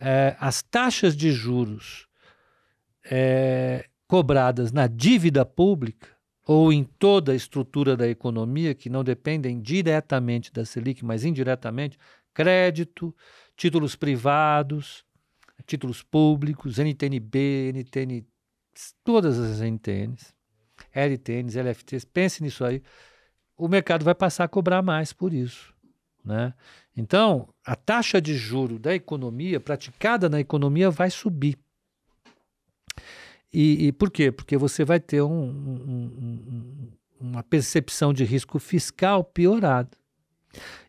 É, 0.00 0.36
as 0.40 0.62
taxas 0.62 1.16
de 1.16 1.30
juros 1.30 2.08
é, 3.04 3.86
cobradas 4.06 4.72
na 4.72 4.86
dívida 4.86 5.44
pública 5.44 6.08
ou 6.46 6.72
em 6.72 6.82
toda 6.82 7.32
a 7.32 7.34
estrutura 7.36 7.96
da 7.96 8.08
economia, 8.08 8.74
que 8.74 8.90
não 8.90 9.04
dependem 9.04 9.60
diretamente 9.60 10.52
da 10.52 10.64
Selic, 10.64 11.04
mas 11.04 11.24
indiretamente, 11.24 11.96
crédito, 12.34 13.14
títulos 13.56 13.94
privados, 13.94 15.04
títulos 15.66 16.02
públicos, 16.02 16.78
NTNB, 16.78 17.72
NTN, 17.74 18.26
todas 19.04 19.38
as 19.38 19.60
NTNs, 19.60 20.34
LTNs, 20.92 21.58
LFTs, 21.58 22.04
pense 22.04 22.42
nisso 22.42 22.64
aí. 22.64 22.82
O 23.56 23.68
mercado 23.68 24.04
vai 24.04 24.14
passar 24.14 24.44
a 24.44 24.48
cobrar 24.48 24.82
mais 24.82 25.12
por 25.12 25.32
isso. 25.32 25.72
Né? 26.24 26.54
Então, 26.96 27.48
a 27.64 27.74
taxa 27.74 28.20
de 28.20 28.34
juro 28.34 28.78
da 28.78 28.94
economia, 28.94 29.60
praticada 29.60 30.28
na 30.28 30.40
economia, 30.40 30.90
vai 30.90 31.10
subir. 31.10 31.58
E, 33.52 33.86
e 33.86 33.92
por 33.92 34.10
quê? 34.10 34.32
Porque 34.32 34.56
você 34.56 34.84
vai 34.84 34.98
ter 34.98 35.22
um, 35.22 35.42
um, 35.42 36.04
um, 36.18 36.92
uma 37.20 37.42
percepção 37.42 38.12
de 38.12 38.24
risco 38.24 38.58
fiscal 38.58 39.22
piorada. 39.22 39.90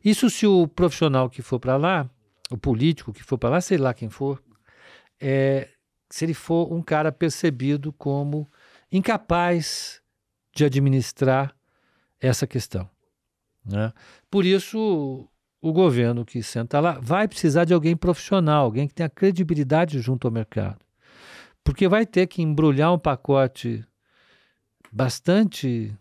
Isso 0.03 0.29
se 0.29 0.45
o 0.45 0.67
profissional 0.67 1.29
que 1.29 1.41
for 1.41 1.59
para 1.59 1.77
lá, 1.77 2.09
o 2.49 2.57
político 2.57 3.13
que 3.13 3.23
for 3.23 3.37
para 3.37 3.49
lá, 3.49 3.61
sei 3.61 3.77
lá 3.77 3.93
quem 3.93 4.09
for, 4.09 4.41
é, 5.19 5.69
se 6.13 6.25
ele 6.25 6.33
for 6.33 6.71
um 6.71 6.81
cara 6.81 7.11
percebido 7.11 7.91
como 7.93 8.49
incapaz 8.91 10.01
de 10.55 10.65
administrar 10.65 11.55
essa 12.19 12.45
questão. 12.45 12.89
Né? 13.65 13.91
Por 14.29 14.45
isso, 14.45 15.27
o 15.61 15.73
governo 15.73 16.25
que 16.25 16.43
senta 16.43 16.79
lá 16.79 16.99
vai 17.01 17.27
precisar 17.27 17.65
de 17.65 17.73
alguém 17.73 17.95
profissional, 17.95 18.65
alguém 18.65 18.87
que 18.87 18.93
tenha 18.93 19.09
credibilidade 19.09 19.99
junto 19.99 20.27
ao 20.27 20.31
mercado 20.31 20.83
porque 21.63 21.87
vai 21.87 22.05
ter 22.05 22.27
que 22.27 22.41
embrulhar 22.41 22.93
um 22.93 22.99
pacote 22.99 23.85
bastante 24.91 25.95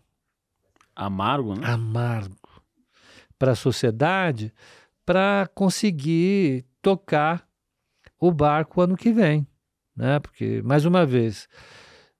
amargo, 0.95 1.55
né? 1.55 1.65
amargo 1.65 2.35
para 3.39 3.53
a 3.53 3.55
sociedade 3.55 4.53
para 5.05 5.49
conseguir 5.55 6.65
tocar 6.81 7.47
o 8.19 8.31
barco 8.31 8.81
ano 8.81 8.95
que 8.95 9.11
vem, 9.11 9.47
né? 9.95 10.19
Porque 10.19 10.61
mais 10.63 10.85
uma 10.85 11.05
vez 11.05 11.47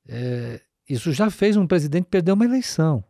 é, 0.08 0.62
isso 0.88 1.12
já 1.12 1.30
fez 1.30 1.56
um 1.58 1.68
presidente 1.68 2.06
perder 2.06 2.32
uma 2.32 2.46
eleição, 2.46 3.04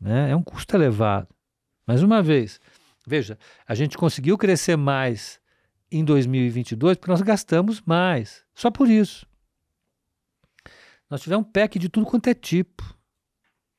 né? 0.00 0.30
É 0.30 0.36
um 0.36 0.42
custo 0.42 0.76
elevado. 0.76 1.28
Mais 1.86 2.02
uma 2.02 2.22
vez, 2.22 2.60
veja, 3.06 3.38
a 3.66 3.74
gente 3.74 3.96
conseguiu 3.96 4.38
crescer 4.38 4.76
mais 4.76 5.40
em 5.90 6.04
2022 6.04 6.96
porque 6.96 7.10
nós 7.10 7.20
gastamos 7.20 7.82
mais. 7.82 8.44
Só 8.54 8.70
por 8.70 8.88
isso. 8.88 9.26
Nós 11.10 11.20
tivemos 11.20 11.46
um 11.46 11.50
PEC 11.50 11.78
de 11.78 11.88
tudo 11.88 12.06
quanto 12.06 12.28
é 12.28 12.34
tipo. 12.34 12.82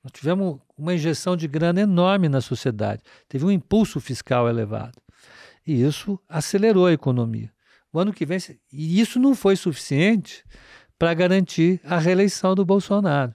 Nós 0.04 0.12
tivemos 0.12 0.60
uma 0.78 0.94
injeção 0.94 1.36
de 1.36 1.48
grana 1.48 1.82
enorme 1.82 2.30
na 2.30 2.40
sociedade. 2.40 3.02
Teve 3.28 3.44
um 3.44 3.52
impulso 3.52 4.00
fiscal 4.00 4.48
elevado. 4.48 5.02
E 5.66 5.82
isso 5.82 6.20
acelerou 6.30 6.86
a 6.86 6.94
economia. 6.94 7.52
O 7.96 8.00
ano 8.00 8.12
que 8.12 8.26
vem, 8.26 8.38
e 8.74 9.00
isso 9.00 9.18
não 9.18 9.34
foi 9.34 9.56
suficiente 9.56 10.44
para 11.00 11.14
garantir 11.14 11.80
a 11.82 11.98
reeleição 11.98 12.54
do 12.54 12.66
Bolsonaro. 12.66 13.34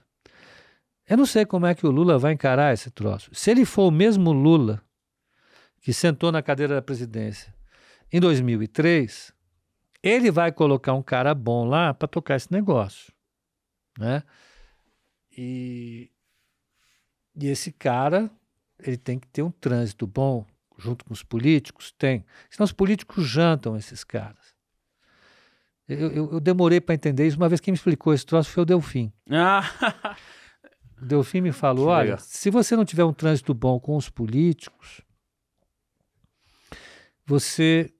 Eu 1.09 1.17
não 1.17 1.25
sei 1.25 1.47
como 1.47 1.65
é 1.65 1.73
que 1.73 1.87
o 1.87 1.89
Lula 1.89 2.19
vai 2.19 2.33
encarar 2.33 2.71
esse 2.71 2.91
troço. 2.91 3.33
Se 3.33 3.49
ele 3.49 3.65
for 3.65 3.87
o 3.87 3.91
mesmo 3.91 4.31
Lula 4.31 4.79
que 5.81 5.91
sentou 5.91 6.31
na 6.31 6.43
cadeira 6.43 6.75
da 6.75 6.81
presidência 6.83 7.51
em 8.13 8.19
2003, 8.19 9.33
ele 10.03 10.29
vai 10.29 10.51
colocar 10.51 10.93
um 10.93 11.01
cara 11.01 11.33
bom 11.33 11.65
lá 11.65 11.91
para 11.91 12.07
tocar 12.07 12.35
esse 12.35 12.51
negócio, 12.51 13.11
né? 13.97 14.21
E, 15.35 16.11
e 17.35 17.47
esse 17.47 17.71
cara, 17.71 18.29
ele 18.77 18.97
tem 18.97 19.17
que 19.17 19.27
ter 19.27 19.41
um 19.41 19.49
trânsito 19.49 20.05
bom 20.05 20.45
junto 20.81 21.05
com 21.05 21.13
os 21.13 21.23
políticos? 21.23 21.93
Tem. 21.97 22.25
Senão 22.49 22.65
os 22.65 22.71
políticos 22.71 23.25
jantam 23.27 23.77
esses 23.77 24.03
caras. 24.03 24.55
Eu, 25.87 26.11
eu, 26.11 26.31
eu 26.33 26.39
demorei 26.39 26.79
para 26.79 26.95
entender 26.95 27.27
isso. 27.27 27.37
Uma 27.37 27.49
vez 27.49 27.59
quem 27.59 27.71
me 27.71 27.77
explicou 27.77 28.13
esse 28.13 28.25
troço 28.25 28.49
foi 28.49 28.63
o 28.63 28.65
Delfim. 28.65 29.11
Ah. 29.29 30.15
o 31.01 31.05
Delfim 31.05 31.41
me 31.41 31.51
falou: 31.51 31.87
olha, 31.87 32.17
se 32.17 32.49
você 32.49 32.75
não 32.75 32.85
tiver 32.85 33.03
um 33.03 33.13
trânsito 33.13 33.53
bom 33.53 33.79
com 33.79 33.95
os 33.95 34.09
políticos, 34.09 35.01
você 37.25 37.93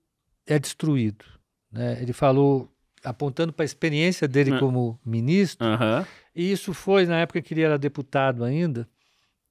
é 0.48 0.58
destruído. 0.58 1.26
Né? 1.72 2.02
Ele 2.02 2.14
falou, 2.14 2.70
apontando 3.04 3.54
para 3.54 3.64
a 3.64 3.66
experiência 3.66 4.28
dele 4.28 4.58
como 4.60 5.00
ministro, 5.06 5.66
uhum. 5.66 6.06
e 6.36 6.52
isso 6.52 6.74
foi 6.74 7.06
na 7.06 7.20
época 7.20 7.42
que 7.42 7.54
ele 7.54 7.62
era 7.62 7.78
deputado 7.78 8.44
ainda, 8.44 8.88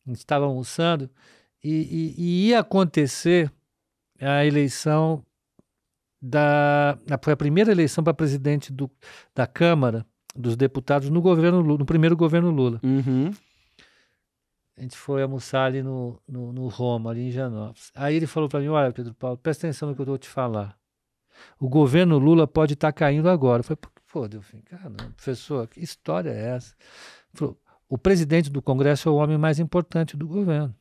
a 0.06 0.10
gente 0.10 0.18
estava 0.18 0.44
almoçando, 0.44 1.10
e, 1.62 1.70
e, 1.70 2.14
e, 2.18 2.48
ia 2.48 2.60
acontecer 2.60 3.52
a 4.20 4.44
eleição 4.44 5.24
da. 6.20 6.98
Foi 7.22 7.32
a 7.32 7.36
primeira 7.36 7.70
eleição 7.70 8.02
para 8.02 8.14
presidente 8.14 8.72
do, 8.72 8.90
da 9.34 9.46
Câmara 9.46 10.06
dos 10.34 10.56
Deputados 10.56 11.10
no 11.10 11.20
governo 11.20 11.62
no 11.62 11.84
primeiro 11.84 12.16
governo 12.16 12.50
Lula. 12.50 12.80
Uhum. 12.82 13.30
A 14.76 14.82
gente 14.82 14.96
foi 14.96 15.22
almoçar 15.22 15.66
ali 15.66 15.82
no, 15.82 16.18
no, 16.26 16.52
no 16.52 16.66
Roma, 16.68 17.10
ali 17.10 17.28
em 17.28 17.30
Janópolis. 17.30 17.92
Aí 17.94 18.16
ele 18.16 18.26
falou 18.26 18.48
para 18.48 18.60
mim: 18.60 18.68
Olha, 18.68 18.92
Pedro 18.92 19.14
Paulo, 19.14 19.36
presta 19.36 19.66
atenção 19.66 19.88
no 19.90 19.94
que 19.94 20.00
eu 20.00 20.06
vou 20.06 20.18
te 20.18 20.28
falar. 20.28 20.78
O 21.58 21.68
governo 21.68 22.18
Lula 22.18 22.46
pode 22.46 22.74
estar 22.74 22.88
tá 22.88 22.92
caindo 22.92 23.28
agora. 23.28 23.60
Eu 23.60 23.64
falei: 23.64 23.78
Pô, 24.10 24.26
Delfim, 24.26 24.60
caramba, 24.62 25.04
professor, 25.14 25.68
que 25.68 25.80
história 25.80 26.30
é 26.30 26.56
essa? 26.56 26.74
Falou, 27.34 27.60
o 27.88 27.98
presidente 27.98 28.50
do 28.50 28.62
Congresso 28.62 29.08
é 29.08 29.12
o 29.12 29.16
homem 29.16 29.36
mais 29.36 29.58
importante 29.58 30.16
do 30.16 30.26
governo. 30.26 30.74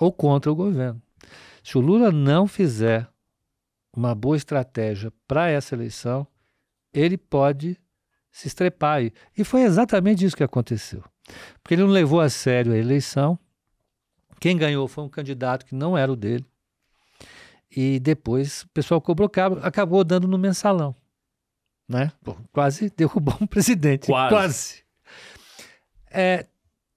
Ou 0.00 0.12
contra 0.12 0.50
o 0.50 0.54
governo. 0.54 1.02
Se 1.62 1.76
o 1.76 1.80
Lula 1.80 2.10
não 2.10 2.46
fizer 2.46 3.08
uma 3.94 4.14
boa 4.14 4.36
estratégia 4.36 5.12
para 5.26 5.48
essa 5.48 5.74
eleição, 5.74 6.26
ele 6.92 7.16
pode 7.16 7.78
se 8.30 8.46
estrepar. 8.46 9.02
E 9.36 9.44
foi 9.44 9.62
exatamente 9.62 10.24
isso 10.24 10.36
que 10.36 10.44
aconteceu. 10.44 11.02
Porque 11.62 11.74
ele 11.74 11.82
não 11.82 11.90
levou 11.90 12.20
a 12.20 12.30
sério 12.30 12.72
a 12.72 12.76
eleição. 12.76 13.38
Quem 14.40 14.56
ganhou 14.56 14.86
foi 14.86 15.04
um 15.04 15.08
candidato 15.08 15.66
que 15.66 15.74
não 15.74 15.98
era 15.98 16.12
o 16.12 16.16
dele. 16.16 16.46
E 17.70 17.98
depois 18.00 18.62
o 18.62 18.68
pessoal 18.68 19.00
cobrou 19.00 19.28
cabo, 19.28 19.58
acabou 19.62 20.02
dando 20.04 20.26
no 20.26 20.38
mensalão. 20.38 20.94
Né? 21.88 22.12
Pô, 22.22 22.36
quase 22.52 22.90
derrubou 22.96 23.36
um 23.40 23.46
presidente. 23.46 24.06
Quase. 24.06 24.34
quase. 24.34 24.84
É, 26.10 26.46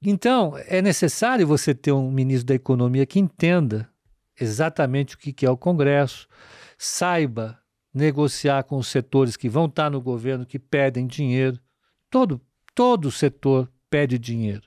então, 0.04 0.58
é 0.66 0.82
necessário 0.82 1.46
você 1.46 1.76
ter 1.76 1.92
um 1.92 2.12
ministro 2.12 2.48
da 2.48 2.56
Economia 2.56 3.06
que 3.06 3.20
entenda 3.20 3.90
exatamente 4.40 5.16
o 5.16 5.18
que 5.18 5.46
é 5.46 5.50
o 5.50 5.58
Congresso, 5.58 6.28
saiba 6.78 7.60
negociar 7.94 8.64
com 8.64 8.78
os 8.78 8.88
setores 8.88 9.38
que 9.38 9.50
vão 9.50 9.66
estar 9.66 9.90
no 9.90 10.02
governo, 10.02 10.46
que 10.46 10.58
pedem 10.58 11.06
dinheiro. 11.06 11.60
Todo, 12.10 12.42
todo 12.74 13.12
setor 13.12 13.72
pede 13.90 14.18
dinheiro. 14.18 14.64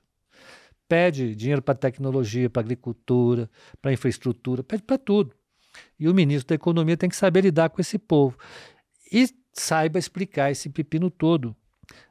Pede 0.89 1.35
dinheiro 1.35 1.63
para 1.63 1.75
tecnologia, 1.75 2.49
para 2.49 2.61
agricultura, 2.61 3.51
para 3.81 3.93
infraestrutura, 3.93 4.63
pede 4.63 4.83
para 4.83 4.99
tudo. 4.99 5.35
E 5.99 6.09
o 6.09 6.15
ministro 6.15 6.49
da 6.49 6.55
Economia 6.55 6.97
tem 6.97 7.09
que 7.09 7.17
saber 7.17 7.41
lidar 7.41 7.71
com 7.71 7.81
esse 7.81 7.99
povo. 7.99 8.39
E 9.11 9.29
saiba 9.53 9.99
explicar 9.99 10.51
esse 10.51 10.69
pepino 10.69 11.11
todo 11.11 11.57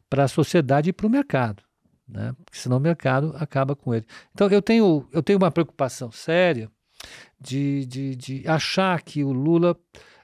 para 0.09 0.25
a 0.25 0.27
sociedade 0.27 0.89
e 0.89 0.93
para 0.93 1.07
o 1.07 1.09
mercado. 1.09 1.63
Né? 2.07 2.35
Porque 2.43 2.59
senão 2.59 2.77
o 2.77 2.81
mercado 2.81 3.33
acaba 3.37 3.75
com 3.75 3.93
ele. 3.93 4.05
Então 4.33 4.47
eu 4.49 4.61
tenho, 4.61 5.07
eu 5.11 5.23
tenho 5.23 5.39
uma 5.39 5.51
preocupação 5.51 6.11
séria 6.11 6.69
de, 7.39 7.85
de, 7.85 8.15
de 8.15 8.47
achar 8.47 9.01
que 9.01 9.23
o 9.23 9.31
Lula 9.31 9.77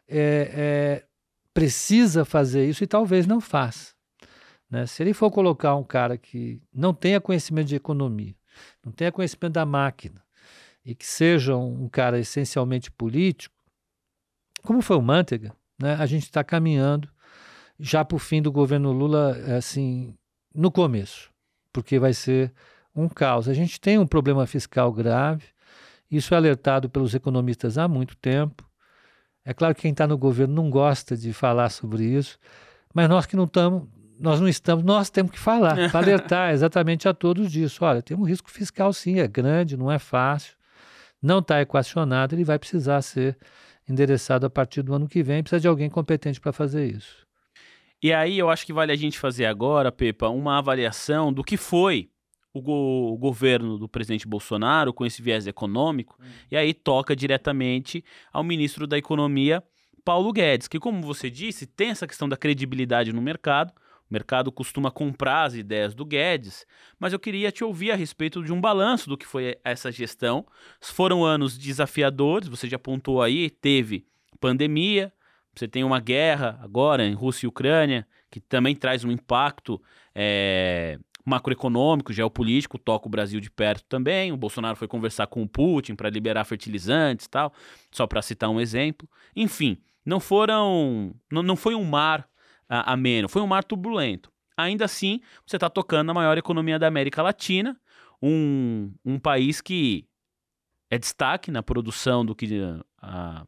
é, 0.07 0.51
é, 0.53 1.05
precisa 1.53 2.25
fazer 2.25 2.67
isso 2.67 2.83
e 2.83 2.87
talvez 2.87 3.25
não 3.25 3.41
faça. 3.41 3.93
Né? 4.69 4.85
Se 4.85 5.01
ele 5.03 5.13
for 5.13 5.31
colocar 5.31 5.75
um 5.75 5.83
cara 5.83 6.17
que 6.17 6.61
não 6.73 6.93
tenha 6.93 7.19
conhecimento 7.19 7.67
de 7.67 7.75
economia, 7.75 8.35
não 8.85 8.91
tenha 8.91 9.11
conhecimento 9.11 9.53
da 9.53 9.65
máquina, 9.65 10.23
e 10.85 10.95
que 10.95 11.05
seja 11.05 11.55
um 11.55 11.87
cara 11.89 12.19
essencialmente 12.19 12.91
político, 12.91 13.55
como 14.63 14.81
foi 14.81 14.97
o 14.97 15.01
Manteiga, 15.01 15.53
né? 15.79 15.95
a 15.95 16.05
gente 16.05 16.23
está 16.23 16.43
caminhando 16.43 17.09
já 17.79 18.03
para 18.03 18.15
o 18.15 18.19
fim 18.19 18.41
do 18.41 18.51
governo 18.51 18.91
Lula, 18.91 19.31
assim, 19.57 20.13
no 20.53 20.71
começo, 20.71 21.31
porque 21.81 21.99
vai 21.99 22.13
ser 22.13 22.51
um 22.95 23.07
caos. 23.07 23.47
A 23.47 23.53
gente 23.53 23.79
tem 23.79 23.97
um 23.97 24.05
problema 24.05 24.45
fiscal 24.45 24.91
grave, 24.91 25.45
isso 26.11 26.33
é 26.33 26.37
alertado 26.37 26.89
pelos 26.89 27.13
economistas 27.13 27.77
há 27.77 27.87
muito 27.87 28.15
tempo. 28.17 28.67
É 29.45 29.53
claro 29.53 29.73
que 29.73 29.83
quem 29.83 29.91
está 29.91 30.05
no 30.05 30.17
governo 30.17 30.53
não 30.53 30.69
gosta 30.69 31.15
de 31.15 31.31
falar 31.31 31.69
sobre 31.69 32.03
isso, 32.03 32.37
mas 32.93 33.07
nós 33.07 33.25
que 33.25 33.35
não 33.35 33.45
estamos, 33.45 33.87
nós 34.19 34.39
não 34.39 34.47
estamos, 34.47 34.83
nós 34.83 35.09
temos 35.09 35.31
que 35.31 35.39
falar, 35.39 35.75
para 35.89 35.99
alertar 35.99 36.51
exatamente 36.51 37.07
a 37.07 37.13
todos 37.13 37.51
disso. 37.51 37.85
Olha, 37.85 38.01
tem 38.01 38.17
um 38.17 38.23
risco 38.23 38.51
fiscal 38.51 38.91
sim, 38.91 39.19
é 39.19 39.27
grande, 39.27 39.77
não 39.77 39.91
é 39.91 39.97
fácil, 39.97 40.55
não 41.21 41.39
está 41.39 41.61
equacionado, 41.61 42.35
ele 42.35 42.43
vai 42.43 42.59
precisar 42.59 43.01
ser 43.01 43.37
endereçado 43.87 44.45
a 44.45 44.49
partir 44.49 44.81
do 44.81 44.93
ano 44.93 45.07
que 45.07 45.23
vem, 45.23 45.41
precisa 45.41 45.59
de 45.59 45.67
alguém 45.67 45.89
competente 45.89 46.39
para 46.39 46.51
fazer 46.51 46.85
isso. 46.87 47.28
E 48.01 48.13
aí 48.13 48.39
eu 48.39 48.49
acho 48.49 48.65
que 48.65 48.73
vale 48.73 48.91
a 48.91 48.95
gente 48.95 49.19
fazer 49.19 49.45
agora, 49.45 49.91
Pepa, 49.91 50.29
uma 50.29 50.57
avaliação 50.57 51.33
do 51.33 51.43
que 51.43 51.57
foi 51.57 52.09
o, 52.53 52.61
go 52.61 53.13
o, 53.13 53.17
governo 53.17 53.77
do 53.77 53.87
presidente 53.89 54.27
Bolsonaro 54.27 54.93
com 54.93 55.05
esse 55.05 55.21
viés 55.21 55.47
econômico, 55.47 56.17
hum. 56.19 56.25
e 56.51 56.57
aí 56.57 56.73
toca 56.73 57.15
diretamente 57.15 58.03
ao 58.31 58.43
ministro 58.43 58.87
da 58.87 58.97
Economia, 58.97 59.63
Paulo 60.03 60.31
Guedes, 60.31 60.67
que, 60.67 60.79
como 60.79 61.01
você 61.01 61.29
disse, 61.29 61.67
tem 61.67 61.89
essa 61.89 62.07
questão 62.07 62.27
da 62.27 62.37
credibilidade 62.37 63.13
no 63.13 63.21
mercado. 63.21 63.71
O 64.09 64.13
mercado 64.13 64.51
costuma 64.51 64.89
comprar 64.89 65.43
as 65.43 65.53
ideias 65.53 65.93
do 65.93 66.03
Guedes, 66.03 66.65
mas 66.97 67.13
eu 67.13 67.19
queria 67.19 67.51
te 67.51 67.63
ouvir 67.63 67.91
a 67.91 67.95
respeito 67.95 68.43
de 68.43 68.51
um 68.51 68.59
balanço 68.59 69.07
do 69.07 69.15
que 69.15 69.27
foi 69.27 69.59
essa 69.63 69.91
gestão. 69.91 70.47
Foram 70.81 71.23
anos 71.23 71.55
desafiadores, 71.55 72.49
você 72.49 72.67
já 72.67 72.77
apontou 72.77 73.21
aí, 73.21 73.51
teve 73.51 74.07
pandemia, 74.39 75.13
você 75.55 75.67
tem 75.67 75.83
uma 75.83 75.99
guerra 75.99 76.59
agora 76.61 77.05
em 77.05 77.13
Rússia 77.13 77.45
e 77.45 77.49
Ucrânia, 77.49 78.07
que 78.29 78.39
também 78.39 78.75
traz 78.75 79.03
um 79.03 79.11
impacto 79.11 79.81
é, 80.15 80.99
macroeconômico, 81.25 82.13
geopolítico, 82.13 82.77
toca 82.77 83.07
o 83.07 83.09
Brasil 83.09 83.39
de 83.39 83.49
perto 83.49 83.83
também. 83.87 84.31
O 84.31 84.37
Bolsonaro 84.37 84.75
foi 84.75 84.87
conversar 84.87 85.27
com 85.27 85.43
o 85.43 85.47
Putin 85.47 85.95
para 85.95 86.09
liberar 86.09 86.43
fertilizantes 86.45 87.25
e 87.25 87.29
tal, 87.29 87.53
só 87.91 88.07
para 88.07 88.21
citar 88.21 88.49
um 88.49 88.59
exemplo. 88.59 89.07
Enfim, 89.35 89.77
não 90.05 90.19
foram. 90.19 91.13
Não, 91.31 91.43
não 91.43 91.55
foi 91.55 91.75
um 91.75 91.85
mar 91.85 92.27
ameno, 92.67 93.27
foi 93.27 93.41
um 93.41 93.47
mar 93.47 93.63
turbulento. 93.63 94.31
Ainda 94.55 94.85
assim, 94.85 95.21
você 95.45 95.55
está 95.55 95.69
tocando 95.69 96.07
na 96.07 96.13
maior 96.13 96.37
economia 96.37 96.77
da 96.77 96.87
América 96.87 97.21
Latina, 97.21 97.79
um, 98.21 98.91
um 99.05 99.17
país 99.17 99.61
que 99.61 100.05
é 100.89 100.97
destaque 100.97 101.51
na 101.51 101.63
produção 101.63 102.25
do 102.25 102.35
que 102.35 102.47
a, 103.01 103.45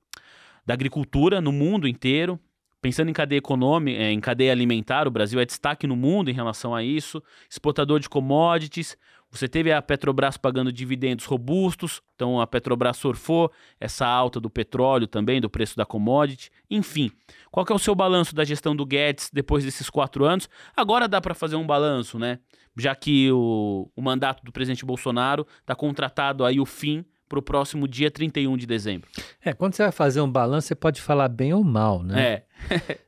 da 0.71 0.73
agricultura 0.73 1.41
no 1.41 1.51
mundo 1.51 1.85
inteiro. 1.87 2.39
Pensando 2.81 3.09
em 3.09 3.13
cadeia 3.13 3.37
econômica, 3.37 4.01
é, 4.01 4.11
em 4.11 4.19
cadeia 4.19 4.51
alimentar, 4.51 5.07
o 5.07 5.11
Brasil 5.11 5.39
é 5.39 5.45
destaque 5.45 5.85
no 5.85 5.95
mundo 5.95 6.31
em 6.31 6.33
relação 6.33 6.73
a 6.73 6.81
isso. 6.81 7.21
Exportador 7.47 7.99
de 7.99 8.09
commodities. 8.09 8.97
Você 9.29 9.47
teve 9.47 9.71
a 9.71 9.81
Petrobras 9.81 10.35
pagando 10.35 10.71
dividendos 10.71 11.25
robustos, 11.25 12.01
então 12.15 12.41
a 12.41 12.47
Petrobras 12.47 12.97
surfou 12.97 13.51
essa 13.79 14.05
alta 14.05 14.39
do 14.39 14.49
petróleo 14.49 15.07
também, 15.07 15.39
do 15.39 15.49
preço 15.49 15.77
da 15.77 15.85
commodity. 15.85 16.49
Enfim, 16.69 17.11
qual 17.51 17.65
é 17.69 17.73
o 17.73 17.79
seu 17.79 17.93
balanço 17.93 18.33
da 18.33 18.43
gestão 18.43 18.75
do 18.75 18.85
Guedes 18.85 19.29
depois 19.31 19.63
desses 19.63 19.89
quatro 19.89 20.25
anos? 20.25 20.49
Agora 20.75 21.07
dá 21.07 21.21
para 21.21 21.35
fazer 21.35 21.55
um 21.55 21.65
balanço, 21.65 22.17
né? 22.17 22.39
Já 22.77 22.95
que 22.95 23.31
o, 23.31 23.89
o 23.95 24.01
mandato 24.01 24.43
do 24.43 24.51
presidente 24.51 24.85
Bolsonaro 24.85 25.45
está 25.59 25.75
contratado 25.75 26.43
aí 26.43 26.59
o 26.59 26.65
fim 26.65 27.05
para 27.31 27.39
o 27.39 27.41
próximo 27.41 27.87
dia 27.87 28.11
31 28.11 28.57
de 28.57 28.65
dezembro. 28.65 29.09
É, 29.41 29.53
quando 29.53 29.73
você 29.73 29.83
vai 29.83 29.91
fazer 29.93 30.19
um 30.19 30.29
balanço, 30.29 30.67
você 30.67 30.75
pode 30.75 31.01
falar 31.01 31.29
bem 31.29 31.53
ou 31.53 31.63
mal, 31.63 32.03
né? 32.03 32.21
É. 32.21 32.43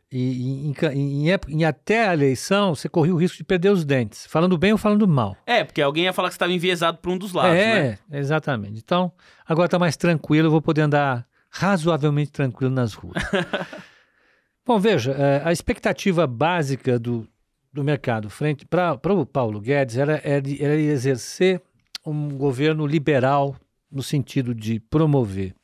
e 0.09 0.69
em, 0.69 0.74
em, 0.93 1.30
em, 1.30 1.39
em, 1.49 1.65
até 1.65 2.07
a 2.07 2.13
eleição, 2.13 2.74
você 2.74 2.88
corria 2.88 3.13
o 3.13 3.17
risco 3.17 3.38
de 3.38 3.43
perder 3.43 3.69
os 3.69 3.84
dentes, 3.84 4.26
falando 4.26 4.57
bem 4.57 4.71
ou 4.71 4.78
falando 4.78 5.05
mal. 5.05 5.36
É, 5.45 5.65
porque 5.65 5.82
alguém 5.82 6.05
ia 6.05 6.13
falar 6.13 6.30
que 6.30 6.36
você 6.36 6.38
estava 6.38 6.53
enviesado 6.53 6.99
para 6.99 7.11
um 7.11 7.17
dos 7.17 7.34
lados, 7.34 7.57
é, 7.57 7.99
né? 8.07 8.19
exatamente. 8.19 8.80
Então, 8.82 9.11
agora 9.45 9.65
está 9.65 9.78
mais 9.78 9.97
tranquilo, 9.97 10.47
eu 10.47 10.51
vou 10.51 10.61
poder 10.61 10.84
andar 10.84 11.28
razoavelmente 11.49 12.32
tranquilo 12.32 12.71
nas 12.71 12.93
ruas. 12.93 13.21
Bom, 14.65 14.80
veja, 14.80 15.11
é, 15.11 15.41
a 15.43 15.51
expectativa 15.51 16.26
básica 16.26 16.97
do, 16.97 17.28
do 17.74 17.84
mercado 17.84 18.30
frente 18.30 18.65
para 18.65 18.97
o 19.13 19.26
Paulo 19.26 19.59
Guedes 19.59 19.97
era, 19.97 20.21
era, 20.24 20.41
era 20.59 20.76
exercer 20.76 21.61
um 22.05 22.30
governo 22.30 22.86
liberal 22.86 23.57
no 23.94 24.02
sentido 24.02 24.56
de 24.56 24.80
promover 24.80 25.56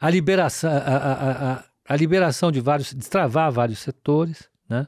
a 0.00 0.10
liberação, 0.10 0.70
a, 0.70 0.76
a, 0.76 1.52
a, 1.52 1.64
a 1.88 1.96
liberação 1.96 2.52
de 2.52 2.60
vários, 2.60 2.92
destravar 2.92 3.50
vários 3.50 3.80
setores, 3.80 4.48
né? 4.68 4.86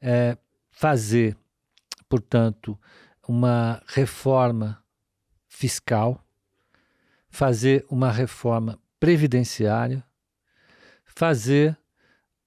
É, 0.00 0.36
fazer, 0.70 1.36
portanto, 2.08 2.78
uma 3.28 3.82
reforma 3.86 4.82
fiscal, 5.48 6.24
fazer 7.28 7.84
uma 7.90 8.10
reforma 8.10 8.78
previdenciária, 8.98 10.04
fazer 11.04 11.78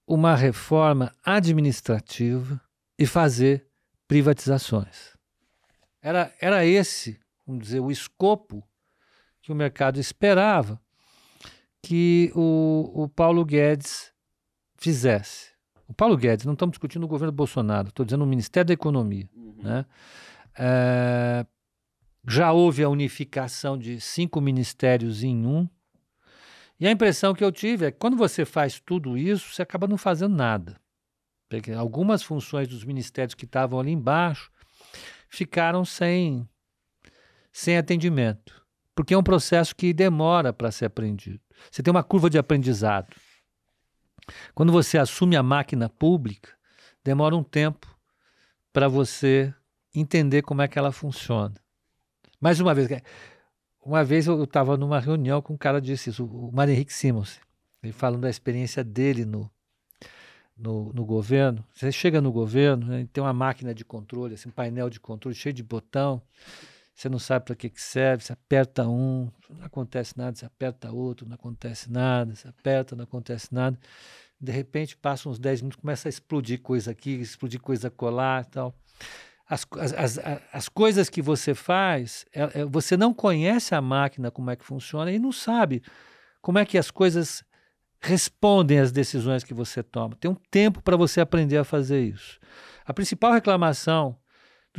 uma 0.08 0.36
reforma 0.36 1.14
administrativa 1.24 2.60
e 2.98 3.06
fazer 3.06 3.68
privatizações. 4.08 5.18
Era, 6.02 6.34
era 6.40 6.66
esse, 6.66 7.20
vamos 7.46 7.64
dizer, 7.64 7.80
o 7.80 7.92
escopo 7.92 8.64
que 9.50 9.54
o 9.54 9.56
mercado 9.56 10.00
esperava 10.00 10.80
que 11.82 12.32
o, 12.36 12.92
o 12.94 13.10
Paulo 13.10 13.44
Guedes 13.44 14.14
fizesse. 14.78 15.54
O 15.88 15.94
Paulo 15.94 16.16
Guedes, 16.16 16.46
não 16.46 16.54
estamos 16.54 16.74
discutindo 16.74 17.04
o 17.04 17.08
governo 17.08 17.32
Bolsonaro, 17.32 17.88
estou 17.88 18.06
dizendo 18.06 18.24
o 18.24 18.28
Ministério 18.28 18.68
da 18.68 18.74
Economia. 18.76 19.28
Uhum. 19.36 19.56
Né? 19.64 19.86
É, 20.56 21.46
já 22.28 22.52
houve 22.52 22.84
a 22.84 22.90
unificação 22.90 23.76
de 23.76 24.00
cinco 24.00 24.40
ministérios 24.40 25.24
em 25.24 25.48
um. 25.48 25.68
E 26.80 26.88
a 26.88 26.92
impressão 26.92 27.34
que 27.34 27.44
eu 27.44 27.52
tive 27.52 27.88
é 27.88 27.92
que 27.92 27.98
quando 27.98 28.16
você 28.16 28.46
faz 28.46 28.80
tudo 28.80 29.18
isso, 29.18 29.52
você 29.52 29.64
acaba 29.64 29.88
não 29.88 29.98
fazendo 29.98 30.36
nada. 30.36 30.80
Porque 31.50 31.72
algumas 31.72 32.22
funções 32.22 32.68
dos 32.68 32.84
ministérios 32.84 33.34
que 33.34 33.46
estavam 33.46 33.80
ali 33.80 33.92
embaixo 33.92 34.52
ficaram 35.28 35.84
sem, 35.84 36.48
sem 37.52 37.78
atendimento 37.78 38.59
porque 39.00 39.14
é 39.14 39.18
um 39.18 39.24
processo 39.24 39.74
que 39.74 39.94
demora 39.94 40.52
para 40.52 40.70
ser 40.72 40.84
aprendido. 40.84 41.40
Você 41.72 41.82
tem 41.82 41.90
uma 41.90 42.04
curva 42.04 42.30
de 42.30 42.38
aprendizado. 42.38 43.08
Quando 44.54 44.74
você 44.74 44.98
assume 44.98 45.38
a 45.38 45.42
máquina 45.42 45.88
pública, 45.88 46.50
demora 47.02 47.34
um 47.34 47.42
tempo 47.42 47.88
para 48.74 48.90
você 48.90 49.54
entender 49.96 50.42
como 50.42 50.62
é 50.62 50.68
que 50.68 50.78
ela 50.78 50.92
funciona. 50.92 51.54
Mais 52.42 52.60
uma 52.60 52.74
vez, 52.74 52.90
uma 53.82 54.04
vez 54.04 54.28
eu 54.28 54.44
estava 54.44 54.76
numa 54.76 55.00
reunião 55.00 55.42
com 55.42 55.54
um 55.54 55.58
cara 55.58 55.80
disse 55.80 56.10
isso, 56.10 56.26
o 56.26 56.52
Mário 56.52 56.74
Henrique 56.74 56.92
Simons, 56.92 57.40
ele 57.82 57.94
falando 57.94 58.24
da 58.24 58.30
experiência 58.30 58.84
dele 58.84 59.24
no, 59.24 59.50
no, 60.58 60.92
no 60.92 61.06
governo. 61.06 61.64
Você 61.74 61.90
chega 61.90 62.20
no 62.20 62.34
governo, 62.34 62.88
né, 62.88 63.08
tem 63.14 63.24
uma 63.24 63.32
máquina 63.32 63.74
de 63.74 63.86
controle, 63.86 64.34
assim, 64.34 64.50
um 64.50 64.52
painel 64.52 64.90
de 64.90 65.00
controle 65.00 65.34
cheio 65.34 65.54
de 65.54 65.64
botão 65.64 66.22
você 67.00 67.08
não 67.08 67.18
sabe 67.18 67.46
para 67.46 67.56
que, 67.56 67.70
que 67.70 67.82
serve, 67.82 68.26
você 68.26 68.34
aperta 68.34 68.86
um, 68.86 69.32
não 69.50 69.66
acontece 69.66 70.18
nada, 70.18 70.36
você 70.36 70.46
aperta 70.46 70.92
outro, 70.92 71.26
não 71.26 71.36
acontece 71.36 71.90
nada, 71.90 72.36
você 72.36 72.50
aperta, 72.50 72.94
não 72.94 73.06
acontece 73.06 73.54
nada. 73.54 73.80
De 74.38 74.52
repente, 74.52 74.98
passa 74.98 75.30
uns 75.30 75.40
10 75.40 75.62
minutos, 75.62 75.80
começa 75.80 76.10
a 76.10 76.12
explodir 76.12 76.62
coisa 76.62 76.92
aqui, 76.92 77.12
explodir 77.12 77.62
coisa 77.62 77.90
colar 77.90 78.44
e 78.44 78.52
tal. 78.52 78.76
as, 79.48 79.66
as, 79.78 79.94
as, 79.94 80.20
as 80.52 80.68
coisas 80.68 81.10
que 81.10 81.22
você 81.22 81.56
faz, 81.56 82.26
é, 82.34 82.60
é, 82.60 82.66
você 82.66 82.98
não 82.98 83.14
conhece 83.14 83.74
a 83.74 83.80
máquina, 83.80 84.30
como 84.30 84.52
é 84.52 84.58
que 84.58 84.66
funciona, 84.66 85.10
e 85.10 85.18
não 85.18 85.32
sabe 85.32 85.82
como 86.42 86.60
é 86.60 86.66
que 86.66 86.78
as 86.78 86.92
coisas 86.92 87.46
respondem 88.02 88.78
às 88.78 88.92
decisões 88.92 89.46
que 89.46 89.54
você 89.54 89.82
toma. 89.82 90.18
Tem 90.18 90.30
um 90.30 90.38
tempo 90.52 90.84
para 90.84 90.98
você 90.98 91.22
aprender 91.22 91.60
a 91.60 91.64
fazer 91.64 92.02
isso. 92.02 92.38
A 92.86 92.94
principal 92.94 93.32
reclamação 93.32 94.18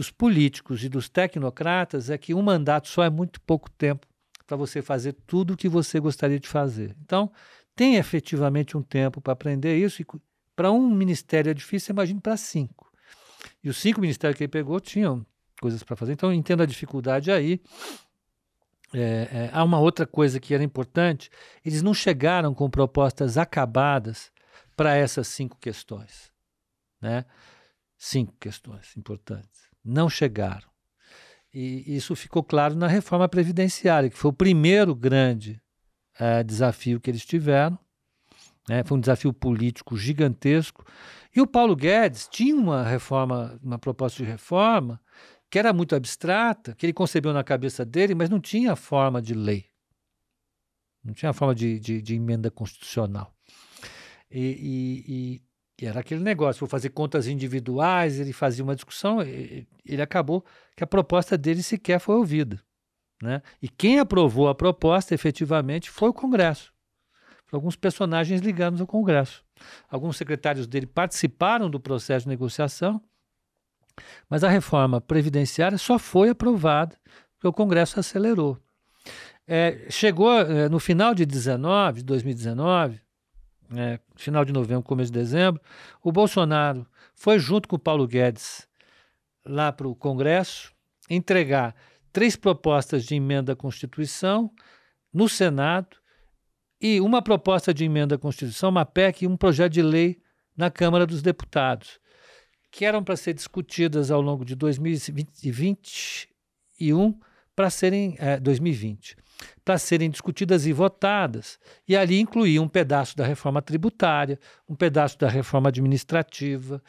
dos 0.01 0.11
políticos 0.11 0.83
e 0.83 0.89
dos 0.89 1.11
tecnocratas 1.11 2.09
é 2.09 2.17
que 2.17 2.33
um 2.33 2.41
mandato 2.41 2.89
só 2.89 3.05
é 3.05 3.11
muito 3.11 3.39
pouco 3.43 3.71
tempo 3.71 4.07
para 4.47 4.57
você 4.57 4.81
fazer 4.81 5.13
tudo 5.27 5.53
o 5.53 5.57
que 5.59 5.69
você 5.69 6.01
gostaria 6.01 6.41
de 6.41 6.49
fazer. 6.49 6.97
Então, 7.05 7.31
tem 7.77 7.97
efetivamente 7.97 8.79
um 8.79 8.83
tempo 8.83 9.21
para 9.21 9.35
aprender 9.35 9.77
isso. 9.77 10.01
E 10.01 10.07
para 10.57 10.73
um 10.73 10.89
ministério 10.89 11.51
é 11.51 11.55
difícil, 11.55 11.93
imagine 11.93 12.19
para 12.19 12.35
cinco. 12.39 12.91
E 13.63 13.69
os 13.69 13.77
cinco 13.77 14.01
ministérios 14.01 14.39
que 14.39 14.45
ele 14.45 14.49
pegou 14.49 14.81
tinham 14.81 15.25
coisas 15.61 15.83
para 15.83 15.97
fazer. 15.97 16.15
Então, 16.15 16.33
entendo 16.33 16.63
a 16.63 16.67
dificuldade 16.67 17.31
aí. 17.31 17.61
É, 18.95 19.01
é, 19.01 19.51
há 19.53 19.63
uma 19.63 19.79
outra 19.79 20.07
coisa 20.07 20.41
que 20.41 20.55
era 20.55 20.65
importante: 20.65 21.31
eles 21.63 21.83
não 21.83 21.93
chegaram 21.93 22.55
com 22.55 22.71
propostas 22.71 23.37
acabadas 23.37 24.33
para 24.75 24.97
essas 24.97 25.29
cinco 25.29 25.59
questões. 25.59 26.33
Né? 27.03 27.27
Cinco 27.99 28.35
questões 28.41 28.97
importantes. 28.97 29.70
Não 29.85 30.09
chegaram. 30.09 30.69
E 31.53 31.97
isso 31.97 32.15
ficou 32.15 32.45
claro 32.45 32.77
na 32.77 32.87
reforma 32.87 33.29
previdenciária, 33.29 34.09
que 34.09 34.17
foi 34.17 34.31
o 34.31 34.35
primeiro 34.35 34.95
grande 34.95 35.61
é, 36.19 36.45
desafio 36.45 37.01
que 37.01 37.11
eles 37.11 37.25
tiveram. 37.25 37.79
Né? 38.69 38.85
Foi 38.85 38.97
um 38.97 39.01
desafio 39.01 39.33
político 39.33 39.97
gigantesco. 39.97 40.85
E 41.35 41.41
o 41.41 41.47
Paulo 41.47 41.75
Guedes 41.75 42.29
tinha 42.29 42.55
uma 42.55 42.85
reforma, 42.85 43.59
uma 43.63 43.79
proposta 43.79 44.23
de 44.23 44.29
reforma 44.29 45.01
que 45.51 45.59
era 45.59 45.73
muito 45.73 45.97
abstrata, 45.97 46.75
que 46.77 46.87
ele 46.87 46.93
concebeu 46.93 47.33
na 47.33 47.43
cabeça 47.43 47.85
dele, 47.85 48.15
mas 48.15 48.31
não 48.31 48.41
tinha 48.41 48.77
forma 48.77 49.21
de 49.21 49.35
lei. 49.35 49.67
Não 51.03 51.13
tinha 51.13 51.33
forma 51.33 51.55
de, 51.55 51.81
de, 51.81 52.01
de 52.01 52.15
emenda 52.15 52.51
constitucional. 52.51 53.35
E, 54.31 54.41
e, 54.41 55.05
e, 55.09 55.43
era 55.87 56.01
aquele 56.01 56.23
negócio, 56.23 56.61
vou 56.61 56.69
fazer 56.69 56.91
contas 56.91 57.27
individuais, 57.27 58.19
ele 58.21 58.33
fazia 58.33 58.63
uma 58.63 58.75
discussão, 58.75 59.21
ele 59.23 60.03
acabou 60.03 60.45
que 60.77 60.85
a 60.85 60.87
proposta 60.87 61.39
dele 61.39 61.63
sequer 61.63 61.99
foi 61.99 62.17
ouvida. 62.17 62.61
Né? 63.23 63.43
E 63.61 63.69
quem 63.69 63.99
aprovou 63.99 64.49
a 64.49 64.55
proposta 64.55 65.15
efetivamente 65.15 65.91
foi 65.91 66.09
o 66.09 66.15
Congresso. 66.15 66.73
Alguns 67.53 67.77
personagens 67.77 68.41
ligados 68.41 68.81
ao 68.81 68.87
Congresso. 68.87 69.45
Alguns 69.89 70.17
secretários 70.17 70.67
dele 70.67 70.87
participaram 70.87 71.69
do 71.69 71.81
processo 71.81 72.25
de 72.25 72.31
negociação, 72.31 73.03
mas 74.29 74.45
a 74.45 74.49
reforma 74.49 75.01
previdenciária 75.01 75.77
só 75.77 75.99
foi 75.99 76.31
aprovada 76.31 76.97
porque 77.35 77.49
o 77.49 77.53
Congresso 77.53 77.99
acelerou. 77.99 78.59
É, 79.47 79.87
chegou 79.91 80.33
é, 80.33 80.69
no 80.69 80.79
final 80.79 81.15
de 81.15 81.27
19, 81.27 82.03
2019, 82.03 83.01
é, 83.77 84.01
final 84.17 84.45
de 84.45 84.53
novembro, 84.53 84.83
começo 84.83 85.13
de 85.13 85.19
dezembro, 85.19 85.61
o 86.03 86.11
Bolsonaro 86.11 86.87
foi 87.15 87.39
junto 87.39 87.69
com 87.69 87.77
o 87.77 87.79
Paulo 87.79 88.07
Guedes 88.07 88.67
lá 89.45 89.71
para 89.73 89.89
o 89.89 89.95
Congresso 89.95 90.73
entregar 91.09 91.75
três 92.13 92.37
propostas 92.37 93.05
de 93.05 93.15
emenda 93.15 93.53
à 93.53 93.57
Constituição 93.57 94.51
no 95.13 95.29
Senado 95.29 95.97
e 96.81 97.01
uma 97.01 97.23
proposta 97.23 97.75
de 97.75 97.85
emenda 97.85 98.15
à 98.15 98.19
Constituição, 98.19 98.71
uma 98.71 98.85
PEC 98.85 99.25
e 99.25 99.29
um 99.29 99.37
projeto 99.37 99.73
de 99.73 99.83
lei 99.83 100.21
na 100.57 100.71
Câmara 100.71 101.05
dos 101.07 101.23
Deputados 101.23 101.99
que 102.71 102.85
eram 102.85 103.03
para 103.03 103.17
ser 103.17 103.35
discutidas 103.35 104.13
ao 104.13 104.21
longo 104.21 104.45
de 104.45 104.55
2021 104.55 107.19
para 107.55 107.69
serem 107.69 108.15
é, 108.19 108.39
2020 108.39 109.17
para 109.65 109.79
serem 109.79 110.11
discutidas 110.11 110.67
e 110.67 110.73
votadas 110.73 111.59
e 111.87 111.97
ali 111.97 112.21
incluía 112.21 112.61
um 112.61 112.69
pedaço 112.69 113.17
da 113.17 113.27
reforma 113.27 113.63
tributária, 113.63 114.39
um 114.69 114.75
pedaço 114.75 115.19
da 115.19 115.29
reforma 115.29 115.69
administrativa, 115.69 116.83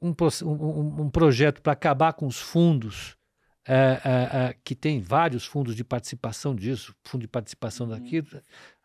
um, 0.00 0.14
um, 0.44 1.02
um 1.02 1.10
projeto 1.10 1.60
para 1.60 1.72
acabar 1.72 2.12
com 2.12 2.26
os 2.26 2.40
fundos 2.40 3.16
é, 3.68 3.74
é, 3.74 4.10
é, 4.10 4.56
que 4.64 4.74
tem 4.74 5.00
vários 5.00 5.44
fundos 5.44 5.76
de 5.76 5.84
participação 5.84 6.54
disso, 6.54 6.94
fundo 7.04 7.22
de 7.22 7.28
participação 7.28 7.86
uhum. 7.86 7.92
daquilo, 7.92 8.26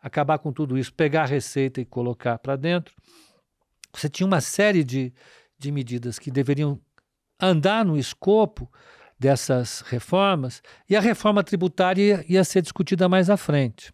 acabar 0.00 0.38
com 0.38 0.52
tudo 0.52 0.76
isso, 0.78 0.92
pegar 0.92 1.22
a 1.22 1.26
receita 1.26 1.80
e 1.80 1.84
colocar 1.84 2.38
para 2.38 2.56
dentro. 2.56 2.94
Você 3.92 4.08
tinha 4.08 4.26
uma 4.26 4.40
série 4.40 4.84
de, 4.84 5.12
de 5.58 5.72
medidas 5.72 6.18
que 6.18 6.30
deveriam 6.30 6.78
andar 7.40 7.84
no 7.84 7.96
escopo 7.96 8.70
dessas 9.18 9.80
reformas 9.80 10.62
e 10.88 10.96
a 10.96 11.00
reforma 11.00 11.42
tributária 11.42 12.02
ia, 12.02 12.24
ia 12.28 12.44
ser 12.44 12.62
discutida 12.62 13.08
mais 13.08 13.30
à 13.30 13.36
frente. 13.36 13.92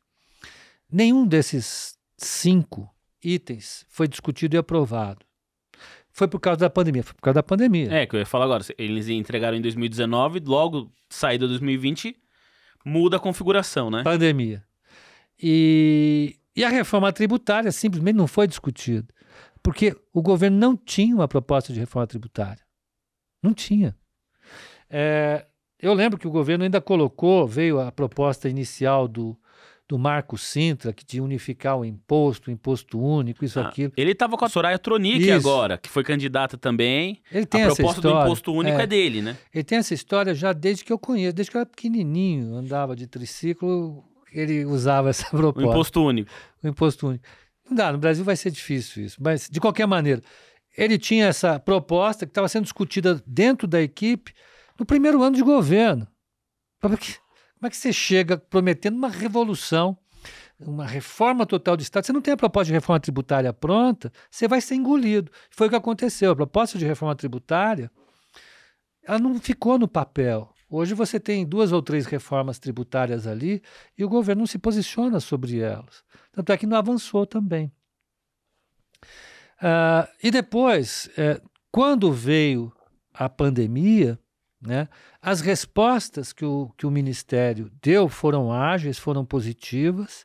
Nenhum 0.90 1.26
desses 1.26 1.96
cinco 2.16 2.88
itens 3.22 3.86
foi 3.88 4.08
discutido 4.08 4.56
e 4.56 4.58
aprovado. 4.58 5.24
Foi 6.10 6.28
por 6.28 6.38
causa 6.40 6.60
da 6.60 6.70
pandemia, 6.70 7.02
foi 7.02 7.14
por 7.14 7.22
causa 7.22 7.36
da 7.36 7.42
pandemia. 7.42 7.90
É, 7.90 8.06
que 8.06 8.14
eu 8.14 8.20
ia 8.20 8.26
falar 8.26 8.44
agora. 8.44 8.62
Eles 8.76 9.08
entregaram 9.08 9.56
em 9.56 9.62
2019, 9.62 10.40
logo 10.40 10.92
saída 11.08 11.48
2020, 11.48 12.14
muda 12.84 13.16
a 13.16 13.20
configuração, 13.20 13.90
né? 13.90 14.02
Pandemia. 14.02 14.62
E, 15.42 16.36
e 16.54 16.64
a 16.64 16.68
reforma 16.68 17.10
tributária 17.12 17.72
simplesmente 17.72 18.16
não 18.16 18.26
foi 18.26 18.46
discutida. 18.46 19.08
Porque 19.62 19.96
o 20.12 20.20
governo 20.20 20.58
não 20.58 20.76
tinha 20.76 21.14
uma 21.14 21.28
proposta 21.28 21.72
de 21.72 21.80
reforma 21.80 22.06
tributária. 22.06 22.62
Não 23.42 23.54
tinha. 23.54 23.96
É, 24.93 25.47
eu 25.80 25.95
lembro 25.95 26.18
que 26.18 26.28
o 26.28 26.30
governo 26.30 26.64
ainda 26.64 26.80
colocou, 26.80 27.47
veio 27.47 27.80
a 27.80 27.90
proposta 27.90 28.49
inicial 28.49 29.09
do, 29.09 29.36
do 29.88 29.99
Marco 29.99 30.36
Sintra, 30.38 30.93
que 30.93 31.05
de 31.05 31.20
unificar 31.20 31.78
o 31.78 31.84
imposto, 31.84 32.51
o 32.51 32.53
imposto 32.53 33.01
único, 33.01 33.45
isso, 33.45 33.59
ah, 33.59 33.68
aquilo. 33.68 33.93
Ele 33.97 34.12
estava 34.12 34.36
com 34.36 34.45
a 34.45 34.49
Soraya 34.49 34.78
Tronic 34.78 35.22
isso. 35.22 35.32
agora, 35.32 35.78
que 35.78 35.88
foi 35.88 36.05
candidata 36.05 36.59
também. 36.59 37.20
Ele 37.32 37.47
tem 37.47 37.62
a 37.62 37.66
proposta 37.66 37.99
história, 37.99 38.20
do 38.20 38.24
imposto 38.24 38.53
único 38.53 38.78
é, 38.78 38.82
é, 38.82 38.86
dele, 38.86 39.22
né? 39.22 39.36
Ele 39.53 39.64
tem 39.64 39.78
essa 39.78 39.95
história 39.95 40.34
já 40.34 40.53
desde 40.53 40.84
que 40.84 40.93
eu 40.93 40.99
conheço, 40.99 41.34
desde 41.34 41.51
que 41.51 41.57
eu 41.57 41.61
era 41.62 41.68
pequenininho, 41.68 42.55
andava 42.55 42.95
de 42.95 43.07
triciclo, 43.07 44.05
ele 44.30 44.64
usava 44.66 45.09
essa 45.11 45.28
proposta. 45.30 45.66
O 45.66 45.70
imposto 45.70 46.05
único. 46.05 46.30
O 46.62 46.68
imposto 46.68 47.09
único. 47.09 47.24
Não 47.68 47.76
dá, 47.76 47.90
no 47.90 47.99
Brasil 47.99 48.24
vai 48.24 48.36
ser 48.36 48.51
difícil 48.51 49.05
isso, 49.05 49.16
mas 49.20 49.49
de 49.51 49.59
qualquer 49.59 49.86
maneira, 49.86 50.20
ele 50.76 50.99
tinha 50.99 51.26
essa 51.26 51.59
proposta 51.59 52.26
que 52.26 52.30
estava 52.30 52.49
sendo 52.49 52.64
discutida 52.64 53.22
dentro 53.26 53.66
da 53.66 53.80
equipe 53.80 54.32
no 54.82 54.86
primeiro 54.86 55.22
ano 55.22 55.36
de 55.36 55.42
governo. 55.44 56.08
Como 56.80 56.94
é 56.94 56.96
que, 56.96 57.14
como 57.14 57.66
é 57.66 57.70
que 57.70 57.76
você 57.76 57.92
chega 57.92 58.36
prometendo 58.36 58.96
uma 58.96 59.08
revolução, 59.08 59.96
uma 60.58 60.84
reforma 60.84 61.46
total 61.46 61.76
do 61.76 61.82
Estado? 61.82 62.04
Você 62.04 62.12
não 62.12 62.20
tem 62.20 62.34
a 62.34 62.36
proposta 62.36 62.66
de 62.66 62.72
reforma 62.72 62.98
tributária 62.98 63.52
pronta, 63.52 64.12
você 64.28 64.48
vai 64.48 64.60
ser 64.60 64.74
engolido. 64.74 65.30
Foi 65.50 65.68
o 65.68 65.70
que 65.70 65.76
aconteceu. 65.76 66.32
A 66.32 66.36
proposta 66.36 66.78
de 66.78 66.84
reforma 66.84 67.14
tributária 67.14 67.92
ela 69.04 69.20
não 69.20 69.38
ficou 69.38 69.78
no 69.78 69.86
papel. 69.86 70.52
Hoje 70.68 70.94
você 70.94 71.20
tem 71.20 71.46
duas 71.46 71.70
ou 71.70 71.80
três 71.80 72.04
reformas 72.06 72.58
tributárias 72.58 73.24
ali 73.24 73.62
e 73.96 74.04
o 74.04 74.08
governo 74.08 74.40
não 74.40 74.46
se 74.48 74.58
posiciona 74.58 75.20
sobre 75.20 75.60
elas. 75.60 76.02
Tanto 76.32 76.50
é 76.50 76.58
que 76.58 76.66
não 76.66 76.76
avançou 76.76 77.24
também. 77.24 77.72
Uh, 79.60 80.10
e 80.20 80.30
depois, 80.32 81.08
é, 81.16 81.40
quando 81.70 82.12
veio 82.12 82.72
a 83.14 83.28
pandemia, 83.28 84.18
né, 84.62 84.88
as 85.20 85.40
respostas 85.40 86.32
que 86.32 86.44
o, 86.44 86.70
que 86.76 86.86
o 86.86 86.90
Ministério 86.90 87.70
deu 87.82 88.08
foram 88.08 88.52
ágeis, 88.52 88.98
foram 88.98 89.24
positivas, 89.24 90.24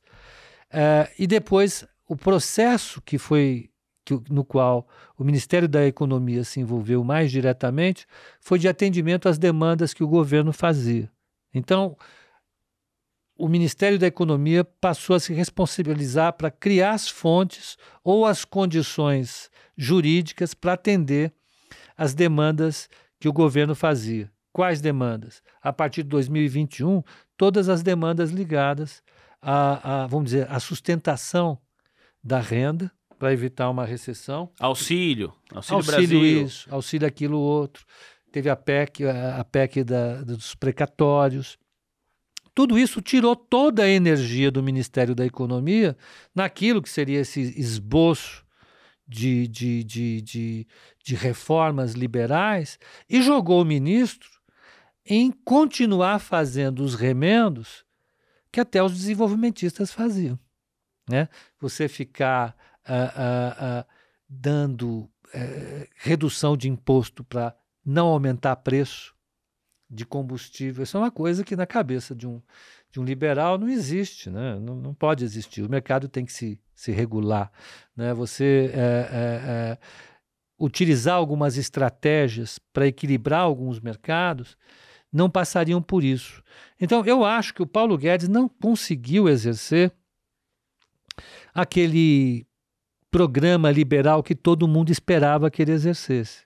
uh, 0.71 1.11
e 1.17 1.25
depois 1.25 1.85
o 2.07 2.15
processo 2.15 3.01
que 3.01 3.17
foi 3.17 3.69
que, 4.05 4.17
no 4.29 4.45
qual 4.45 4.87
o 5.17 5.23
Ministério 5.23 5.67
da 5.67 5.85
Economia 5.85 6.43
se 6.43 6.61
envolveu 6.61 7.03
mais 7.03 7.29
diretamente 7.29 8.05
foi 8.39 8.57
de 8.57 8.67
atendimento 8.67 9.27
às 9.27 9.37
demandas 9.37 9.93
que 9.93 10.03
o 10.03 10.07
governo 10.07 10.53
fazia. 10.53 11.11
Então, 11.53 11.97
o 13.37 13.49
Ministério 13.49 13.99
da 13.99 14.07
Economia 14.07 14.63
passou 14.63 15.15
a 15.15 15.19
se 15.19 15.33
responsabilizar 15.33 16.33
para 16.33 16.49
criar 16.49 16.91
as 16.91 17.09
fontes 17.09 17.77
ou 18.03 18.25
as 18.25 18.45
condições 18.45 19.51
jurídicas 19.75 20.53
para 20.53 20.73
atender 20.73 21.33
as 21.97 22.13
demandas 22.13 22.89
que 23.19 23.27
o 23.27 23.33
governo 23.33 23.75
fazia. 23.75 24.31
Quais 24.51 24.81
demandas? 24.81 25.41
A 25.61 25.71
partir 25.71 26.03
de 26.03 26.09
2021, 26.09 27.03
todas 27.35 27.69
as 27.69 27.83
demandas 27.83 28.31
ligadas 28.31 29.03
à, 29.41 30.03
à 30.03 30.07
vamos 30.07 30.31
dizer, 30.31 30.51
à 30.51 30.59
sustentação 30.59 31.59
da 32.23 32.39
renda, 32.39 32.91
para 33.17 33.33
evitar 33.33 33.69
uma 33.69 33.85
recessão. 33.85 34.51
Auxílio, 34.59 35.33
auxílio, 35.51 35.77
auxílio 35.77 36.19
Brasil. 36.19 36.45
isso, 36.45 36.67
auxílio 36.71 37.07
aquilo 37.07 37.39
outro. 37.39 37.85
Teve 38.31 38.49
a 38.49 38.55
PEC, 38.55 39.05
a, 39.05 39.43
PEC 39.43 39.83
da, 39.83 40.21
dos 40.21 40.53
precatórios. 40.53 41.57
Tudo 42.53 42.77
isso 42.77 43.01
tirou 43.01 43.35
toda 43.35 43.83
a 43.83 43.89
energia 43.89 44.51
do 44.51 44.61
Ministério 44.61 45.15
da 45.15 45.25
Economia 45.25 45.97
naquilo 46.35 46.81
que 46.81 46.89
seria 46.89 47.19
esse 47.19 47.41
esboço 47.59 48.45
de, 49.07 49.47
de, 49.47 49.83
de, 49.83 50.21
de, 50.21 50.67
de 51.03 51.15
reformas 51.15 51.93
liberais 51.93 52.77
e 53.09 53.21
jogou 53.21 53.61
o 53.61 53.65
ministro 53.65 54.29
em 55.05 55.31
continuar 55.31 56.19
fazendo 56.19 56.83
os 56.83 56.93
remendos 56.93 57.85
que 58.51 58.59
até 58.59 58.83
os 58.83 58.93
desenvolvimentistas 58.93 59.91
faziam. 59.91 60.37
Né? 61.09 61.29
Você 61.59 61.87
ficar 61.87 62.55
uh, 62.87 62.91
uh, 62.91 63.81
uh, 63.81 63.85
dando 64.27 65.09
eh, 65.33 65.87
redução 65.95 66.57
de 66.57 66.69
imposto 66.69 67.23
para 67.23 67.55
não 67.85 68.07
aumentar 68.07 68.55
preço 68.57 69.15
de 69.89 70.05
combustível, 70.05 70.83
isso 70.83 70.97
é 70.97 70.99
uma 70.99 71.11
coisa 71.11 71.43
que 71.43 71.55
na 71.55 71.65
cabeça 71.65 72.13
de 72.13 72.27
um, 72.27 72.41
de 72.91 72.99
um 72.99 73.03
liberal 73.03 73.57
não 73.57 73.69
existe, 73.69 74.29
né? 74.29 74.57
não, 74.59 74.75
não 74.75 74.93
pode 74.93 75.23
existir. 75.23 75.61
O 75.61 75.69
mercado 75.69 76.07
tem 76.07 76.25
que 76.25 76.33
se, 76.33 76.59
se 76.73 76.91
regular. 76.91 77.51
Né? 77.95 78.13
Você 78.13 78.71
é, 78.73 78.77
é, 78.77 78.81
é, 78.81 79.77
utilizar 80.59 81.15
algumas 81.15 81.57
estratégias 81.57 82.59
para 82.73 82.87
equilibrar 82.87 83.41
alguns 83.41 83.79
mercados 83.79 84.57
não 85.11 85.29
passariam 85.29 85.81
por 85.81 86.03
isso. 86.03 86.43
Então, 86.79 87.03
eu 87.05 87.23
acho 87.23 87.53
que 87.53 87.61
o 87.61 87.67
Paulo 87.67 87.97
Guedes 87.97 88.27
não 88.27 88.47
conseguiu 88.47 89.29
exercer 89.29 89.91
aquele 91.53 92.45
programa 93.09 93.71
liberal 93.71 94.21
que 94.21 94.35
todo 94.35 94.67
mundo 94.67 94.91
esperava 94.91 95.49
que 95.49 95.61
ele 95.61 95.71
exercesse. 95.71 96.45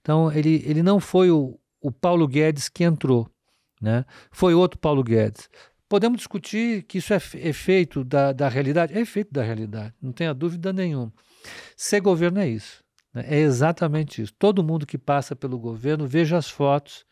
Então, 0.00 0.30
ele, 0.32 0.62
ele 0.66 0.82
não 0.82 1.00
foi 1.00 1.30
o, 1.30 1.58
o 1.80 1.90
Paulo 1.90 2.26
Guedes 2.28 2.68
que 2.68 2.84
entrou, 2.84 3.28
né? 3.84 4.04
foi 4.32 4.54
outro 4.54 4.78
Paulo 4.78 5.04
Guedes. 5.04 5.48
Podemos 5.88 6.18
discutir 6.18 6.82
que 6.84 6.98
isso 6.98 7.12
é 7.12 7.18
efeito 7.34 8.02
da, 8.02 8.32
da 8.32 8.48
realidade? 8.48 8.94
É 8.94 9.00
efeito 9.00 9.32
da 9.32 9.42
realidade, 9.42 9.94
não 10.00 10.10
tenha 10.10 10.32
dúvida 10.32 10.72
nenhuma. 10.72 11.12
Ser 11.76 12.00
governo 12.00 12.40
é 12.40 12.48
isso, 12.48 12.82
né? 13.12 13.24
é 13.28 13.38
exatamente 13.40 14.22
isso. 14.22 14.32
Todo 14.38 14.64
mundo 14.64 14.86
que 14.86 14.96
passa 14.96 15.36
pelo 15.36 15.58
governo, 15.58 16.06
veja 16.06 16.38
as 16.38 16.48
fotos, 16.48 17.04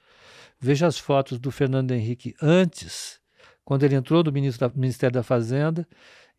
veja 0.58 0.86
as 0.86 0.98
fotos 0.98 1.38
do 1.38 1.50
Fernando 1.50 1.92
Henrique 1.92 2.34
antes, 2.40 3.20
quando 3.64 3.84
ele 3.84 3.94
entrou 3.94 4.22
do 4.22 4.32
Ministério 4.32 5.12
da 5.12 5.22
Fazenda, 5.22 5.86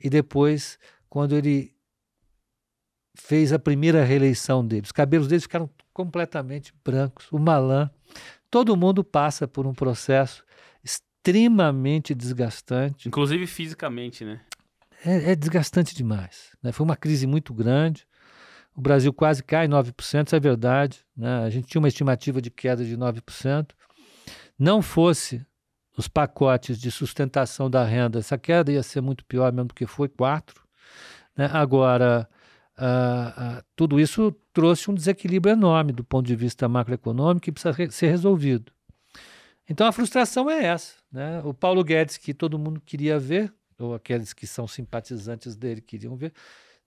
e 0.04 0.10
depois, 0.10 0.80
quando 1.08 1.36
ele 1.36 1.74
fez 3.16 3.54
a 3.54 3.60
primeira 3.60 4.04
reeleição 4.04 4.66
dele. 4.66 4.82
Os 4.86 4.92
cabelos 4.92 5.28
dele 5.28 5.42
ficaram 5.42 5.70
completamente 5.94 6.74
brancos. 6.84 7.32
O 7.32 7.38
Malan, 7.38 7.90
todo 8.54 8.78
mundo 8.78 9.04
passa 9.04 9.48
por 9.48 9.66
um 9.66 9.74
processo 9.74 10.44
extremamente 10.84 12.14
desgastante. 12.14 13.08
Inclusive 13.08 13.48
fisicamente, 13.48 14.24
né? 14.24 14.42
É, 15.04 15.32
é 15.32 15.36
desgastante 15.36 15.96
demais. 15.96 16.56
Né? 16.62 16.72
Foi 16.72 16.84
uma 16.84 16.96
crise 16.96 17.26
muito 17.26 17.52
grande. 17.52 18.06
O 18.76 18.80
Brasil 18.80 19.12
quase 19.12 19.44
cai 19.44 19.68
9%, 19.68 20.28
isso 20.28 20.36
é 20.36 20.40
verdade. 20.40 21.04
Né? 21.18 21.44
A 21.44 21.50
gente 21.50 21.66
tinha 21.66 21.80
uma 21.80 21.88
estimativa 21.88 22.40
de 22.40 22.52
queda 22.52 22.86
de 22.86 22.96
9%. 22.96 23.72
Não 24.60 24.84
fosse 24.84 25.44
os 25.98 26.08
pacotes 26.08 26.80
de 26.80 26.92
sustentação 26.92 27.72
da 27.72 27.84
renda, 27.84 28.20
essa 28.20 28.38
queda 28.38 28.72
ia 28.72 28.84
ser 28.84 29.02
muito 29.02 29.26
pior 29.26 29.52
mesmo 29.52 29.70
do 29.70 29.74
que 29.74 29.88
foi, 29.88 30.08
4%. 30.08 30.54
Né? 31.36 31.50
Agora, 31.52 32.30
Uh, 32.84 33.60
uh, 33.60 33.64
tudo 33.78 33.98
isso 33.98 34.36
trouxe 34.52 34.92
um 34.92 34.94
desequilíbrio 34.94 35.54
enorme 35.54 35.94
do 35.94 36.04
ponto 36.04 36.28
de 36.28 36.36
vista 36.36 36.68
macroeconômico 36.68 37.46
que 37.46 37.52
precisa 37.52 37.72
re 37.72 37.90
ser 37.90 38.08
resolvido. 38.08 38.74
Então 39.70 39.88
a 39.88 39.92
frustração 39.94 40.50
é 40.50 40.66
essa. 40.66 40.96
Né? 41.10 41.42
O 41.46 41.54
Paulo 41.54 41.82
Guedes, 41.82 42.18
que 42.18 42.34
todo 42.34 42.60
mundo 42.60 42.82
queria 42.82 43.18
ver, 43.18 43.54
ou 43.80 43.94
aqueles 43.94 44.34
que 44.34 44.46
são 44.46 44.68
simpatizantes 44.68 45.56
dele 45.56 45.80
queriam 45.80 46.18
ver, 46.18 46.34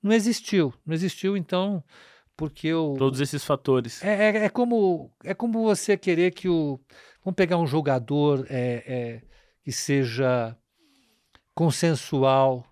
não 0.03 0.13
existiu. 0.13 0.75
Não 0.85 0.95
existiu, 0.95 1.35
então, 1.35 1.83
porque 2.37 2.75
o. 2.75 2.95
Todos 2.99 3.21
esses 3.21 3.43
fatores. 3.43 4.05
É, 4.05 4.31
é, 4.31 4.45
é 4.45 4.49
como, 4.51 5.11
é 5.25 5.33
como 5.33 5.63
você 5.63 5.97
querer 5.97 6.33
que 6.33 6.49
o. 6.49 6.79
Vamos 7.25 7.37
pegar 7.37 7.57
um 7.57 7.67
jogador 7.67 8.47
é, 8.51 8.85
é 8.87 9.23
que 9.65 9.73
seja 9.73 10.55
consensual. 11.55 12.67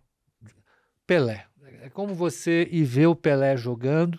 Pelé. 1.07 1.47
É 1.81 1.91
como 1.91 2.15
você 2.15 2.69
ir 2.71 2.85
ver 2.85 3.07
o 3.07 3.17
Pelé 3.17 3.57
jogando. 3.57 4.19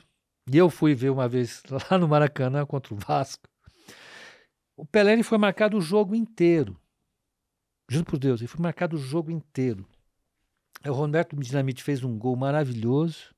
E 0.51 0.57
eu 0.57 0.69
fui 0.69 0.93
ver 0.93 1.09
uma 1.09 1.27
vez 1.27 1.63
lá 1.91 1.97
no 1.97 2.07
Maracanã 2.07 2.65
contra 2.65 2.93
o 2.93 2.97
Vasco. 2.97 3.47
O 4.77 4.85
Pelé 4.85 5.13
ele 5.13 5.23
foi 5.23 5.37
marcado 5.37 5.77
o 5.77 5.81
jogo 5.81 6.13
inteiro. 6.13 6.79
Juro 7.89 8.05
por 8.05 8.19
Deus, 8.19 8.41
ele 8.41 8.47
foi 8.47 8.61
marcado 8.61 8.95
o 8.95 8.99
jogo 8.99 9.31
inteiro. 9.31 9.87
O 10.85 10.91
Roberto 10.91 11.35
Dinamite 11.35 11.83
fez 11.83 12.03
um 12.03 12.17
gol 12.17 12.35
maravilhoso. 12.35 13.33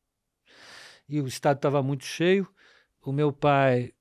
E 1.08 1.22
o 1.22 1.28
estádio 1.28 1.60
estava 1.60 1.82
muito 1.84 2.04
cheio. 2.04 2.48
O 3.02 3.12
meu 3.12 3.32
pai 3.32 3.94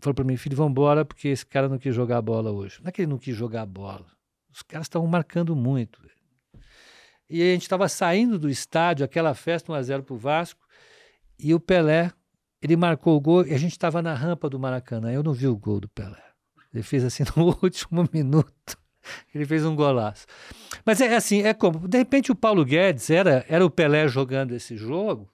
falou 0.00 0.14
para 0.14 0.24
mim, 0.24 0.36
filho, 0.36 0.56
vamos 0.56 0.72
embora 0.72 1.04
porque 1.04 1.28
esse 1.28 1.46
cara 1.46 1.68
não 1.68 1.78
quis 1.78 1.94
jogar 1.94 2.20
bola 2.22 2.50
hoje. 2.50 2.80
Não 2.82 2.88
é 2.88 2.92
que 2.92 3.02
ele 3.02 3.10
não 3.10 3.18
quis 3.18 3.36
jogar 3.36 3.66
bola. 3.66 4.06
Os 4.50 4.62
caras 4.62 4.86
estavam 4.86 5.06
marcando 5.06 5.54
muito. 5.54 6.00
E 7.30 7.42
a 7.42 7.52
gente 7.52 7.62
estava 7.62 7.88
saindo 7.88 8.38
do 8.38 8.48
estádio, 8.48 9.04
aquela 9.04 9.34
festa 9.34 9.72
1x0 9.72 10.02
para 10.02 10.14
o 10.14 10.18
Vasco, 10.18 10.66
e 11.38 11.54
o 11.54 11.60
Pelé, 11.60 12.10
ele 12.62 12.76
marcou 12.76 13.16
o 13.16 13.20
gol, 13.20 13.46
e 13.46 13.52
a 13.52 13.58
gente 13.58 13.72
estava 13.72 14.00
na 14.00 14.14
rampa 14.14 14.48
do 14.48 14.58
Maracanã. 14.58 15.12
Eu 15.12 15.22
não 15.22 15.32
vi 15.32 15.46
o 15.46 15.56
gol 15.56 15.80
do 15.80 15.88
Pelé. 15.88 16.22
Ele 16.72 16.82
fez 16.82 17.04
assim 17.04 17.24
no 17.36 17.56
último 17.62 18.08
minuto. 18.12 18.78
Ele 19.34 19.46
fez 19.46 19.64
um 19.64 19.74
golaço. 19.74 20.26
Mas 20.84 21.00
é 21.00 21.14
assim, 21.14 21.42
é 21.42 21.54
como, 21.54 21.86
de 21.86 21.98
repente 21.98 22.32
o 22.32 22.34
Paulo 22.34 22.64
Guedes 22.64 23.08
era, 23.10 23.44
era 23.48 23.64
o 23.64 23.70
Pelé 23.70 24.06
jogando 24.08 24.52
esse 24.52 24.76
jogo, 24.76 25.30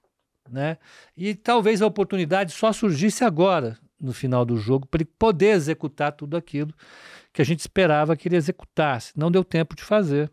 né? 0.50 0.78
E 1.16 1.34
talvez 1.34 1.82
a 1.82 1.86
oportunidade 1.86 2.52
só 2.52 2.72
surgisse 2.72 3.24
agora, 3.24 3.78
no 4.00 4.12
final 4.12 4.44
do 4.44 4.56
jogo, 4.56 4.86
para 4.86 5.02
ele 5.02 5.10
poder 5.18 5.50
executar 5.50 6.12
tudo 6.12 6.36
aquilo 6.36 6.72
que 7.32 7.42
a 7.42 7.44
gente 7.44 7.60
esperava 7.60 8.16
que 8.16 8.28
ele 8.28 8.36
executasse. 8.36 9.12
Não 9.16 9.30
deu 9.30 9.42
tempo 9.42 9.74
de 9.74 9.82
fazer. 9.82 10.30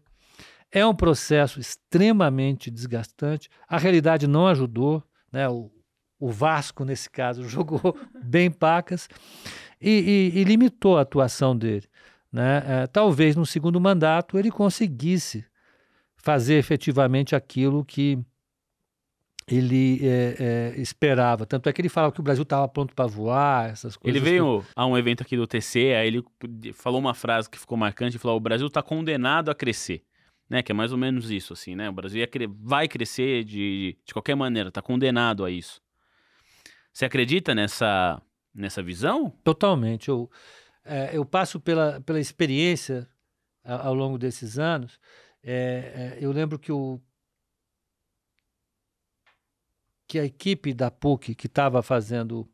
É 0.71 0.85
um 0.85 0.95
processo 0.95 1.59
extremamente 1.59 2.71
desgastante. 2.71 3.49
A 3.67 3.77
realidade 3.77 4.25
não 4.25 4.47
ajudou, 4.47 5.03
né? 5.31 5.49
O, 5.49 5.69
o 6.19 6.29
Vasco, 6.29 6.85
nesse 6.85 7.09
caso, 7.09 7.43
jogou 7.49 7.97
bem 8.23 8.49
pacas 8.49 9.09
e, 9.81 10.31
e, 10.33 10.39
e 10.39 10.43
limitou 10.43 10.97
a 10.97 11.01
atuação 11.01 11.57
dele. 11.57 11.87
Né? 12.31 12.63
É, 12.65 12.87
talvez 12.87 13.35
no 13.35 13.45
segundo 13.45 13.81
mandato 13.81 14.39
ele 14.39 14.49
conseguisse 14.49 15.43
fazer 16.15 16.53
efetivamente 16.55 17.35
aquilo 17.35 17.83
que 17.83 18.17
ele 19.47 19.99
é, 20.01 20.35
é, 20.77 20.81
esperava. 20.81 21.45
Tanto 21.45 21.67
é 21.67 21.73
que 21.73 21.81
ele 21.81 21.89
falava 21.89 22.13
que 22.13 22.21
o 22.21 22.23
Brasil 22.23 22.43
estava 22.43 22.67
pronto 22.69 22.95
para 22.95 23.07
voar, 23.07 23.71
essas 23.71 23.97
coisas. 23.97 24.15
Ele 24.15 24.23
veio 24.23 24.61
que... 24.61 24.67
a 24.73 24.85
um 24.85 24.97
evento 24.97 25.23
aqui 25.23 25.35
do 25.35 25.45
TC, 25.45 25.93
aí 25.95 26.07
ele 26.07 26.23
falou 26.73 26.99
uma 26.99 27.13
frase 27.13 27.49
que 27.49 27.59
ficou 27.59 27.77
marcante, 27.77 28.17
falou, 28.17 28.37
o 28.37 28.39
Brasil 28.39 28.67
está 28.67 28.81
condenado 28.81 29.49
a 29.49 29.55
crescer 29.55 30.03
né? 30.51 30.61
Que 30.61 30.73
é 30.73 30.75
mais 30.75 30.91
ou 30.91 30.97
menos 30.97 31.31
isso, 31.31 31.53
assim, 31.53 31.75
né? 31.77 31.89
O 31.89 31.93
Brasil 31.93 32.21
vai 32.59 32.85
crescer 32.85 33.45
de, 33.45 33.97
de 34.03 34.13
qualquer 34.13 34.35
maneira, 34.35 34.67
está 34.67 34.81
condenado 34.81 35.45
a 35.45 35.49
isso. 35.49 35.81
Você 36.91 37.05
acredita 37.05 37.55
nessa, 37.55 38.21
nessa 38.53 38.83
visão? 38.83 39.29
Totalmente. 39.45 40.09
Eu, 40.09 40.29
é, 40.83 41.15
eu 41.15 41.23
passo 41.23 41.57
pela, 41.57 42.01
pela 42.01 42.19
experiência 42.19 43.07
ao, 43.63 43.87
ao 43.87 43.93
longo 43.93 44.17
desses 44.17 44.59
anos. 44.59 44.99
É, 45.41 46.17
é, 46.19 46.25
eu 46.25 46.33
lembro 46.33 46.59
que 46.59 46.71
o 46.71 46.99
que 50.05 50.19
a 50.19 50.25
equipe 50.25 50.73
da 50.73 50.91
PUC 50.91 51.33
que 51.33 51.47
estava 51.47 51.81
fazendo 51.81 52.45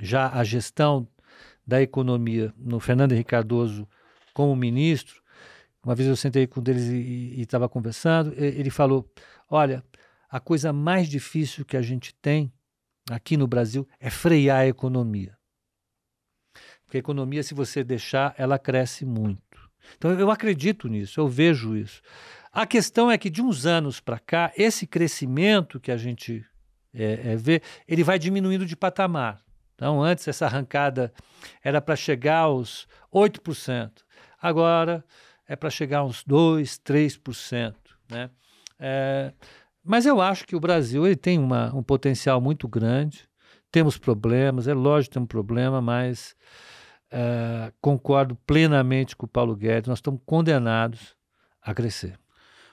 já 0.00 0.32
a 0.32 0.42
gestão 0.42 1.08
da 1.64 1.80
economia 1.80 2.52
no 2.58 2.80
Fernando 2.80 3.12
Henrique 3.12 3.30
Cardoso 3.30 3.88
como 4.34 4.56
ministro, 4.56 5.22
uma 5.86 5.94
vez 5.94 6.08
eu 6.08 6.16
sentei 6.16 6.48
com 6.48 6.58
um 6.58 6.62
deles 6.64 6.88
e 6.88 7.40
estava 7.40 7.68
conversando. 7.68 8.34
Ele 8.36 8.70
falou: 8.70 9.08
Olha, 9.48 9.84
a 10.28 10.40
coisa 10.40 10.72
mais 10.72 11.08
difícil 11.08 11.64
que 11.64 11.76
a 11.76 11.82
gente 11.82 12.12
tem 12.16 12.52
aqui 13.08 13.36
no 13.36 13.46
Brasil 13.46 13.88
é 14.00 14.10
frear 14.10 14.62
a 14.62 14.66
economia. 14.66 15.38
Porque 16.84 16.96
a 16.96 16.98
economia, 16.98 17.40
se 17.44 17.54
você 17.54 17.84
deixar, 17.84 18.34
ela 18.36 18.58
cresce 18.58 19.06
muito. 19.06 19.70
Então 19.96 20.10
eu 20.10 20.28
acredito 20.28 20.88
nisso, 20.88 21.20
eu 21.20 21.28
vejo 21.28 21.76
isso. 21.76 22.02
A 22.52 22.66
questão 22.66 23.08
é 23.08 23.16
que 23.16 23.30
de 23.30 23.40
uns 23.40 23.64
anos 23.64 24.00
para 24.00 24.18
cá, 24.18 24.52
esse 24.56 24.88
crescimento 24.88 25.78
que 25.78 25.92
a 25.92 25.96
gente 25.96 26.44
é, 26.92 27.32
é, 27.32 27.36
vê, 27.36 27.62
ele 27.86 28.02
vai 28.02 28.18
diminuindo 28.18 28.66
de 28.66 28.74
patamar. 28.74 29.40
Então, 29.76 30.02
antes 30.02 30.26
essa 30.26 30.46
arrancada 30.46 31.12
era 31.62 31.80
para 31.80 31.94
chegar 31.94 32.38
aos 32.38 32.88
8%. 33.12 33.92
Agora 34.40 35.04
é 35.46 35.54
para 35.54 35.70
chegar 35.70 35.98
a 35.98 36.04
uns 36.04 36.24
2%, 36.24 36.80
3%. 36.82 37.74
Né? 38.10 38.30
É, 38.78 39.32
mas 39.84 40.06
eu 40.06 40.20
acho 40.20 40.46
que 40.46 40.56
o 40.56 40.60
Brasil 40.60 41.06
ele 41.06 41.16
tem 41.16 41.38
uma, 41.38 41.74
um 41.74 41.82
potencial 41.82 42.40
muito 42.40 42.66
grande. 42.66 43.28
Temos 43.70 43.96
problemas, 43.98 44.66
é 44.66 44.74
lógico 44.74 45.10
que 45.10 45.14
temos 45.14 45.28
problema, 45.28 45.80
mas 45.80 46.34
é, 47.10 47.72
concordo 47.80 48.36
plenamente 48.46 49.14
com 49.14 49.26
o 49.26 49.28
Paulo 49.28 49.54
Guedes. 49.54 49.88
Nós 49.88 49.98
estamos 49.98 50.20
condenados 50.24 51.16
a 51.62 51.74
crescer. 51.74 52.18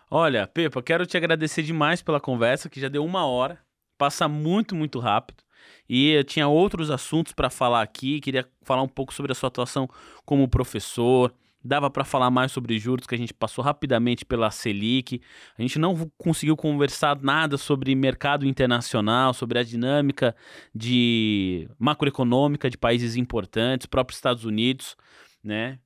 Olha, 0.10 0.46
Pepa, 0.46 0.82
quero 0.82 1.06
te 1.06 1.18
agradecer 1.18 1.64
demais 1.64 2.02
pela 2.02 2.20
conversa, 2.20 2.70
que 2.70 2.80
já 2.80 2.88
deu 2.88 3.04
uma 3.04 3.26
hora. 3.26 3.60
passa 3.98 4.28
muito, 4.28 4.76
muito 4.76 5.00
rápido. 5.00 5.44
E 5.88 6.12
eu 6.12 6.24
tinha 6.24 6.48
outros 6.48 6.90
assuntos 6.92 7.34
para 7.34 7.50
falar 7.50 7.82
aqui, 7.82 8.20
queria 8.20 8.48
falar 8.64 8.82
um 8.82 8.88
pouco 8.88 9.14
sobre 9.14 9.32
a 9.32 9.36
sua 9.36 9.48
atuação 9.48 9.88
como 10.26 10.48
professor, 10.48 11.34
Dava 11.64 11.90
para 11.90 12.04
falar 12.04 12.30
mais 12.30 12.52
sobre 12.52 12.78
juros, 12.78 13.08
que 13.08 13.16
a 13.16 13.18
gente 13.18 13.34
passou 13.34 13.64
rapidamente 13.64 14.26
pela 14.26 14.52
Selic. 14.52 15.22
A 15.58 15.62
gente 15.62 15.80
não 15.80 16.12
conseguiu 16.18 16.58
conversar 16.58 17.18
nada 17.22 17.58
sobre 17.58 17.96
mercado 17.96 18.46
internacional, 18.46 19.34
sobre 19.34 19.60
a 19.60 19.64
dinâmica 19.64 20.36
de 20.76 21.70
macroeconômica 21.80 22.70
de 22.70 22.78
países 22.78 23.16
importantes, 23.16 23.88
próprios 23.88 24.18
Estados 24.18 24.44
Unidos, 24.44 24.98
né? 25.44 25.80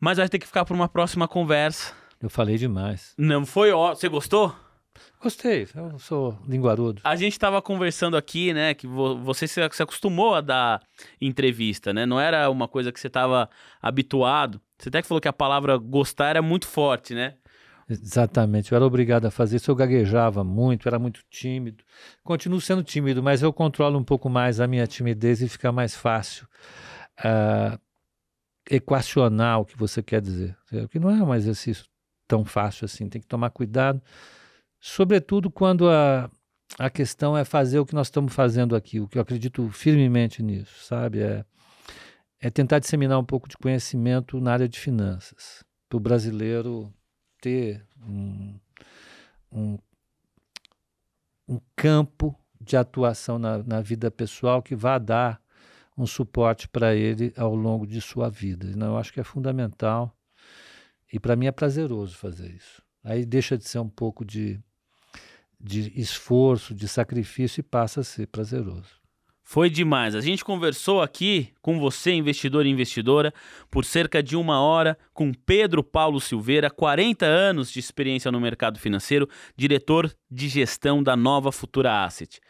Mas 0.00 0.18
vai 0.18 0.28
ter 0.28 0.38
que 0.38 0.46
ficar 0.46 0.64
para 0.64 0.74
uma 0.74 0.88
próxima 0.88 1.28
conversa. 1.28 1.94
Eu 2.20 2.28
falei 2.28 2.56
demais. 2.56 3.14
Não 3.16 3.46
foi 3.46 3.70
ó, 3.72 3.94
você 3.94 4.08
gostou? 4.08 4.54
Gostei, 5.22 5.66
eu 5.74 5.98
sou 5.98 6.38
linguarudo. 6.46 7.00
A 7.04 7.16
gente 7.16 7.32
estava 7.32 7.60
conversando 7.62 8.16
aqui, 8.16 8.52
né, 8.52 8.74
que 8.74 8.86
você 8.86 9.48
se 9.48 9.60
acostumou 9.60 10.34
a 10.34 10.40
dar 10.40 10.82
entrevista, 11.20 11.92
né? 11.92 12.06
Não 12.06 12.20
era 12.20 12.48
uma 12.50 12.68
coisa 12.68 12.92
que 12.92 13.00
você 13.00 13.06
estava 13.06 13.48
habituado. 13.80 14.60
Você 14.78 14.88
até 14.88 15.02
que 15.02 15.08
falou 15.08 15.20
que 15.20 15.28
a 15.28 15.32
palavra 15.32 15.76
gostar 15.76 16.28
era 16.28 16.42
muito 16.42 16.66
forte, 16.66 17.14
né? 17.14 17.34
Exatamente, 17.88 18.72
eu 18.72 18.76
era 18.76 18.84
obrigado 18.84 19.26
a 19.26 19.30
fazer 19.30 19.56
isso, 19.56 19.70
eu 19.70 19.76
gaguejava 19.76 20.42
muito, 20.42 20.88
era 20.88 20.98
muito 20.98 21.22
tímido. 21.30 21.84
Continuo 22.24 22.60
sendo 22.60 22.82
tímido, 22.82 23.22
mas 23.22 23.42
eu 23.42 23.52
controlo 23.52 23.96
um 23.96 24.02
pouco 24.02 24.28
mais 24.28 24.60
a 24.60 24.66
minha 24.66 24.86
timidez 24.88 25.40
e 25.40 25.48
fica 25.48 25.70
mais 25.70 25.94
fácil 25.94 26.48
uh, 27.20 27.78
equacionar 28.68 29.60
o 29.60 29.64
que 29.64 29.78
você 29.78 30.02
quer 30.02 30.20
dizer. 30.20 30.56
Que 30.90 30.98
não 30.98 31.10
é 31.10 31.22
um 31.22 31.32
exercício 31.32 31.84
tão 32.26 32.44
fácil 32.44 32.86
assim, 32.86 33.08
tem 33.08 33.20
que 33.20 33.26
tomar 33.28 33.50
cuidado, 33.50 34.02
sobretudo 34.80 35.50
quando 35.50 35.88
a, 35.88 36.30
a 36.78 36.90
questão 36.90 37.36
é 37.36 37.44
fazer 37.44 37.78
o 37.78 37.86
que 37.86 37.94
nós 37.94 38.08
estamos 38.08 38.34
fazendo 38.34 38.76
aqui, 38.76 39.00
o 39.00 39.08
que 39.08 39.18
eu 39.18 39.22
acredito 39.22 39.68
firmemente 39.70 40.42
nisso, 40.42 40.84
sabe? 40.84 41.20
É, 41.20 41.44
é 42.40 42.50
tentar 42.50 42.78
disseminar 42.78 43.18
um 43.18 43.24
pouco 43.24 43.48
de 43.48 43.56
conhecimento 43.56 44.40
na 44.40 44.52
área 44.52 44.68
de 44.68 44.78
finanças, 44.78 45.64
para 45.88 45.96
o 45.96 46.00
brasileiro 46.00 46.92
ter 47.40 47.86
um, 48.00 48.58
um, 49.52 49.78
um, 51.48 51.60
campo 51.74 52.38
de 52.60 52.76
atuação 52.76 53.38
na, 53.38 53.58
na 53.62 53.80
vida 53.80 54.10
pessoal 54.10 54.62
que 54.62 54.74
vá 54.74 54.98
dar 54.98 55.40
um 55.96 56.06
suporte 56.06 56.68
para 56.68 56.94
ele 56.94 57.32
ao 57.36 57.54
longo 57.54 57.86
de 57.86 58.00
sua 58.00 58.28
vida. 58.28 58.66
Eu 58.78 58.98
acho 58.98 59.12
que 59.12 59.20
é 59.20 59.24
fundamental 59.24 60.14
e 61.12 61.18
para 61.18 61.36
mim 61.36 61.46
é 61.46 61.52
prazeroso 61.52 62.16
fazer 62.16 62.50
isso. 62.50 62.85
Aí 63.06 63.24
deixa 63.24 63.56
de 63.56 63.68
ser 63.68 63.78
um 63.78 63.88
pouco 63.88 64.24
de, 64.24 64.58
de 65.60 65.92
esforço, 65.94 66.74
de 66.74 66.88
sacrifício 66.88 67.60
e 67.60 67.62
passa 67.62 68.00
a 68.00 68.04
ser 68.04 68.26
prazeroso. 68.26 68.96
Foi 69.44 69.70
demais. 69.70 70.16
A 70.16 70.20
gente 70.20 70.44
conversou 70.44 71.00
aqui 71.00 71.52
com 71.62 71.78
você, 71.78 72.10
investidor 72.10 72.66
e 72.66 72.68
investidora, 72.68 73.32
por 73.70 73.84
cerca 73.84 74.20
de 74.20 74.34
uma 74.34 74.60
hora 74.60 74.98
com 75.14 75.32
Pedro 75.32 75.84
Paulo 75.84 76.20
Silveira, 76.20 76.68
40 76.68 77.24
anos 77.24 77.70
de 77.70 77.78
experiência 77.78 78.32
no 78.32 78.40
mercado 78.40 78.80
financeiro, 78.80 79.28
diretor 79.56 80.12
de 80.28 80.48
gestão 80.48 81.00
da 81.00 81.14
Nova 81.14 81.52
Futura 81.52 82.04
Asset. 82.04 82.40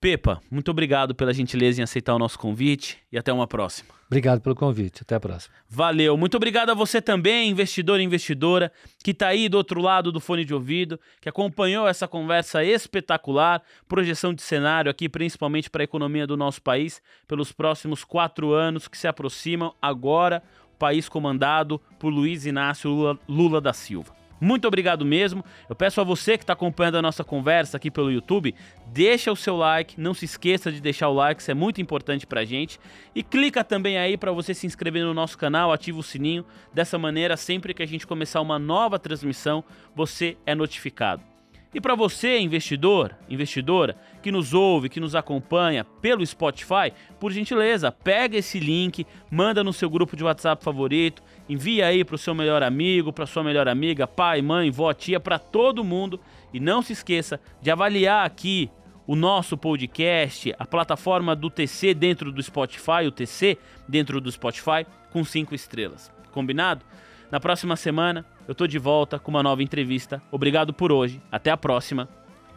Pepa, 0.00 0.40
muito 0.50 0.70
obrigado 0.70 1.14
pela 1.14 1.32
gentileza 1.32 1.80
em 1.80 1.84
aceitar 1.84 2.14
o 2.14 2.18
nosso 2.18 2.38
convite 2.38 2.98
e 3.10 3.18
até 3.18 3.32
uma 3.32 3.46
próxima. 3.46 3.96
Obrigado 4.06 4.40
pelo 4.40 4.54
convite. 4.54 5.02
Até 5.02 5.16
a 5.16 5.20
próxima. 5.20 5.54
Valeu. 5.68 6.16
Muito 6.16 6.36
obrigado 6.36 6.70
a 6.70 6.74
você 6.74 7.02
também, 7.02 7.50
investidor 7.50 7.98
e 7.98 8.04
investidora, 8.04 8.70
que 9.02 9.10
está 9.10 9.28
aí 9.28 9.48
do 9.48 9.56
outro 9.56 9.80
lado 9.80 10.12
do 10.12 10.20
fone 10.20 10.44
de 10.44 10.54
ouvido, 10.54 11.00
que 11.20 11.28
acompanhou 11.28 11.88
essa 11.88 12.06
conversa 12.06 12.62
espetacular, 12.62 13.62
projeção 13.88 14.32
de 14.32 14.42
cenário 14.42 14.90
aqui, 14.90 15.08
principalmente 15.08 15.68
para 15.68 15.82
a 15.82 15.84
economia 15.84 16.26
do 16.26 16.36
nosso 16.36 16.62
país, 16.62 17.02
pelos 17.26 17.50
próximos 17.50 18.04
quatro 18.04 18.52
anos 18.52 18.86
que 18.86 18.96
se 18.96 19.08
aproximam. 19.08 19.74
Agora, 19.82 20.42
o 20.72 20.76
país 20.76 21.08
comandado 21.08 21.80
por 21.98 22.10
Luiz 22.10 22.46
Inácio 22.46 22.90
Lula, 22.90 23.18
Lula 23.28 23.60
da 23.60 23.72
Silva. 23.72 24.25
Muito 24.40 24.66
obrigado 24.66 25.04
mesmo. 25.04 25.44
Eu 25.68 25.74
peço 25.74 26.00
a 26.00 26.04
você 26.04 26.36
que 26.36 26.44
está 26.44 26.52
acompanhando 26.52 26.96
a 26.96 27.02
nossa 27.02 27.24
conversa 27.24 27.76
aqui 27.76 27.90
pelo 27.90 28.10
YouTube, 28.10 28.54
deixa 28.86 29.32
o 29.32 29.36
seu 29.36 29.56
like, 29.56 30.00
não 30.00 30.14
se 30.14 30.24
esqueça 30.24 30.70
de 30.70 30.80
deixar 30.80 31.08
o 31.08 31.14
like, 31.14 31.40
isso 31.40 31.50
é 31.50 31.54
muito 31.54 31.80
importante 31.80 32.26
para 32.26 32.40
a 32.40 32.44
gente. 32.44 32.78
E 33.14 33.22
clica 33.22 33.64
também 33.64 33.98
aí 33.98 34.16
para 34.16 34.32
você 34.32 34.52
se 34.52 34.66
inscrever 34.66 35.04
no 35.04 35.14
nosso 35.14 35.38
canal, 35.38 35.72
ativa 35.72 35.98
o 35.98 36.02
sininho. 36.02 36.44
Dessa 36.72 36.98
maneira, 36.98 37.36
sempre 37.36 37.72
que 37.72 37.82
a 37.82 37.86
gente 37.86 38.06
começar 38.06 38.40
uma 38.40 38.58
nova 38.58 38.98
transmissão, 38.98 39.64
você 39.94 40.36
é 40.44 40.54
notificado. 40.54 41.35
E 41.76 41.80
para 41.80 41.94
você, 41.94 42.38
investidor, 42.38 43.14
investidora, 43.28 43.98
que 44.22 44.32
nos 44.32 44.54
ouve, 44.54 44.88
que 44.88 44.98
nos 44.98 45.14
acompanha 45.14 45.84
pelo 45.84 46.24
Spotify, 46.24 46.90
por 47.20 47.30
gentileza, 47.30 47.92
pega 47.92 48.38
esse 48.38 48.58
link, 48.58 49.06
manda 49.30 49.62
no 49.62 49.74
seu 49.74 49.90
grupo 49.90 50.16
de 50.16 50.24
WhatsApp 50.24 50.64
favorito, 50.64 51.22
envia 51.46 51.86
aí 51.86 52.02
para 52.02 52.14
o 52.14 52.18
seu 52.18 52.34
melhor 52.34 52.62
amigo, 52.62 53.12
para 53.12 53.26
sua 53.26 53.44
melhor 53.44 53.68
amiga, 53.68 54.06
pai, 54.06 54.40
mãe, 54.40 54.70
vó, 54.70 54.90
tia, 54.94 55.20
para 55.20 55.38
todo 55.38 55.84
mundo. 55.84 56.18
E 56.50 56.58
não 56.58 56.80
se 56.80 56.94
esqueça 56.94 57.38
de 57.60 57.70
avaliar 57.70 58.24
aqui 58.24 58.70
o 59.06 59.14
nosso 59.14 59.54
podcast, 59.54 60.54
a 60.58 60.64
plataforma 60.64 61.36
do 61.36 61.50
TC 61.50 61.92
dentro 61.92 62.32
do 62.32 62.42
Spotify, 62.42 63.06
o 63.06 63.12
TC 63.12 63.58
dentro 63.86 64.18
do 64.18 64.32
Spotify, 64.32 64.86
com 65.12 65.22
cinco 65.22 65.54
estrelas. 65.54 66.10
Combinado? 66.32 66.86
Na 67.30 67.40
próxima 67.40 67.76
semana 67.76 68.24
eu 68.46 68.54
tô 68.54 68.66
de 68.66 68.78
volta 68.78 69.18
com 69.18 69.30
uma 69.30 69.42
nova 69.42 69.62
entrevista. 69.62 70.22
Obrigado 70.30 70.72
por 70.72 70.92
hoje. 70.92 71.20
Até 71.30 71.50
a 71.50 71.56
próxima. 71.56 72.08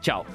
Tchau. 0.01 0.25